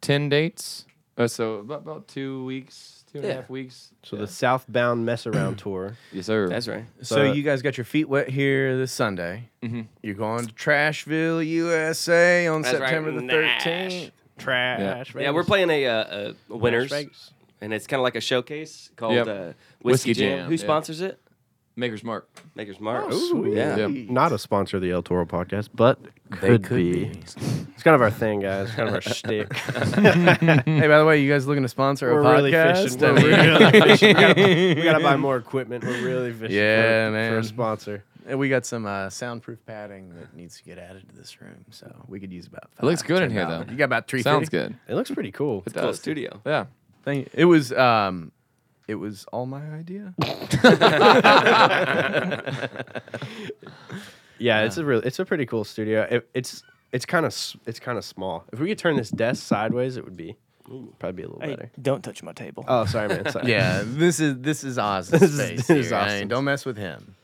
Ten 0.00 0.28
dates. 0.28 0.84
Uh, 1.16 1.28
so 1.28 1.54
about, 1.56 1.82
about 1.82 2.08
two 2.08 2.44
weeks, 2.44 3.04
two 3.12 3.18
and 3.18 3.26
a 3.28 3.32
half 3.34 3.44
Yeah. 3.44 3.52
weeks. 3.52 3.92
So 4.02 4.16
the 4.16 4.26
Southbound 4.26 5.06
Mess 5.06 5.28
Around 5.28 5.58
tour. 5.58 5.96
Yes, 6.12 6.26
sir. 6.26 6.48
That's 6.48 6.66
right. 6.66 6.84
So, 7.02 7.14
So- 7.16 7.32
you 7.32 7.44
guys 7.44 7.62
got 7.62 7.78
your 7.78 7.84
feet 7.84 8.08
wet 8.08 8.28
here 8.28 8.76
this 8.76 8.90
Sunday. 8.90 9.48
Mhm. 9.62 9.86
You're 10.02 10.16
going 10.16 10.46
to 10.48 10.52
Trashville, 10.52 11.46
USA 11.46 12.48
on 12.48 12.62
That's 12.62 12.80
right, 12.80 12.88
September 12.88 13.12
the 13.12 13.22
Nash. 13.22 13.64
13th. 13.64 14.10
Trash. 14.36 15.14
Yeah, 15.14 15.30
we're 15.30 15.44
playing 15.44 15.70
a, 15.70 15.86
uh, 15.86 16.32
a 16.50 16.56
winners, 16.56 16.90
Vegas. 16.90 17.30
and 17.60 17.72
it's 17.72 17.86
kind 17.86 18.00
of 18.00 18.02
like 18.02 18.16
a 18.16 18.20
showcase 18.20 18.90
called 18.96 19.14
Yep. 19.14 19.26
uh, 19.28 19.30
Whiskey, 19.30 19.54
Whiskey 19.82 20.14
Jam. 20.14 20.38
Jam, 20.38 20.46
Who 20.48 20.54
yeah. 20.54 20.60
sponsors 20.60 21.00
it? 21.00 21.20
Maker's 21.76 22.04
Mark. 22.04 22.28
Maker's 22.54 22.78
Mark. 22.80 23.06
Oh, 23.08 23.30
sweet. 23.30 23.54
yeah. 23.54 23.76
Yep. 23.76 24.10
Not 24.10 24.32
a 24.32 24.38
sponsor 24.38 24.76
of 24.76 24.82
the 24.82 24.90
El 24.92 25.02
Toro 25.02 25.26
podcast, 25.26 25.70
but 25.74 25.98
They 26.30 26.36
could, 26.36 26.64
could 26.64 26.76
be. 26.76 26.92
be. 27.06 27.18
It's 27.20 27.82
kind 27.82 27.94
of 27.96 28.00
our 28.02 28.10
thing, 28.12 28.40
guys. 28.40 28.68
It's 28.68 28.76
kind 28.76 28.88
of 28.88 28.94
our 28.94 29.00
shtick. 29.12 29.52
hey, 29.56 30.86
by 30.88 30.98
the 30.98 31.04
way, 31.06 31.20
you 31.20 31.30
guys 31.30 31.46
looking 31.46 31.62
to 31.64 31.68
sponsor 31.68 32.10
a 32.10 32.14
We're 32.14 32.32
really 32.32 32.52
podcast? 32.52 32.82
fishing. 32.84 33.00
We're 33.00 33.14
really 33.14 33.80
fishing. 33.80 34.08
We 34.16 34.22
gotta, 34.22 34.74
we 34.76 34.82
gotta 34.82 35.00
buy 35.02 35.16
more 35.16 35.36
equipment. 35.36 35.84
We're 35.84 36.04
really 36.04 36.32
fishing 36.32 36.56
Yeah, 36.56 37.10
for, 37.10 37.34
for 37.34 37.38
a 37.38 37.44
sponsor. 37.44 38.04
And 38.26 38.38
we 38.38 38.48
got 38.48 38.64
some 38.64 38.86
uh, 38.86 39.10
soundproof 39.10 39.58
padding 39.66 40.14
that 40.14 40.34
needs 40.34 40.56
to 40.56 40.64
get 40.64 40.78
added 40.78 41.06
to 41.10 41.14
this 41.14 41.40
room, 41.42 41.64
so 41.70 41.92
we 42.08 42.18
could 42.20 42.32
use 42.32 42.46
about. 42.46 42.70
Five, 42.74 42.84
It 42.84 42.86
looks 42.86 43.02
good 43.02 43.22
in 43.22 43.30
$10. 43.30 43.32
here, 43.32 43.46
though. 43.46 43.70
You 43.70 43.76
got 43.76 43.84
about 43.84 44.06
three. 44.08 44.22
Sounds 44.22 44.48
good. 44.48 44.74
It 44.88 44.94
looks 44.94 45.10
pretty 45.10 45.30
cool. 45.32 45.62
It 45.66 45.74
Cool 45.74 45.82
does. 45.88 45.98
studio. 46.00 46.40
Yeah. 46.46 46.66
Thank 47.04 47.26
you. 47.26 47.30
It 47.34 47.44
was. 47.44 47.72
Um, 47.72 48.32
it 48.88 48.96
was 48.96 49.24
all 49.32 49.46
my 49.46 49.62
idea. 49.72 50.14
Yeah, 54.38 54.62
it's 54.62 54.76
a 54.78 54.84
real. 54.84 54.98
It's 55.00 55.18
a 55.20 55.24
pretty 55.24 55.46
cool 55.46 55.62
studio. 55.64 56.06
It, 56.10 56.28
it's 56.34 56.62
it's 56.92 57.06
kind 57.06 57.24
of 57.24 57.34
it's 57.66 57.78
kind 57.80 57.96
of 57.96 58.04
small. 58.04 58.44
If 58.52 58.58
we 58.58 58.68
could 58.68 58.78
turn 58.78 58.96
this 58.96 59.08
desk 59.10 59.42
sideways, 59.46 59.96
it 59.96 60.04
would 60.04 60.16
be 60.16 60.36
probably 60.98 61.12
be 61.12 61.22
a 61.22 61.26
little 61.28 61.40
Hey, 61.40 61.50
better. 61.50 61.70
don't 61.80 62.02
touch 62.02 62.22
my 62.22 62.32
table. 62.32 62.64
Oh, 62.66 62.84
sorry, 62.84 63.08
man. 63.08 63.30
Sorry. 63.30 63.48
yeah, 63.50 63.82
this 63.86 64.18
is 64.18 64.38
this 64.40 64.64
is 64.64 64.76
Oz's 64.80 65.10
This 65.12 65.22
is- 65.22 65.36
space. 65.36 65.66
this 65.68 65.70
is 65.70 65.88
here. 65.90 65.98
I 65.98 66.00
mean, 66.02 66.08
Austin's. 66.14 66.30
don't 66.30 66.44
mess 66.44 66.66
with 66.66 66.76
him. 66.76 67.14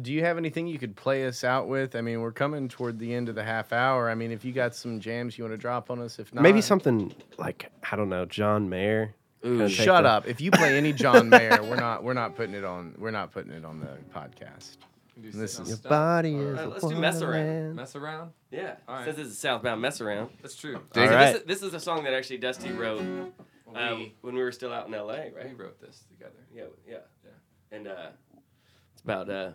Do 0.00 0.12
you 0.12 0.24
have 0.24 0.38
anything 0.38 0.66
you 0.66 0.78
could 0.78 0.96
play 0.96 1.26
us 1.26 1.44
out 1.44 1.68
with? 1.68 1.94
I 1.94 2.00
mean, 2.00 2.20
we're 2.22 2.32
coming 2.32 2.68
toward 2.68 2.98
the 2.98 3.12
end 3.14 3.28
of 3.28 3.34
the 3.34 3.44
half 3.44 3.72
hour. 3.72 4.08
I 4.08 4.14
mean, 4.14 4.30
if 4.32 4.44
you 4.44 4.52
got 4.52 4.74
some 4.74 5.00
jams 5.00 5.36
you 5.36 5.44
want 5.44 5.52
to 5.52 5.58
drop 5.58 5.90
on 5.90 6.00
us, 6.00 6.18
if 6.18 6.32
not, 6.32 6.42
Maybe 6.42 6.62
something 6.62 7.14
like 7.38 7.70
I 7.90 7.96
don't 7.96 8.08
know, 8.08 8.24
John 8.24 8.68
Mayer. 8.68 9.14
Kinda 9.42 9.68
Shut 9.68 10.04
the- 10.04 10.08
up! 10.08 10.28
If 10.28 10.40
you 10.40 10.50
play 10.52 10.76
any 10.78 10.92
John 10.92 11.28
Mayer, 11.28 11.62
we're 11.62 11.76
not 11.76 12.04
we're 12.04 12.14
not 12.14 12.36
putting 12.36 12.54
it 12.54 12.64
on 12.64 12.94
we're 12.96 13.10
not 13.10 13.32
putting 13.32 13.52
it 13.52 13.64
on 13.64 13.80
the 13.80 13.98
podcast. 14.14 14.76
This 15.16 15.58
is 15.58 15.68
Your 15.68 15.76
body 15.78 16.34
is. 16.36 16.58
Alright, 16.58 16.64
a 16.64 16.68
let's 16.70 16.86
do 16.86 16.94
mess 16.96 17.20
around. 17.20 17.74
Mess 17.74 17.94
around. 17.96 18.32
Yeah. 18.50 18.76
All 18.88 18.96
right. 18.96 19.04
Since 19.04 19.16
this 19.18 19.26
is 19.26 19.32
a 19.34 19.36
Southbound 19.36 19.80
Mess 19.80 20.00
Around. 20.00 20.30
That's 20.40 20.56
true. 20.56 20.80
So 20.94 21.02
All 21.02 21.08
this, 21.08 21.36
is, 21.36 21.42
this 21.44 21.62
is 21.62 21.74
a 21.74 21.80
song 21.80 22.04
that 22.04 22.14
actually 22.14 22.38
Dusty 22.38 22.72
wrote 22.72 23.02
uh, 23.74 23.94
we, 23.96 24.14
when 24.22 24.34
we 24.34 24.42
were 24.42 24.52
still 24.52 24.72
out 24.72 24.86
in 24.86 24.92
LA, 24.92 25.04
we 25.06 25.30
right? 25.36 25.58
wrote 25.58 25.80
this 25.80 26.02
together. 26.10 26.32
Yeah, 26.54 26.64
yeah, 26.88 26.98
yeah. 27.24 27.76
And 27.76 27.88
uh, 27.88 28.08
it's 28.92 29.02
about 29.02 29.28
uh, 29.28 29.50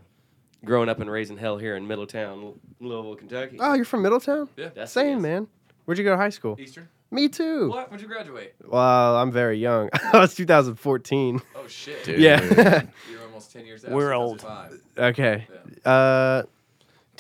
growing 0.66 0.90
up 0.90 1.00
and 1.00 1.10
raising 1.10 1.38
hell 1.38 1.58
here 1.58 1.76
in 1.76 1.88
Middletown, 1.88 2.54
Louisville, 2.80 3.16
Kentucky. 3.16 3.58
Oh, 3.60 3.74
you're 3.74 3.86
from 3.86 4.02
Middletown? 4.02 4.50
Yeah. 4.58 4.70
That's 4.76 4.92
Same, 4.92 5.22
man. 5.22 5.48
Where'd 5.86 5.98
you 5.98 6.04
go 6.04 6.12
to 6.12 6.18
high 6.18 6.30
school? 6.30 6.58
Eastern. 6.60 6.90
Me 7.10 7.30
too. 7.30 7.70
What? 7.70 7.90
When'd 7.90 8.02
you 8.02 8.08
graduate? 8.08 8.54
Well, 8.66 9.16
I'm 9.16 9.32
very 9.32 9.58
young. 9.58 9.90
I 10.14 10.20
was 10.20 10.36
2014. 10.36 11.42
Oh 11.56 11.68
shit. 11.68 12.04
Dude. 12.04 12.20
Yeah. 12.20 12.42
You're 13.10 13.22
almost 13.24 13.54
ten 13.54 13.66
years. 13.66 13.86
After 13.86 13.96
We're 13.96 14.12
old. 14.14 14.40
2005. 14.40 14.82
okay. 15.14 15.48
Uh, 15.86 16.44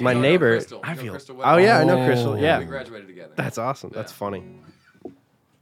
my 0.01 0.11
You 0.11 0.15
know 0.15 0.21
neighbor. 0.21 0.51
Crystal. 0.57 0.81
I 0.83 0.93
You 0.95 1.11
know 1.13 1.17
feel. 1.19 1.41
Oh 1.43 1.55
yeah, 1.57 1.77
I 1.79 1.83
know 1.85 2.05
Crystal. 2.05 2.37
Yeah. 2.37 2.59
We 2.59 2.65
graduated 2.65 3.07
together. 3.07 3.33
That's 3.37 3.57
awesome. 3.57 3.91
That's 3.93 4.11
funny. 4.11 4.43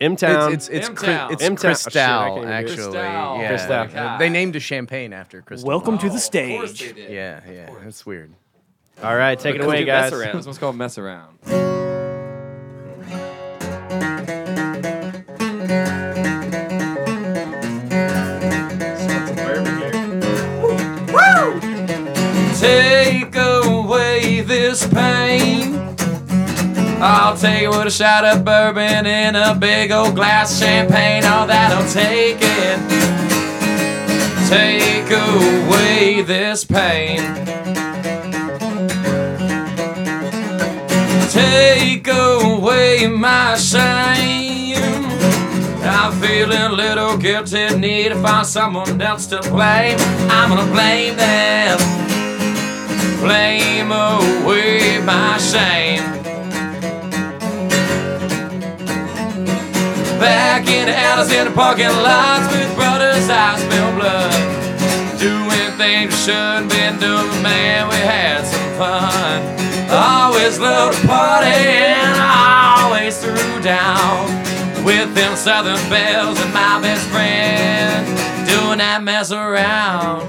M 0.01 0.15
Town. 0.15 0.53
It's 0.53 0.67
it's 0.67 0.89
it's, 0.89 0.89
M-Town. 0.89 1.27
Cri- 1.27 1.33
it's 1.35 1.43
M-Town. 1.43 1.71
Oh, 1.71 1.73
shit, 1.73 1.87
Cristal 1.87 1.91
can't 1.91 2.31
even 2.31 2.43
do 2.43 2.47
it. 2.47 2.51
actually. 2.51 2.75
Cristal. 2.75 2.93
Yeah, 2.93 3.47
Cristal. 3.47 3.99
Uh, 3.99 4.17
They 4.17 4.29
named 4.29 4.55
a 4.55 4.59
champagne 4.59 5.13
after 5.13 5.41
Cristal. 5.41 5.67
Welcome 5.67 5.97
to 5.99 6.09
the 6.09 6.15
Of 6.15 6.31
they 6.31 6.67
stage. 6.67 6.79
did. 6.95 6.97
Yeah, 7.09 7.39
yeah, 7.49 7.69
that's 7.83 8.05
weird. 8.05 8.33
All 9.03 9.15
right, 9.15 9.37
take 9.39 9.55
it 9.55 9.61
away, 9.61 9.79
we 9.79 9.85
mess 9.85 10.09
guys. 10.11 10.19
around. 10.19 10.35
This 10.37 10.45
one's 10.45 10.57
called 10.57 10.75
Mess 10.75 10.97
Around. 10.97 11.37
I'll 27.01 27.35
take 27.35 27.63
it 27.63 27.69
with 27.69 27.87
a 27.87 27.91
shot 27.91 28.23
of 28.25 28.45
bourbon 28.45 29.05
in 29.05 29.35
a 29.35 29.53
big 29.53 29.91
old 29.91 30.15
glass 30.15 30.53
of 30.53 30.67
champagne. 30.67 31.23
All 31.25 31.45
that'll 31.45 31.87
take 31.91 32.37
it. 32.39 32.79
Take 34.49 35.11
away 35.11 36.21
this 36.21 36.63
pain. 36.63 37.19
Take 41.29 42.07
away 42.07 43.07
my 43.07 43.55
shame. 43.57 45.05
I'm 45.83 46.13
feeling 46.21 46.57
a 46.57 46.69
little 46.71 47.17
guilty, 47.17 47.75
need 47.77 48.09
to 48.09 48.21
find 48.21 48.47
someone 48.47 49.01
else 49.01 49.27
to 49.27 49.41
blame. 49.41 49.97
I'm 50.29 50.49
gonna 50.49 50.71
blame 50.71 51.15
them. 51.17 51.77
Blame 53.19 53.91
away 53.91 54.99
my 55.03 55.37
shame. 55.37 56.25
Back 60.25 60.67
in 60.67 60.87
the 60.87 60.97
alleys 60.97 61.31
in 61.31 61.45
the 61.45 61.51
parking 61.51 61.85
lots 61.85 62.51
with 62.51 62.73
brothers, 62.75 63.29
I 63.29 63.59
spill 63.61 63.91
blood. 63.93 64.33
Doing 65.19 65.71
things 65.77 66.13
we 66.13 66.17
shouldn't 66.25 66.71
been 66.71 66.97
doing, 66.97 67.43
man, 67.43 67.87
we 67.87 67.95
had 67.95 68.41
some 68.43 68.71
fun. 68.73 69.37
Always 69.91 70.57
loved 70.57 70.99
to 70.99 71.07
party 71.07 71.45
and 71.45 72.17
always 72.19 73.15
threw 73.21 73.61
down 73.61 74.25
with 74.83 75.13
them 75.13 75.35
southern 75.35 75.77
belles 75.91 76.39
and 76.41 76.51
my 76.51 76.81
best 76.81 77.05
friend 77.09 78.07
doing 78.49 78.79
that 78.79 79.03
mess 79.03 79.31
around. 79.31 80.27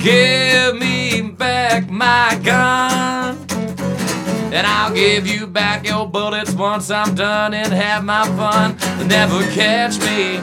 Give 0.00 0.76
me 0.78 1.32
back 1.32 1.90
my 1.90 2.40
gun. 2.44 3.45
And 4.56 4.66
I'll 4.66 4.94
give 4.94 5.26
you 5.26 5.46
back 5.46 5.86
your 5.86 6.08
bullets 6.08 6.54
once 6.54 6.90
I'm 6.90 7.14
done 7.14 7.52
and 7.52 7.70
have 7.74 8.02
my 8.02 8.24
fun. 8.38 8.74
Never 9.06 9.42
catch 9.52 9.98
me 10.00 10.38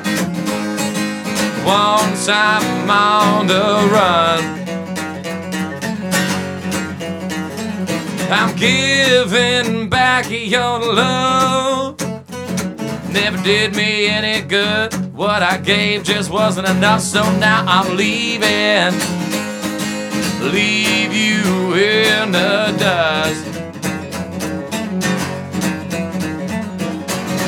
once 1.65 2.29
I'm 2.29 2.87
on 2.91 3.47
the 3.47 3.63
run. 3.91 4.43
I'm 8.31 8.55
giving 8.55 9.89
back 9.89 10.29
your 10.29 10.77
love. 10.93 11.99
Never 13.11 13.41
did 13.41 13.75
me 13.75 14.05
any 14.05 14.47
good. 14.47 14.93
What 15.15 15.41
I 15.41 15.57
gave 15.57 16.03
just 16.03 16.29
wasn't 16.29 16.69
enough, 16.69 17.01
so 17.01 17.23
now 17.39 17.65
I'm 17.67 17.97
leaving. 17.97 18.93
Leave 20.53 21.13
you 21.15 21.73
in 21.73 22.31
the 22.31 22.75
dust. 22.77 23.52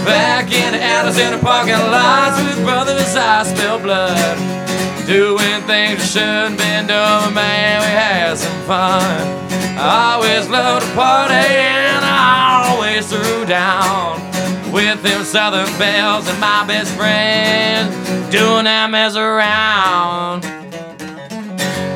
Back 0.05 0.51
in 0.51 0.73
the 0.73 0.81
alleys 0.83 1.17
in 1.17 1.31
the 1.31 1.39
parking 1.39 1.73
lots 1.73 2.39
with 2.39 2.63
brothers, 2.63 3.15
I 3.15 3.41
spill 3.41 3.79
blood. 3.79 4.37
Doing 5.07 5.61
things 5.65 5.99
we 5.99 6.05
shouldn't 6.05 6.59
been 6.59 6.85
doing, 6.85 7.33
man, 7.33 7.81
we 7.81 7.87
had 7.87 8.37
some 8.37 8.61
fun. 8.67 9.45
I 9.77 10.13
always 10.13 10.47
loved 10.47 10.85
to 10.85 10.91
party 10.93 11.33
and 11.33 12.05
I 12.05 12.69
always 12.69 13.09
threw 13.09 13.45
down 13.45 14.21
with 14.71 15.01
them 15.01 15.23
southern 15.23 15.67
belles 15.79 16.29
and 16.29 16.39
my 16.39 16.65
best 16.67 16.93
friend 16.95 17.91
doing 18.31 18.65
that 18.65 18.89
mess 18.91 19.15
around. 19.15 20.43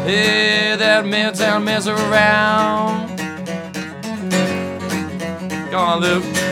Yeah, 0.07 0.78
that 0.78 1.05
midtown 1.05 1.64
mess 1.64 1.86
around. 1.86 3.18
Go 5.70 5.78
on, 5.78 6.01
Luke. 6.01 6.49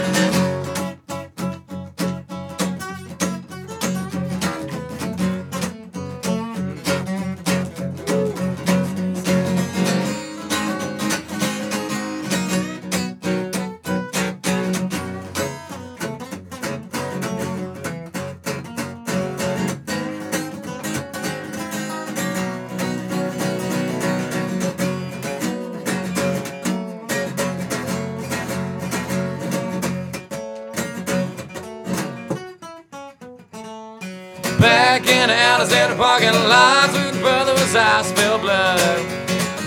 Alleys 35.37 35.71
and 35.71 35.93
the 35.93 35.95
parking 35.95 36.33
lots 36.33 36.93
with 36.93 37.19
brothers, 37.21 37.75
I 37.75 38.01
spill 38.01 38.39
blood. 38.39 38.79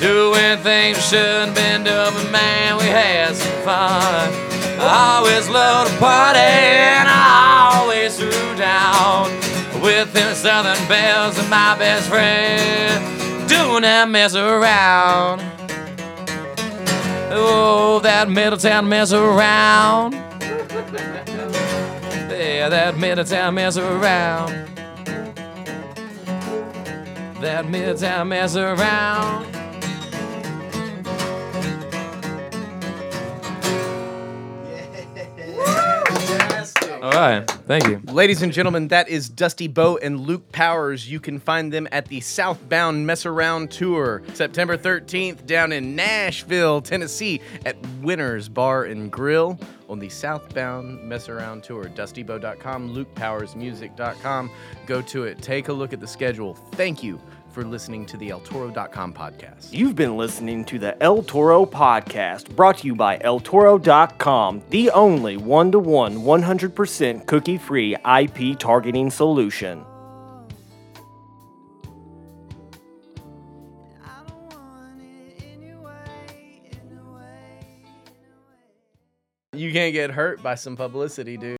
Doing 0.00 0.58
things 0.58 0.96
we 0.96 1.02
shouldn't 1.02 1.54
been 1.54 1.84
doing, 1.84 2.12
but 2.14 2.30
man, 2.30 2.76
we 2.78 2.84
had 2.84 3.36
some 3.36 3.62
fun. 3.62 4.32
I 4.80 5.16
always 5.18 5.48
loved 5.48 5.92
to 5.92 5.98
party 5.98 6.38
and 6.38 7.08
I 7.08 7.80
always 7.80 8.16
threw 8.16 8.56
down 8.56 9.30
with 9.82 10.12
them 10.12 10.34
southern 10.34 10.88
belles 10.88 11.38
and 11.38 11.50
my 11.50 11.76
best 11.78 12.08
friend 12.08 13.20
doing 13.48 13.82
that 13.82 14.08
mess 14.08 14.34
around. 14.34 15.42
Oh, 17.32 18.00
that 18.02 18.28
Middletown 18.28 18.88
mess 18.88 19.12
around. 19.12 20.14
Yeah, 22.40 22.70
that 22.70 22.96
Middletown 22.96 23.54
mess 23.54 23.76
around. 23.76 24.79
That 27.40 27.64
midtown 27.64 28.28
mess 28.28 28.54
around. 28.54 29.59
All 37.02 37.10
right, 37.12 37.50
thank 37.66 37.86
you. 37.86 38.02
Ladies 38.12 38.42
and 38.42 38.52
gentlemen, 38.52 38.88
that 38.88 39.08
is 39.08 39.28
Dusty 39.28 39.68
Bo 39.68 39.96
and 39.96 40.20
Luke 40.20 40.52
Powers. 40.52 41.10
You 41.10 41.18
can 41.18 41.38
find 41.38 41.72
them 41.72 41.88
at 41.92 42.06
the 42.08 42.20
Southbound 42.20 43.06
Mess 43.06 43.24
Around 43.24 43.70
Tour, 43.70 44.22
September 44.34 44.76
13th, 44.76 45.46
down 45.46 45.72
in 45.72 45.96
Nashville, 45.96 46.82
Tennessee, 46.82 47.40
at 47.64 47.76
Winners 48.02 48.50
Bar 48.50 48.84
and 48.84 49.10
Grill 49.10 49.58
on 49.88 49.98
the 49.98 50.10
Southbound 50.10 51.02
Mess 51.02 51.28
Around 51.28 51.62
Tour. 51.62 51.84
DustyBo.com, 51.84 52.94
LukePowersMusic.com. 52.94 54.50
Go 54.86 55.00
to 55.02 55.24
it, 55.24 55.40
take 55.40 55.68
a 55.68 55.72
look 55.72 55.92
at 55.92 56.00
the 56.00 56.06
schedule. 56.06 56.54
Thank 56.72 57.02
you 57.02 57.18
for 57.52 57.64
listening 57.64 58.06
to 58.06 58.16
the 58.16 58.30
ElToro.com 58.30 59.12
podcast. 59.12 59.72
You've 59.72 59.96
been 59.96 60.16
listening 60.16 60.64
to 60.66 60.78
the 60.78 61.00
El 61.02 61.22
Toro 61.22 61.66
Podcast, 61.66 62.54
brought 62.56 62.78
to 62.78 62.86
you 62.86 62.94
by 62.94 63.18
ElToro.com, 63.18 64.62
the 64.70 64.90
only 64.90 65.36
one 65.36 65.72
to 65.72 65.78
one, 65.78 66.16
100% 66.16 67.26
cookie 67.26 67.58
free 67.58 67.96
IP 67.96 68.58
targeting 68.58 69.10
solution. 69.10 69.84
You 79.52 79.72
can't 79.72 79.92
get 79.92 80.10
hurt 80.10 80.42
by 80.42 80.54
some 80.54 80.74
publicity, 80.74 81.36
dude. 81.36 81.59